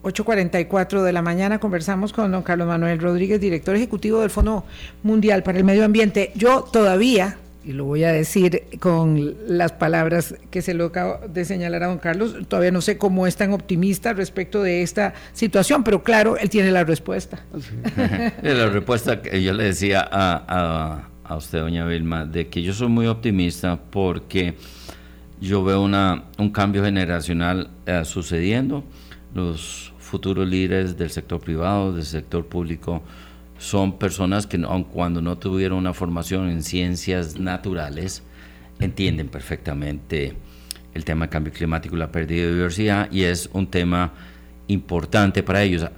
8.44 0.03 1.03
de 1.03 1.13
la 1.13 1.21
mañana 1.21 1.59
conversamos 1.59 2.13
con 2.13 2.31
don 2.31 2.43
Carlos 2.43 2.69
Manuel 2.69 3.01
Rodríguez, 3.01 3.41
director 3.41 3.75
ejecutivo 3.75 4.21
del 4.21 4.31
Fondo 4.31 4.65
Mundial 5.03 5.43
para 5.43 5.59
el 5.59 5.65
Medio 5.65 5.85
Ambiente. 5.85 6.31
Yo 6.37 6.63
todavía 6.63 7.39
y 7.67 7.73
lo 7.73 7.85
voy 7.85 8.05
a 8.05 8.13
decir 8.13 8.63
con 8.79 9.35
las 9.49 9.73
palabras 9.73 10.37
que 10.53 10.63
se 10.63 10.73
lo 10.73 10.87
acabo 10.87 11.19
de 11.27 11.45
señalar 11.45 11.83
a 11.83 11.87
don 11.89 11.99
Carlos, 11.99 12.37
todavía 12.47 12.71
no 12.71 12.81
sé 12.81 12.97
cómo 12.97 13.27
es 13.27 13.35
tan 13.35 13.53
optimista 13.53 14.13
respecto 14.13 14.63
de 14.63 14.83
esta 14.83 15.15
situación, 15.33 15.83
pero 15.83 16.05
claro, 16.05 16.37
él 16.37 16.49
tiene 16.49 16.71
la 16.71 16.85
respuesta. 16.85 17.45
la 18.43 18.69
respuesta 18.69 19.21
que 19.21 19.43
yo 19.43 19.53
le 19.53 19.65
decía 19.65 20.09
a, 20.09 21.09
usted, 21.37 21.59
doña 21.59 21.85
Vilma, 21.87 22.25
de 22.25 22.47
que 22.47 22.63
yo 22.63 22.73
soy 22.73 22.87
muy 22.87 23.09
optimista 23.09 23.81
porque 23.91 24.55
yo 25.41 25.65
veo 25.65 25.83
una, 25.83 26.27
un 26.39 26.51
cambio 26.51 26.85
generacional 26.85 27.71
eh, 27.85 28.05
sucediendo, 28.05 28.85
los 29.35 29.93
futuros 29.99 30.47
líderes 30.47 30.97
del 30.97 31.11
sector 31.11 31.41
privado, 31.41 31.93
del 31.93 32.05
sector 32.05 32.47
público, 32.47 33.03
son 33.59 33.99
personas 33.99 34.47
que 34.47 34.57
aun 34.65 34.85
cuando 34.85 35.23
no 35.23 35.39
tuvieron 35.39 35.79
una 35.79 35.95
formación 35.95 36.49
en 36.51 36.63
ciencias 36.63 37.39
naturales, 37.39 38.23
entienden 38.81 39.29
perfectamente 39.29 40.35
el 40.95 41.05
tema 41.05 41.27
del 41.27 41.31
cambio 41.31 41.53
climático 41.53 41.97
y 41.97 41.99
la 41.99 42.11
pérdida 42.13 42.43
de 42.43 42.49
biodiversidad 42.49 43.11
y 43.11 43.23
es 43.23 43.49
un 43.53 43.67
tema 43.67 44.13
importante 44.69 45.43
para 45.43 45.63
ellos. 45.63 45.89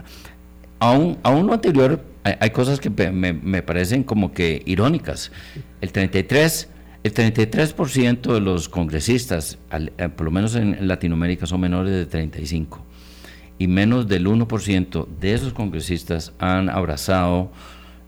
Aún, 0.78 1.18
aún 1.22 1.46
lo 1.46 1.54
anterior, 1.54 2.04
hay, 2.22 2.50
cosas 2.50 2.78
que 2.78 2.90
me, 2.90 3.32
me, 3.32 3.62
parecen 3.62 4.04
como 4.04 4.32
que 4.32 4.62
irónicas. 4.66 5.32
El 5.80 5.92
33, 5.92 6.68
el 7.02 7.14
33% 7.14 8.34
de 8.34 8.40
los 8.40 8.68
congresistas, 8.68 9.58
eh, 9.72 10.08
por 10.08 10.24
lo 10.26 10.30
menos 10.30 10.54
en 10.54 10.86
Latinoamérica, 10.86 11.46
son 11.46 11.60
menores 11.60 11.92
de 11.92 12.06
35 12.06 12.84
y 13.58 13.66
menos 13.66 14.08
del 14.08 14.26
1% 14.26 15.06
de 15.20 15.34
esos 15.34 15.52
congresistas 15.52 16.32
han 16.38 16.70
abrazado 16.70 17.50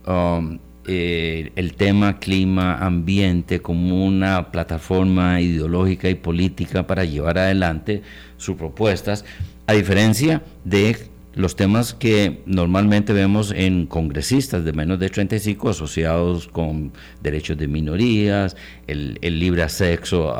um, 0.06 0.58
eh, 0.86 1.52
el 1.56 1.74
tema 1.74 2.18
clima, 2.18 2.78
ambiente 2.78 3.60
como 3.60 4.04
una 4.04 4.50
plataforma 4.50 5.40
ideológica 5.40 6.08
y 6.08 6.14
política 6.14 6.86
para 6.86 7.04
llevar 7.04 7.38
adelante 7.38 8.02
sus 8.36 8.56
propuestas, 8.56 9.24
a 9.66 9.74
diferencia 9.74 10.42
de 10.64 10.96
los 11.34 11.54
temas 11.54 11.94
que 11.94 12.42
normalmente 12.46 13.12
vemos 13.12 13.52
en 13.54 13.86
congresistas 13.86 14.64
de 14.64 14.72
menos 14.72 14.98
de 14.98 15.10
35 15.10 15.70
asociados 15.70 16.48
con 16.48 16.92
derechos 17.22 17.56
de 17.56 17.68
minorías, 17.68 18.56
el, 18.86 19.18
libre 19.22 19.62
acceso 19.62 20.36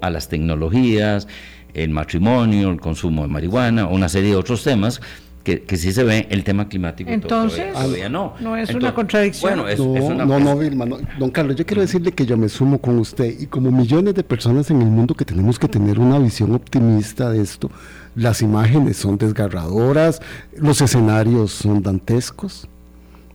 a 0.00 0.10
las 0.10 0.28
tecnologías, 0.28 1.28
el 1.74 1.90
matrimonio, 1.90 2.70
el 2.70 2.80
consumo 2.80 3.22
de 3.22 3.28
marihuana, 3.28 3.86
una 3.86 4.08
serie 4.08 4.30
de 4.30 4.36
otros 4.36 4.62
temas 4.62 5.00
que, 5.42 5.62
que 5.62 5.76
sí 5.76 5.92
se 5.92 6.04
ve 6.04 6.26
el 6.30 6.44
tema 6.44 6.68
climático. 6.68 7.10
Entonces, 7.10 7.72
todavía, 7.72 8.08
no. 8.08 8.34
No 8.40 8.56
es 8.56 8.72
una 8.74 8.94
contradicción. 8.94 9.54
Bueno, 9.54 9.68
es, 9.68 9.78
no, 9.78 10.24
no, 10.24 10.38
no, 10.38 10.56
Vilma, 10.56 10.86
don 11.18 11.30
Carlos, 11.30 11.56
yo 11.56 11.66
quiero 11.66 11.82
decirle 11.82 12.12
que 12.12 12.26
yo 12.26 12.36
me 12.36 12.48
sumo 12.48 12.78
con 12.78 12.98
usted 12.98 13.40
y 13.40 13.46
como 13.46 13.70
millones 13.70 14.14
de 14.14 14.22
personas 14.22 14.70
en 14.70 14.82
el 14.82 14.88
mundo 14.88 15.14
que 15.14 15.24
tenemos 15.24 15.58
que 15.58 15.68
tener 15.68 15.98
una 15.98 16.18
visión 16.18 16.54
optimista 16.54 17.30
de 17.30 17.42
esto. 17.42 17.70
Las 18.14 18.42
imágenes 18.42 18.98
son 18.98 19.18
desgarradoras, 19.18 20.20
los 20.56 20.80
escenarios 20.80 21.50
son 21.52 21.82
dantescos, 21.82 22.68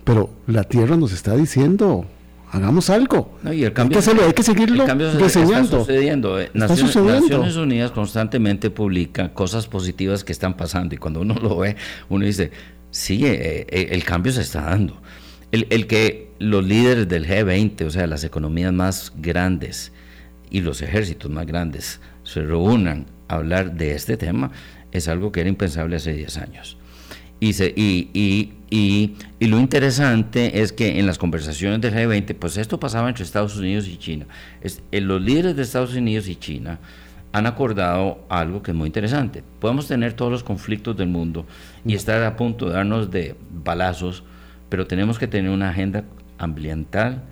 pero 0.04 0.30
la 0.46 0.64
Tierra 0.64 0.96
nos 0.96 1.12
está 1.12 1.36
diciendo, 1.36 2.06
hagamos 2.52 2.89
algo. 2.89 3.38
y 3.43 3.64
el 3.64 3.74
cambio, 3.74 4.00
hay, 4.00 4.06
que 4.06 4.24
hay 4.24 4.34
que 4.34 4.43
seguirlo 4.43 4.86
diseñando. 4.86 5.80
Está 5.80 5.80
sucediendo. 5.80 6.39
Eh, 6.39 6.50
Naciones, 6.54 7.56
Unidas 7.56 7.91
constantemente 7.91 8.70
publica 8.70 9.34
cosas 9.34 9.68
positivas 9.68 10.24
que 10.24 10.32
están 10.32 10.56
pasando 10.56 10.95
y 10.95 10.98
cuando 10.98 11.22
uno 11.22 11.36
lo 11.36 11.58
ve, 11.58 11.76
uno 12.10 12.26
dice, 12.26 12.52
sí, 12.91 13.26
eh, 13.26 13.66
eh, 13.70 13.88
el 13.91 14.04
cambio 14.04 14.32
se 14.32 14.41
está 14.41 14.62
dando. 14.62 15.02
El, 15.52 15.68
el, 15.70 15.88
que 15.88 16.32
los 16.39 16.66
líderes 16.66 17.08
del 17.08 17.26
G20, 17.26 17.86
o 17.86 17.89
sea, 17.89 18.08
las 18.08 18.24
economías 18.24 18.74
más 18.74 19.14
grandes 19.16 19.93
y 20.50 20.62
los 20.62 20.82
ejércitos 20.82 21.32
más 21.32 21.45
grandes 21.45 22.02
se 22.24 22.41
reúnan 22.41 23.08
a 23.28 23.36
hablar 23.36 23.74
de 23.74 23.95
este 23.95 24.18
tema, 24.18 24.52
es 24.91 25.08
algo 25.08 25.32
que 25.32 25.41
era 25.41 25.50
impensable 25.50 25.95
hace 25.95 26.14
10 26.14 26.38
años. 26.38 26.76
Y, 27.40 27.54
se, 27.54 27.72
y, 27.76 28.10
y, 28.14 28.54
y, 28.70 29.16
y, 29.40 29.48
lo 29.48 29.60
interesante 29.60 30.62
es 30.62 30.74
que 30.74 31.00
en 31.00 31.06
las 31.06 31.20
conversaciones 31.20 31.82
del 31.82 31.94
G20, 31.94 32.36
pues 32.36 32.58
esto 32.58 32.80
pasaba 32.80 33.10
entre 33.10 33.24
Estados 33.24 33.56
Unidos 33.58 33.88
y 33.88 33.98
China. 33.98 34.26
Es, 34.62 34.82
eh, 34.92 35.02
los 35.02 35.22
líderes 35.22 35.56
de 35.56 35.62
Estados 35.62 35.94
Unidos 35.94 36.28
y 36.28 36.36
China 36.36 36.80
han 37.34 37.46
acordado 37.46 38.26
algo 38.30 38.64
que 38.64 38.72
es 38.72 38.78
muy 38.78 38.88
interesante. 38.88 39.44
Podemos 39.60 39.88
tener 39.88 40.14
todos 40.14 40.32
los 40.32 40.44
conflictos 40.44 40.98
del 40.98 41.10
mundo 41.10 41.46
y 41.86 41.94
estar 41.94 42.24
a 42.24 42.36
punto 42.36 42.68
de 42.68 42.74
darnos 42.74 43.12
de 43.12 43.36
balazos, 43.52 44.24
pero 44.70 44.88
tenemos 44.88 45.20
que 45.20 45.28
tener 45.28 45.52
una 45.52 45.70
agenda 45.70 46.04
ambiental 46.40 47.24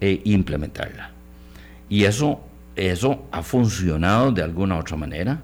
e 0.00 0.22
implementarla. 0.24 1.10
Y 1.90 2.04
eso, 2.04 2.40
eso 2.74 3.26
ha 3.30 3.42
funcionado 3.42 4.32
de 4.32 4.42
alguna 4.42 4.78
otra 4.78 4.96
manera 4.96 5.42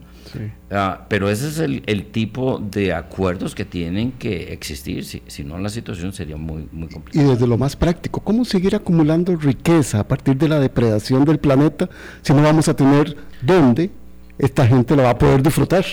Ah, 0.71 1.07
pero 1.09 1.29
ese 1.31 1.49
es 1.49 1.59
el, 1.59 2.07
tipo 2.07 2.59
de 2.59 2.93
acuerdos 2.93 3.55
que 3.55 3.65
tienen 3.65 4.13
que 4.13 4.53
existir, 4.53 5.05
si, 5.05 5.23
si, 5.27 5.45
no 5.45 5.59
la 5.59 5.69
situación 5.69 6.13
sería 6.13 6.37
muy, 6.37 6.69
muy 6.73 6.89
complicada. 6.89 7.25
Y 7.25 7.29
desde 7.31 7.47
lo 7.47 7.59
más 7.59 7.77
práctico, 7.77 8.21
¿cómo 8.21 8.45
seguir 8.45 8.75
acumulando 8.75 9.37
riqueza 9.37 10.01
a 10.01 10.09
partir 10.09 10.37
de 10.37 10.49
la 10.49 10.59
depredación 10.61 11.25
del 11.25 11.39
planeta 11.39 11.89
si 12.23 12.33
no 12.33 12.43
vamos 12.43 12.69
a 12.69 12.75
tener 12.75 13.17
dónde 13.43 13.91
esta 14.39 14.67
gente 14.67 14.97
lo 14.97 15.03
va 15.03 15.11
a 15.11 15.19
poder 15.19 15.43
disfrutar? 15.43 15.85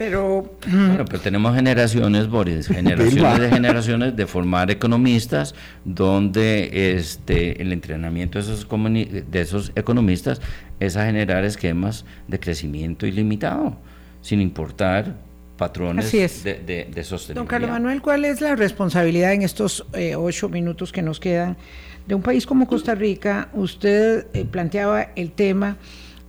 Pero, 0.00 0.50
bueno, 0.66 1.04
pero 1.04 1.20
tenemos 1.20 1.54
generaciones, 1.54 2.26
Boris, 2.26 2.68
generaciones 2.68 3.38
de 3.38 3.50
generaciones 3.50 4.16
de 4.16 4.26
formar 4.26 4.70
economistas, 4.70 5.54
donde 5.84 6.94
este 6.96 7.60
el 7.60 7.70
entrenamiento 7.70 8.38
de 8.38 8.44
esos, 8.44 8.66
de 8.66 9.40
esos 9.42 9.72
economistas 9.74 10.40
es 10.78 10.96
a 10.96 11.04
generar 11.04 11.44
esquemas 11.44 12.06
de 12.28 12.40
crecimiento 12.40 13.06
ilimitado, 13.06 13.76
sin 14.22 14.40
importar 14.40 15.16
patrones 15.58 16.10
de, 16.10 16.54
de, 16.54 16.88
de, 16.90 17.04
sostenibilidad. 17.04 17.34
Don 17.34 17.46
Carlos 17.46 17.70
Manuel, 17.70 18.00
¿cuál 18.00 18.24
es 18.24 18.40
la 18.40 18.56
responsabilidad 18.56 19.34
en 19.34 19.42
estos 19.42 19.84
eh, 19.92 20.16
ocho 20.16 20.48
minutos 20.48 20.92
que 20.92 21.02
nos 21.02 21.20
quedan 21.20 21.58
de 22.06 22.14
un 22.14 22.22
país 22.22 22.46
como 22.46 22.66
Costa 22.66 22.94
Rica? 22.94 23.50
Usted 23.52 24.28
eh, 24.32 24.46
planteaba 24.46 25.08
el 25.14 25.32
tema 25.32 25.76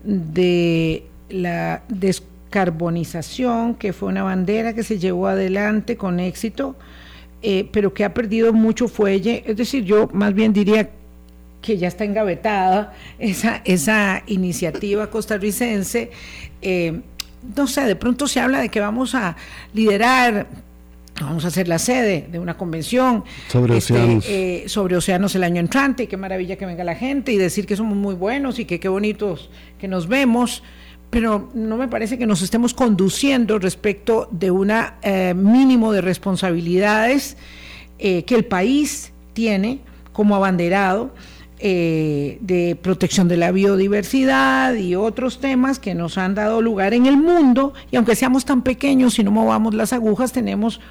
de 0.03 1.05
la 1.29 1.83
descarbonización, 2.51 3.75
que 3.75 3.93
fue 3.93 4.09
una 4.09 4.23
bandera 4.23 4.73
que 4.73 4.83
se 4.83 4.99
llevó 4.99 5.27
adelante 5.27 5.95
con 5.95 6.19
éxito, 6.19 6.75
eh, 7.41 7.67
pero 7.71 7.93
que 7.93 8.03
ha 8.03 8.13
perdido 8.13 8.51
mucho 8.51 8.89
fuelle. 8.89 9.43
Es 9.47 9.55
decir, 9.55 9.85
yo 9.85 10.09
más 10.11 10.33
bien 10.33 10.51
diría 10.51 10.89
que 11.61 11.77
ya 11.77 11.87
está 11.87 12.03
engavetada 12.03 12.93
esa, 13.19 13.61
esa 13.63 14.23
iniciativa 14.27 15.09
costarricense. 15.09 16.11
Eh, 16.61 16.99
no 17.55 17.67
sé, 17.67 17.85
de 17.85 17.95
pronto 17.95 18.27
se 18.27 18.41
habla 18.41 18.59
de 18.59 18.69
que 18.69 18.81
vamos 18.81 19.15
a 19.15 19.37
liderar, 19.73 20.47
vamos 21.21 21.45
a 21.45 21.51
ser 21.51 21.69
la 21.69 21.79
sede 21.79 22.27
de 22.29 22.37
una 22.37 22.57
convención 22.57 23.23
sobre 23.47 23.77
este, 23.77 23.93
océanos. 23.93 24.25
Eh, 24.27 24.63
sobre 24.67 24.97
océanos 24.97 25.33
el 25.35 25.43
año 25.43 25.61
entrante, 25.61 26.03
y 26.03 26.07
qué 26.07 26.17
maravilla 26.17 26.57
que 26.57 26.65
venga 26.65 26.83
la 26.83 26.95
gente 26.95 27.31
y 27.31 27.37
decir 27.37 27.65
que 27.65 27.77
somos 27.77 27.95
muy 27.95 28.13
buenos 28.13 28.59
y 28.59 28.65
que 28.65 28.79
qué 28.79 28.89
bonitos 28.89 29.49
que 29.79 29.87
nos 29.87 30.07
vemos 30.07 30.63
pero 31.11 31.49
no 31.53 31.77
me 31.77 31.87
parece 31.87 32.17
que 32.17 32.25
nos 32.25 32.41
estemos 32.41 32.73
conduciendo 32.73 33.59
respecto 33.59 34.27
de 34.31 34.49
un 34.49 34.71
eh, 34.71 35.35
mínimo 35.35 35.91
de 35.91 36.01
responsabilidades 36.01 37.37
que 37.99 38.33
el 38.33 38.45
país 38.45 39.13
tiene 39.33 39.79
como 40.11 40.35
abanderado 40.35 41.11
eh, 41.63 42.39
de 42.41 42.75
protección 42.75 43.27
de 43.27 43.37
la 43.37 43.51
biodiversidad 43.51 44.73
y 44.73 44.95
otros 44.95 45.39
temas 45.39 45.77
que 45.77 45.93
nos 45.93 46.17
han 46.17 46.33
dado 46.33 46.59
lugar 46.59 46.95
en 46.95 47.05
el 47.05 47.17
mundo, 47.17 47.75
y 47.91 47.97
aunque 47.97 48.15
seamos 48.15 48.45
tan 48.45 48.63
pequeños 48.63 49.19
y 49.19 49.23
no 49.23 49.29
movamos 49.29 49.75
las 49.75 49.93
agujas, 49.93 50.31
tenemos 50.31 50.81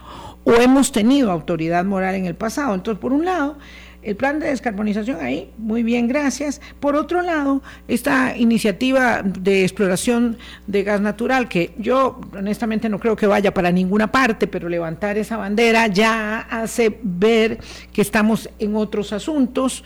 o 0.45 0.53
hemos 0.53 0.93
tenido 0.93 1.33
autoridad 1.33 1.85
moral 1.85 2.15
en 2.15 2.27
el 2.27 2.37
pasado. 2.37 2.73
Entonces, 2.77 3.01
por 3.01 3.13
un 3.13 3.25
lado, 3.25 3.59
el 4.03 4.17
plan 4.17 4.39
de 4.41 4.49
descarbonización 4.49 5.21
ahí, 5.21 5.51
muy 5.59 5.83
bien, 5.83 6.09
gracias. 6.09 6.61
Por 6.81 6.97
otro 6.97 7.21
lado, 7.21 7.63
esta 7.87 8.37
iniciativa 8.37 9.23
de 9.23 9.63
exploración 9.63 10.39
de 10.67 10.83
gas 10.83 11.01
natural, 11.01 11.49
que 11.49 11.73
yo 11.79 12.21
honestamente 12.33 12.89
no 12.89 12.99
creo 12.99 13.15
que 13.15 13.27
vaya 13.27 13.53
para 13.53 13.71
ninguna 13.71 14.11
parte, 14.11 14.47
pero 14.47 14.69
levantar 14.69 15.19
esa 15.19 15.37
bandera 15.37 15.87
ya 15.87 16.41
hace 16.51 16.99
ver 17.03 17.59
que 17.93 18.01
estamos 18.01 18.49
en 18.59 18.75
otros 18.75 19.13
asuntos, 19.13 19.85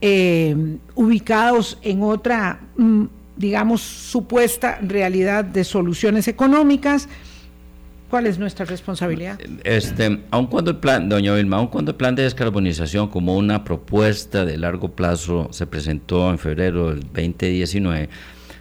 eh, 0.00 0.56
ubicados 0.94 1.78
en 1.82 2.02
otra, 2.02 2.60
mm, 2.76 3.04
digamos, 3.36 3.82
supuesta 3.82 4.78
realidad 4.80 5.44
de 5.44 5.64
soluciones 5.64 6.28
económicas 6.28 7.08
¿Cuál 8.10 8.26
es 8.26 8.40
nuestra 8.40 8.66
responsabilidad? 8.66 9.38
Este, 9.62 10.20
aun 10.32 10.48
cuando 10.48 10.72
el 10.72 10.78
plan, 10.78 11.08
doña 11.08 11.32
Vilma, 11.32 11.58
aun 11.58 11.68
cuando 11.68 11.92
el 11.92 11.96
plan 11.96 12.16
de 12.16 12.24
descarbonización 12.24 13.08
como 13.08 13.36
una 13.36 13.62
propuesta 13.62 14.44
de 14.44 14.58
largo 14.58 14.90
plazo 14.90 15.48
se 15.52 15.64
presentó 15.68 16.28
en 16.30 16.38
febrero 16.38 16.90
del 16.90 17.00
2019, 17.02 18.08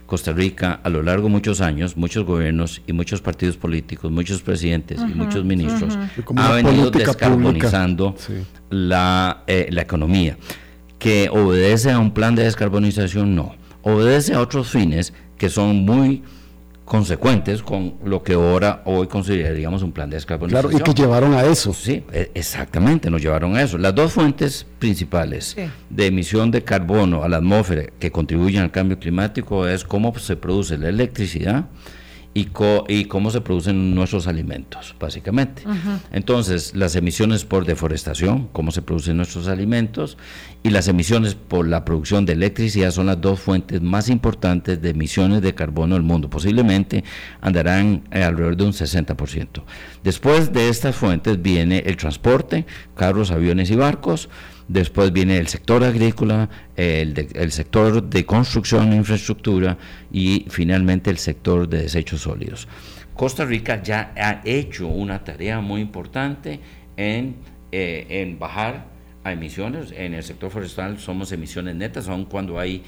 Costa 0.05 0.33
Rica 0.33 0.79
a 0.83 0.89
lo 0.89 1.01
largo 1.01 1.23
de 1.23 1.31
muchos 1.31 1.61
años, 1.61 1.97
muchos 1.97 2.25
gobiernos 2.25 2.83
y 2.85 2.93
muchos 2.93 3.21
partidos 3.21 3.57
políticos, 3.57 4.11
muchos 4.11 4.43
presidentes 4.43 5.01
y 5.01 5.15
muchos 5.15 5.43
ministros 5.43 5.97
han 6.35 6.63
venido 6.63 6.91
descarbonizando 6.91 8.15
la, 8.69 9.43
eh, 9.47 9.67
la 9.71 9.81
economía. 9.81 10.37
Que 10.99 11.27
obedece 11.31 11.91
a 11.91 11.97
un 11.97 12.13
plan 12.13 12.35
de 12.35 12.43
descarbonización, 12.43 13.33
no. 13.33 13.55
Obedece 13.81 14.33
a 14.35 14.41
otros 14.41 14.69
fines 14.69 15.13
que 15.37 15.49
son 15.49 15.85
muy 15.85 16.21
consecuentes 16.89 17.61
con 17.61 17.93
lo 18.03 18.23
que 18.23 18.33
ahora 18.33 18.81
hoy 18.85 19.05
consideraríamos 19.05 19.83
un 19.83 19.91
plan 19.91 20.09
de 20.09 20.17
descarbonización. 20.17 20.71
Claro, 20.71 20.83
y 20.83 20.83
que 20.83 20.99
llevaron 20.99 21.35
a 21.35 21.43
eso. 21.43 21.71
Sí, 21.71 22.03
e, 22.11 22.31
exactamente, 22.33 23.11
nos 23.11 23.21
llevaron 23.21 23.55
a 23.55 23.61
eso. 23.61 23.77
Las 23.77 23.93
dos 23.93 24.11
fuentes 24.11 24.65
principales 24.79 25.55
de 25.87 26.05
emisión 26.07 26.49
de 26.49 26.63
carbono 26.63 27.23
a 27.23 27.29
la 27.29 27.37
atmósfera 27.37 27.83
que 27.99 28.11
contribuyen 28.11 28.63
al 28.63 28.71
cambio 28.71 28.97
climático 28.97 29.67
es 29.67 29.83
cómo 29.83 30.17
se 30.17 30.35
produce 30.35 30.79
la 30.79 30.89
electricidad 30.89 31.65
y, 32.33 32.47
y 32.87 33.05
cómo 33.05 33.31
se 33.31 33.41
producen 33.41 33.95
nuestros 33.95 34.27
alimentos, 34.27 34.95
básicamente. 34.99 35.63
Entonces, 36.11 36.75
las 36.75 36.95
emisiones 36.95 37.43
por 37.43 37.65
deforestación, 37.65 38.49
cómo 38.51 38.71
se 38.71 38.81
producen 38.81 39.17
nuestros 39.17 39.47
alimentos, 39.47 40.17
y 40.61 40.69
las 40.69 40.87
emisiones 40.87 41.35
por 41.35 41.67
la 41.67 41.85
producción 41.85 42.25
de 42.25 42.33
electricidad 42.33 42.91
son 42.91 43.07
las 43.07 43.19
dos 43.19 43.39
fuentes 43.39 43.81
más 43.81 44.09
importantes 44.09 44.81
de 44.81 44.89
emisiones 44.89 45.41
de 45.41 45.55
carbono 45.55 45.95
del 45.95 46.03
mundo. 46.03 46.29
Posiblemente 46.29 47.03
andarán 47.41 48.03
eh, 48.11 48.23
alrededor 48.23 48.57
de 48.57 48.65
un 48.65 48.73
60%. 48.73 49.63
Después 50.03 50.53
de 50.53 50.69
estas 50.69 50.95
fuentes 50.95 51.41
viene 51.41 51.83
el 51.85 51.97
transporte, 51.97 52.65
carros, 52.95 53.31
aviones 53.31 53.71
y 53.71 53.75
barcos, 53.75 54.29
después 54.69 55.11
viene 55.11 55.37
el 55.37 55.47
sector 55.47 55.83
agrícola, 55.83 56.47
el, 56.77 57.51
sector 57.51 58.01
de 58.01 58.25
construcción 58.25 58.93
e 58.93 58.95
infraestructura 58.95 59.77
y 60.13 60.45
finalmente 60.49 61.09
el 61.09 61.17
sector 61.17 61.67
de 61.67 61.81
desechos 61.81 62.21
sólidos. 62.21 62.67
Costa 63.13 63.43
Rica 63.43 63.83
ya 63.83 64.13
ha 64.15 64.41
hecho 64.45 64.87
una 64.87 65.23
tarea 65.25 65.59
muy 65.59 65.81
importante 65.81 66.61
en, 66.95 67.35
eh, 67.71 68.05
en 68.09 68.39
bajar 68.39 68.85
a 69.23 69.33
emisiones. 69.33 69.91
En 69.91 70.13
el 70.13 70.23
sector 70.23 70.49
forestal 70.49 70.99
somos 70.99 71.31
emisiones 71.33 71.75
netas, 71.75 72.07
aun 72.07 72.25
cuando 72.25 72.59
hay 72.59 72.83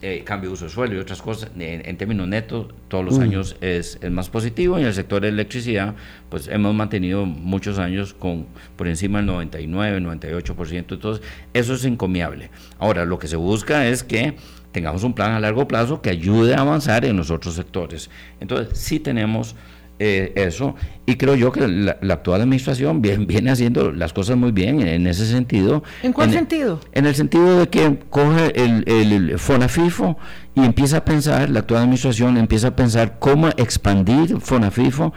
eh, 0.00 0.22
cambio 0.24 0.50
de 0.50 0.54
uso 0.54 0.66
de 0.66 0.70
suelo 0.70 0.94
y 0.94 0.98
otras 0.98 1.20
cosas, 1.20 1.50
en, 1.58 1.96
términos 1.96 2.28
netos, 2.28 2.68
todos 2.88 3.04
los 3.04 3.18
años 3.18 3.56
es, 3.60 3.98
es, 4.00 4.10
más 4.10 4.28
positivo. 4.28 4.78
Y 4.78 4.82
en 4.82 4.88
el 4.88 4.94
sector 4.94 5.22
de 5.22 5.28
electricidad, 5.28 5.94
pues 6.28 6.48
hemos 6.48 6.74
mantenido 6.74 7.26
muchos 7.26 7.78
años 7.78 8.14
con 8.14 8.46
por 8.76 8.86
encima 8.86 9.18
del 9.18 9.26
99, 9.26 10.00
98%. 10.00 10.76
Entonces, 10.76 11.26
eso 11.52 11.74
es 11.74 11.84
encomiable. 11.84 12.50
Ahora, 12.78 13.04
lo 13.04 13.18
que 13.18 13.26
se 13.26 13.36
busca 13.36 13.86
es 13.86 14.04
que 14.04 14.36
tengamos 14.72 15.02
un 15.02 15.14
plan 15.14 15.32
a 15.32 15.40
largo 15.40 15.66
plazo 15.66 16.00
que 16.00 16.10
ayude 16.10 16.54
a 16.54 16.60
avanzar 16.60 17.04
en 17.04 17.16
los 17.16 17.30
otros 17.30 17.54
sectores. 17.54 18.10
Entonces, 18.40 18.78
sí 18.78 19.00
tenemos 19.00 19.56
eh, 19.98 20.32
eso. 20.36 20.74
Y 21.06 21.16
creo 21.16 21.34
yo 21.34 21.50
que 21.50 21.66
la, 21.66 21.98
actual 22.10 22.42
administración 22.42 23.02
viene, 23.02 23.26
viene, 23.26 23.50
haciendo 23.50 23.90
las 23.90 24.12
cosas 24.12 24.36
muy 24.36 24.52
bien 24.52 24.80
en, 24.80 25.06
ese 25.06 25.26
sentido. 25.26 25.82
¿En 26.02 26.12
cuál 26.12 26.30
sentido? 26.30 26.80
En 26.92 27.06
el 27.06 27.14
sentido 27.14 27.60
de 27.60 27.68
que 27.68 27.98
coge 28.10 28.52
el, 28.62 28.84
el, 28.86 29.38
FONAFIFO 29.38 30.16
y 30.54 30.64
empieza 30.64 30.98
a 30.98 31.04
pensar, 31.04 31.50
la 31.50 31.60
actual 31.60 31.82
administración 31.82 32.36
empieza 32.36 32.68
a 32.68 32.76
pensar 32.76 33.18
cómo 33.18 33.48
expandir 33.48 34.40
FONAFIFO, 34.40 35.12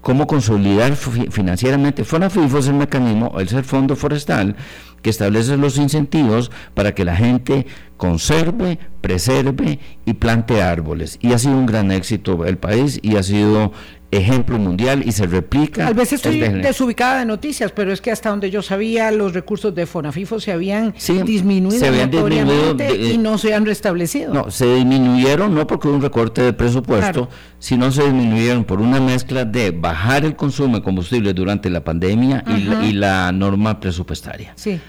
cómo 0.00 0.26
consolidar 0.26 0.96
financieramente. 0.96 2.04
FONAFIFO 2.04 2.58
es 2.58 2.68
el 2.68 2.74
mecanismo, 2.74 3.40
es 3.40 3.52
el 3.52 3.64
fondo 3.64 3.96
forestal 3.96 4.56
que 5.02 5.10
establece 5.10 5.56
los 5.56 5.78
incentivos 5.78 6.50
para 6.74 6.94
que 6.94 7.04
la 7.04 7.16
gente 7.16 7.66
conserve, 7.96 8.78
preserve 9.00 9.78
y 10.04 10.14
plante 10.14 10.62
árboles. 10.62 11.18
Y 11.20 11.32
ha 11.32 11.38
sido 11.38 11.56
un 11.56 11.66
gran 11.66 11.90
éxito 11.92 12.44
el 12.44 12.58
país 12.58 12.98
y 13.02 13.16
ha 13.16 13.22
sido 13.22 13.72
ejemplo 14.10 14.58
mundial 14.58 15.02
y 15.04 15.12
se 15.12 15.26
replica. 15.26 15.84
Tal 15.84 15.94
vez 15.94 16.12
estoy 16.12 16.38
desubicada 16.38 17.20
de 17.20 17.26
noticias, 17.26 17.72
pero 17.72 17.92
es 17.92 18.00
que 18.00 18.10
hasta 18.10 18.30
donde 18.30 18.50
yo 18.50 18.62
sabía 18.62 19.10
los 19.10 19.34
recursos 19.34 19.74
de 19.74 19.86
Fonafifo 19.86 20.38
se 20.38 20.52
habían 20.52 20.94
disminuido 21.24 21.78
se 21.78 21.88
habían 21.88 22.10
disminuido 22.10 22.76
y 22.94 23.18
no 23.18 23.38
se 23.38 23.54
han 23.54 23.66
restablecido. 23.66 24.32
No, 24.32 24.50
se 24.50 24.74
disminuyeron 24.76 25.54
no 25.54 25.66
porque 25.66 25.88
hubo 25.88 25.96
un 25.96 26.02
recorte 26.02 26.42
de 26.42 26.52
presupuesto, 26.52 27.28
sino 27.58 27.90
se 27.90 28.04
disminuyeron 28.04 28.64
por 28.64 28.80
una 28.80 29.00
mezcla 29.00 29.44
de 29.44 29.72
bajar 29.72 30.24
el 30.24 30.36
consumo 30.36 30.76
de 30.76 30.82
combustible 30.82 31.32
durante 31.34 31.68
la 31.68 31.82
pandemia 31.82 32.44
y, 32.46 32.92
la, 32.92 33.32
norma 33.32 33.80
presupuestaria. 33.80 34.52
Sí. 34.56 34.80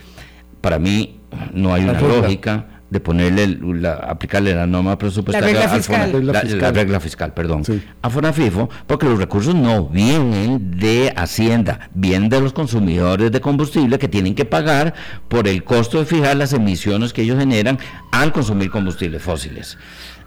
Para 0.62 0.80
mí 0.80 1.20
no 1.54 1.74
hay 1.74 1.84
una 1.84 2.00
lógica 2.00 2.77
de 2.90 3.00
ponerle, 3.02 3.48
la, 3.48 3.94
aplicarle 3.94 4.56
la 4.56 4.66
norma 4.66 4.98
presupuestaria, 4.98 5.54
la 5.54 5.62
regla 5.62 5.76
fiscal, 5.76 6.26
la, 6.60 6.72
regla 6.72 7.00
fiscal 7.00 7.34
perdón, 7.34 7.64
a 8.02 8.10
FONAFIFO, 8.10 8.70
porque 8.88 9.06
los 9.06 9.20
recursos 9.20 9.54
no 9.56 9.88
vienen 9.88 10.80
de 10.80 11.12
Hacienda, 11.16 11.90
vienen 11.94 12.30
de 12.30 12.40
los 12.40 12.54
consumidores 12.54 13.32
de 13.32 13.42
combustible 13.42 14.00
que 14.00 14.08
tienen 14.08 14.36
que 14.36 14.46
pagar 14.46 14.94
por 15.28 15.48
el 15.48 15.66
costo 15.66 16.00
de 16.00 16.06
fijar 16.06 16.38
las 16.38 16.54
emisiones 16.54 17.12
que 17.12 17.24
ellos 17.24 17.38
generan 17.38 17.78
al 18.12 18.32
consumir 18.32 18.72
combustibles 18.72 19.22
fósiles. 19.22 19.78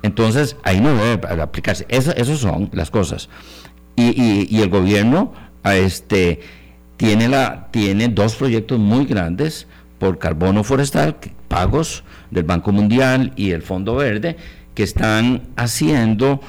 Entonces, 0.02 0.56
ahí 0.62 0.80
no 0.80 0.94
debe 0.94 1.42
aplicarse. 1.42 1.86
Esas 1.88 2.38
son 2.38 2.70
las 2.72 2.90
cosas. 2.90 3.28
Y, 3.96 4.46
y, 4.48 4.62
el 4.62 4.70
gobierno 4.70 5.32
este, 5.64 6.40
tiene, 6.96 7.28
la, 7.28 7.68
tiene 7.70 8.08
dos 8.08 8.34
proyectos 8.36 8.78
muy 8.78 9.04
grandes 9.04 9.66
por 9.98 10.18
carbono 10.18 10.64
forestal, 10.64 11.16
pagos 11.48 12.04
del 12.31 12.45
Banco 12.45 12.72
Mundial 12.72 13.33
y 13.37 13.51
el 13.51 13.62
Fondo 13.62 13.97
Verde, 13.97 14.37
que 14.74 14.83
están 14.83 15.43
haciendo 15.57 16.41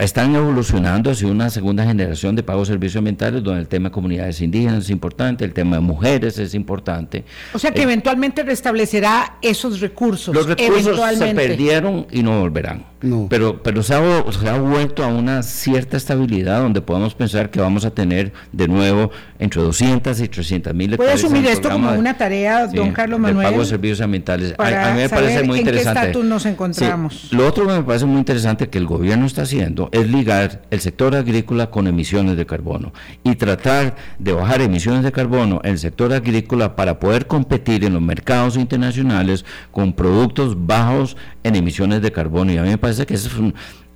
están 0.00 0.34
evolucionando 0.34 1.10
hacia 1.10 1.28
una 1.28 1.48
segunda 1.48 1.84
generación 1.84 2.34
de 2.34 2.42
pagos 2.42 2.68
de 2.68 2.74
servicios 2.74 2.98
ambientales 2.98 3.42
donde 3.42 3.60
el 3.60 3.68
tema 3.68 3.88
de 3.88 3.92
comunidades 3.92 4.40
indígenas 4.40 4.84
es 4.84 4.90
importante, 4.90 5.44
el 5.44 5.52
tema 5.52 5.76
de 5.76 5.82
mujeres 5.82 6.38
es 6.38 6.54
importante. 6.54 7.24
O 7.52 7.58
sea 7.58 7.70
que 7.70 7.80
eh, 7.80 7.84
eventualmente 7.84 8.42
restablecerá 8.42 9.38
esos 9.42 9.80
recursos. 9.80 10.34
Los 10.34 10.46
recursos 10.46 10.98
se 11.16 11.34
perdieron 11.34 12.06
y 12.10 12.22
no 12.22 12.40
volverán. 12.40 12.90
Pero, 13.30 13.62
pero 13.62 13.82
se 13.82 13.94
ha, 13.94 14.24
se, 14.30 14.46
ha, 14.46 14.58
vuelto 14.58 15.02
a 15.02 15.06
una 15.06 15.42
cierta 15.42 15.96
estabilidad 15.96 16.60
donde 16.60 16.82
podemos 16.82 17.14
pensar 17.14 17.48
que 17.48 17.58
vamos 17.58 17.86
a 17.86 17.92
tener 17.92 18.30
de 18.52 18.68
nuevo 18.68 19.10
entre 19.38 19.62
200 19.62 20.20
y 20.20 20.28
300 20.28 20.74
mil 20.74 20.96
¿Puede 20.98 21.12
asumir 21.12 21.46
esto 21.46 21.70
como 21.70 21.92
una 21.92 22.18
tarea, 22.18 22.66
don 22.66 22.92
Carlos 22.92 23.18
Manuel? 23.18 23.46
pago 23.46 23.60
de 23.60 23.66
servicios 23.66 24.02
ambientales. 24.02 24.54
a, 24.58 24.92
mí 24.92 25.00
me 25.00 25.08
parece 25.08 25.44
muy 25.44 25.60
interesante. 25.60 25.98
¿En 25.98 26.04
qué 26.04 26.08
estatus 26.08 26.24
nos 26.26 26.44
encontramos? 26.44 27.32
Lo 27.32 27.46
otro 27.46 27.66
que 27.66 27.72
me 27.72 27.82
parece 27.82 28.04
muy 28.04 28.18
interesante 28.18 28.68
que 28.68 28.76
el 28.76 28.84
gobierno 28.84 29.24
está 29.24 29.42
haciendo 29.42 29.59
es 29.92 30.08
ligar 30.08 30.62
el 30.70 30.80
sector 30.80 31.14
agrícola 31.14 31.70
con 31.70 31.86
emisiones 31.86 32.36
de 32.36 32.46
carbono 32.46 32.92
y 33.22 33.34
tratar 33.34 33.94
de 34.18 34.32
bajar 34.32 34.62
emisiones 34.62 35.02
de 35.02 35.12
carbono 35.12 35.60
en 35.64 35.72
el 35.72 35.78
sector 35.78 36.12
agrícola 36.12 36.76
para 36.76 36.98
poder 36.98 37.26
competir 37.26 37.84
en 37.84 37.92
los 37.92 38.02
mercados 38.02 38.56
internacionales 38.56 39.44
con 39.70 39.92
productos 39.92 40.66
bajos 40.66 41.16
en 41.42 41.56
emisiones 41.56 42.00
de 42.00 42.10
carbono. 42.10 42.52
Y 42.52 42.56
a 42.56 42.62
mí 42.62 42.70
me 42.70 42.78
parece 42.78 43.04
que 43.04 43.14
es, 43.14 43.28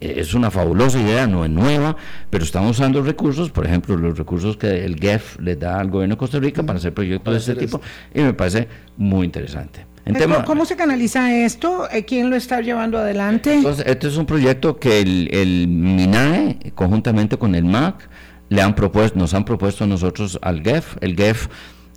es 0.01 0.35
una 0.35 0.51
fabulosa 0.51 1.01
idea, 1.01 1.27
no 1.27 1.45
es 1.45 1.51
nueva, 1.51 1.97
pero 2.29 2.45
estamos 2.45 2.79
usando 2.79 3.03
recursos, 3.03 3.51
por 3.51 3.67
ejemplo, 3.67 3.97
los 3.97 4.19
recursos 4.19 4.57
que 4.57 4.85
el 4.85 4.97
GEF 4.97 5.41
le 5.41 5.57
da 5.57 5.81
al 5.81 5.91
gobierno 5.91 6.17
de 6.17 6.19
Costa 6.19 6.39
Rica 6.39 6.63
para 6.63 6.79
hacer 6.79 6.93
proyectos 6.93 7.33
de 7.33 7.41
este 7.41 7.55
tipo, 7.55 7.81
y 8.15 8.21
me 8.21 8.35
parece 8.35 8.69
muy 8.99 9.25
interesante. 9.25 9.94
¿Cómo 10.45 10.65
se 10.65 10.77
canaliza 10.77 11.35
esto? 11.35 11.89
Eh, 11.91 12.05
¿Quién 12.05 12.31
lo 12.31 12.37
está 12.37 12.61
llevando 12.61 12.99
adelante? 12.99 13.55
Entonces, 13.55 13.87
este 13.87 14.09
es 14.09 14.17
un 14.17 14.27
proyecto 14.27 14.79
que 14.79 15.01
el, 15.01 15.29
el 15.33 15.69
MINAE, 15.69 16.73
conjuntamente 16.75 17.39
con 17.39 17.55
el 17.55 17.65
MAC, 17.65 18.09
le 18.49 18.63
han 18.63 18.75
propuesto, 18.75 19.19
nos 19.19 19.35
han 19.35 19.45
propuesto 19.45 19.85
a 19.85 19.87
nosotros 19.87 20.39
al 20.43 20.63
GEF. 20.63 20.97
El 21.01 21.17
GEF, 21.17 21.49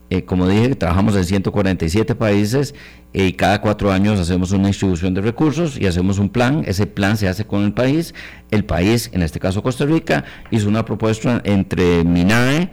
eh, 0.09 0.23
como 0.23 0.47
dije, 0.47 0.75
trabajamos 0.75 1.15
en 1.17 1.25
147 1.25 2.15
países 2.15 2.73
eh, 3.13 3.25
y 3.25 3.33
cada 3.33 3.59
cuatro 3.59 3.91
años 3.91 4.19
hacemos 4.19 4.51
una 4.51 4.67
distribución 4.67 5.13
de 5.13 5.21
recursos 5.21 5.77
y 5.79 5.85
hacemos 5.85 6.17
un 6.17 6.29
plan. 6.29 6.63
Ese 6.65 6.87
plan 6.87 7.17
se 7.17 7.27
hace 7.27 7.45
con 7.45 7.63
el 7.63 7.73
país. 7.73 8.13
El 8.51 8.63
país, 8.63 9.09
en 9.13 9.21
este 9.21 9.39
caso 9.39 9.61
Costa 9.61 9.85
Rica, 9.85 10.23
hizo 10.49 10.69
una 10.69 10.85
propuesta 10.85 11.41
entre 11.43 12.05
MINAE 12.05 12.69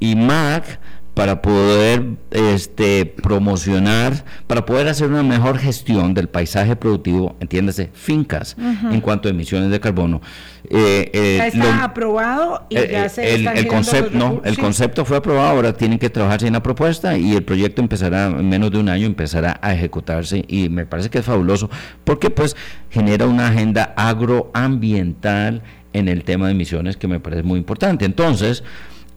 y 0.00 0.16
MAC 0.16 0.80
para 1.20 1.42
poder 1.42 2.02
este, 2.30 3.04
promocionar, 3.04 4.24
para 4.46 4.64
poder 4.64 4.88
hacer 4.88 5.10
una 5.10 5.22
mejor 5.22 5.58
gestión 5.58 6.14
del 6.14 6.30
paisaje 6.30 6.76
productivo, 6.76 7.36
entiéndase, 7.40 7.90
fincas, 7.92 8.56
en 8.90 9.02
cuanto 9.02 9.28
a 9.28 9.30
emisiones 9.30 9.70
de 9.70 9.80
carbono. 9.80 10.22
Eh, 10.70 11.10
eh, 11.12 11.42
está 11.44 11.84
aprobado 11.84 12.66
y 12.70 12.76
ya 12.76 13.10
se 13.10 13.34
el, 13.34 13.46
el 13.48 13.66
concepto, 13.66 14.16
no, 14.16 14.40
el 14.46 14.56
concepto 14.56 15.04
fue 15.04 15.18
aprobado, 15.18 15.50
ahora 15.50 15.74
tienen 15.74 15.98
que 15.98 16.08
trabajarse 16.08 16.46
en 16.46 16.54
la 16.54 16.62
propuesta 16.62 17.18
y 17.18 17.36
el 17.36 17.42
proyecto 17.42 17.82
empezará 17.82 18.28
en 18.28 18.48
menos 18.48 18.70
de 18.70 18.78
un 18.78 18.88
año 18.88 19.04
empezará 19.04 19.60
a 19.60 19.74
ejecutarse 19.74 20.46
y 20.48 20.70
me 20.70 20.86
parece 20.86 21.10
que 21.10 21.18
es 21.18 21.26
fabuloso 21.26 21.68
porque 22.04 22.30
pues 22.30 22.56
genera 22.88 23.26
una 23.26 23.48
agenda 23.48 23.92
agroambiental 23.94 25.60
en 25.92 26.08
el 26.08 26.24
tema 26.24 26.46
de 26.46 26.52
emisiones 26.52 26.96
que 26.96 27.08
me 27.08 27.20
parece 27.20 27.42
muy 27.42 27.58
importante. 27.58 28.04
Entonces, 28.04 28.62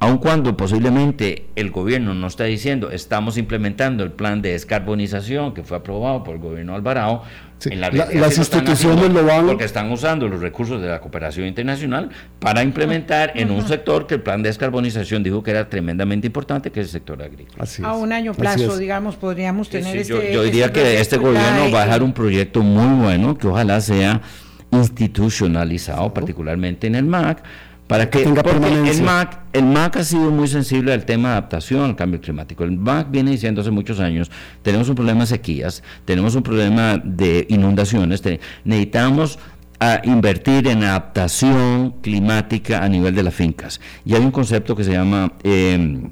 aun 0.04 0.18
cuando 0.18 0.58
posiblemente 0.58 1.46
el 1.56 1.72
gobierno 1.72 2.14
no 2.14 2.28
está 2.28 2.44
diciendo 2.44 2.92
estamos 2.92 3.38
implementando 3.38 4.04
el 4.04 4.12
plan 4.12 4.42
de 4.42 4.52
descarbonización 4.52 5.54
que 5.54 5.64
fue 5.64 5.78
aprobado 5.78 6.24
por 6.26 6.36
el 6.36 6.42
gobierno 6.42 6.76
Alvarado, 6.76 7.24
en 7.66 7.80
la, 7.80 7.90
las 7.90 8.38
instituciones 8.38 9.10
lo, 9.14 9.26
van 9.26 9.48
porque 9.48 9.64
están 9.64 9.90
usando 9.90 10.28
los 10.28 10.42
recursos 10.42 10.82
de 10.82 10.90
la 10.90 11.00
cooperación 11.00 11.48
internacional 11.48 12.10
para 12.40 12.62
implementar 12.62 13.32
en 13.36 13.52
un 13.52 13.66
sector 13.66 14.06
que 14.06 14.16
el 14.16 14.22
plan 14.22 14.44
de 14.44 14.50
descarbonización 14.50 15.24
dijo 15.24 15.42
que 15.42 15.52
era 15.52 15.70
tremendamente 15.70 16.28
importante, 16.28 16.70
que 16.70 16.82
es 16.82 16.88
el 16.88 16.92
sector 16.92 17.24
agrícola. 17.24 17.66
a 17.84 17.94
un 17.94 18.12
año 18.12 18.34
plazo, 18.34 18.78
digamos, 18.78 19.16
podríamos 19.16 19.70
tener 19.70 19.96
este, 19.96 20.14
yo, 20.14 20.22
yo, 20.22 20.44
diría 20.44 20.74
que 20.74 21.00
este 21.00 21.16
gobierno 21.16 21.72
va 21.72 21.84
a 21.84 21.86
dejar 21.86 22.04
un 22.04 22.12
proyecto 22.12 22.62
muy 22.62 23.02
bueno 23.02 23.38
que 23.38 23.48
ojalá 23.48 23.80
sea 23.80 24.20
institucionalizado, 24.72 26.14
particularmente 26.14 26.88
en 26.88 26.96
el 26.96 27.06
MAC 27.06 27.44
para 27.88 28.10
que, 28.10 28.24
tenga 28.24 28.42
El 28.42 29.02
MAC, 29.02 29.40
el 29.52 29.66
MAC 29.66 29.98
ha 29.98 30.04
sido 30.04 30.32
muy 30.32 30.48
sensible 30.48 30.94
al 30.94 31.06
tema 31.06 31.30
de 31.30 31.34
adaptación 31.34 31.82
al 31.82 31.96
cambio 31.96 32.22
climático. 32.22 32.64
El 32.64 32.78
MAC 32.78 33.12
viene 33.12 33.32
diciendo 33.32 33.62
hace 33.62 33.72
muchos 33.72 34.00
años, 34.00 34.32
tenemos 34.62 34.88
un 34.90 34.96
problema 34.96 35.22
de 35.22 35.28
sequías, 35.28 35.84
tenemos 36.06 36.36
un 36.36 36.44
problema 36.44 36.98
de 37.04 37.46
inundaciones, 37.50 38.24
necesitamos 38.64 39.38
a 39.80 40.02
invertir 40.06 40.68
en 40.68 40.84
adaptación 40.84 41.96
climática 42.02 42.84
a 42.84 42.88
nivel 42.88 43.16
de 43.16 43.24
las 43.24 43.34
fincas. 43.34 43.82
Y 44.06 44.16
hay 44.16 44.22
un 44.22 44.32
concepto 44.32 44.78
que 44.78 44.86
se 44.86 44.94
llama 44.94 45.34
em, 45.44 46.10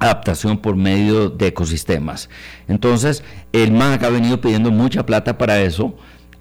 adaptación 0.00 0.58
por 0.58 0.74
medio 0.74 1.30
de 1.30 1.46
ecosistemas. 1.46 2.28
Entonces, 2.66 3.22
el 3.52 3.70
MAC 3.70 4.02
ha 4.02 4.10
venido 4.10 4.40
pidiendo 4.40 4.72
mucha 4.72 5.06
plata 5.06 5.38
para 5.38 5.60
eso 5.60 5.96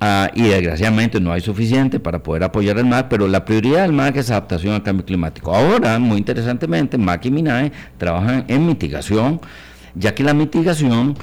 Ah, 0.06 0.30
y 0.36 0.42
desgraciadamente 0.42 1.22
no 1.22 1.32
hay 1.32 1.40
suficiente 1.40 1.98
para 1.98 2.22
poder 2.22 2.44
apoyar 2.44 2.78
al 2.78 2.86
MAC, 2.86 3.08
pero 3.08 3.26
la 3.26 3.46
prioridad 3.46 3.84
del 3.84 3.94
MAC 3.94 4.18
es 4.18 4.32
adaptación 4.32 4.74
al 4.74 4.84
cambio 4.84 5.06
climático. 5.06 5.56
Ahora, 5.56 5.98
muy 5.98 6.18
interesantemente, 6.18 6.98
MAC 6.98 7.28
y 7.28 7.32
MINAE 7.32 7.72
trabajan 7.98 8.44
en 8.50 8.66
mitigación 8.66 9.40
ya 9.96 10.14
que 10.14 10.24
la 10.24 10.34
mitigación, 10.34 11.16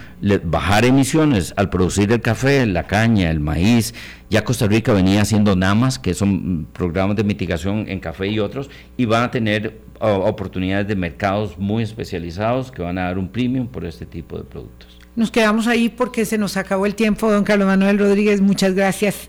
bajar 0.44 0.86
emisiones 0.86 1.52
al 1.56 1.68
producir 1.68 2.10
el 2.10 2.22
café, 2.22 2.64
la 2.64 2.86
caña, 2.86 3.30
el 3.30 3.40
maíz, 3.40 3.94
ya 4.30 4.44
Costa 4.44 4.66
Rica 4.66 4.94
venía 4.94 5.20
haciendo 5.20 5.56
NAMAS, 5.56 5.98
que 5.98 6.14
son 6.14 6.66
programas 6.72 7.16
de 7.16 7.24
mitigación 7.24 7.84
en 7.88 8.00
café 8.00 8.28
y 8.28 8.38
otros, 8.38 8.70
y 8.96 9.04
van 9.04 9.24
a 9.24 9.30
tener 9.30 9.80
oportunidades 10.00 10.88
de 10.88 10.96
mercados 10.96 11.58
muy 11.58 11.82
especializados 11.82 12.70
que 12.70 12.80
van 12.80 12.96
a 12.96 13.02
dar 13.02 13.18
un 13.18 13.28
premium 13.28 13.66
por 13.66 13.84
este 13.84 14.06
tipo 14.06 14.38
de 14.38 14.44
productos. 14.44 14.99
Nos 15.20 15.30
quedamos 15.30 15.66
ahí 15.66 15.90
porque 15.90 16.24
se 16.24 16.38
nos 16.38 16.56
acabó 16.56 16.86
el 16.86 16.94
tiempo, 16.94 17.30
don 17.30 17.44
Carlos 17.44 17.66
Manuel 17.66 17.98
Rodríguez. 17.98 18.40
Muchas 18.40 18.72
gracias, 18.72 19.28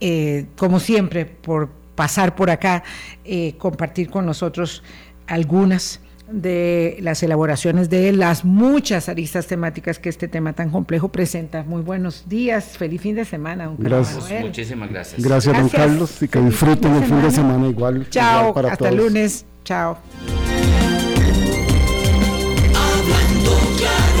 eh, 0.00 0.46
como 0.56 0.80
siempre, 0.80 1.26
por 1.26 1.68
pasar 1.94 2.34
por 2.34 2.48
acá, 2.48 2.82
eh, 3.26 3.52
compartir 3.58 4.08
con 4.08 4.24
nosotros 4.24 4.82
algunas 5.26 6.00
de 6.32 6.96
las 7.02 7.22
elaboraciones 7.22 7.90
de 7.90 8.10
las 8.12 8.46
muchas 8.46 9.10
aristas 9.10 9.46
temáticas 9.46 9.98
que 9.98 10.08
este 10.08 10.28
tema 10.28 10.54
tan 10.54 10.70
complejo 10.70 11.10
presenta. 11.10 11.62
Muy 11.62 11.82
buenos 11.82 12.26
días, 12.26 12.78
feliz 12.78 13.02
fin 13.02 13.14
de 13.14 13.26
semana, 13.26 13.66
don 13.66 13.76
Carlos. 13.76 14.08
Gracias. 14.14 14.40
Muchísimas 14.40 14.88
gracias. 14.90 15.22
gracias. 15.22 15.54
Don 15.58 15.68
Carlos, 15.68 16.22
y 16.22 16.28
que 16.28 16.40
disfruten 16.40 16.94
el 16.94 17.04
fin 17.04 17.20
de 17.20 17.30
semana 17.30 17.68
igual. 17.68 18.08
Chao, 18.08 18.40
igual 18.48 18.54
para 18.54 18.72
hasta 18.72 18.88
todos. 18.88 18.98
lunes. 18.98 19.44
Chao. 19.62 19.98
Hablando 22.74 23.76
claro. 23.76 24.17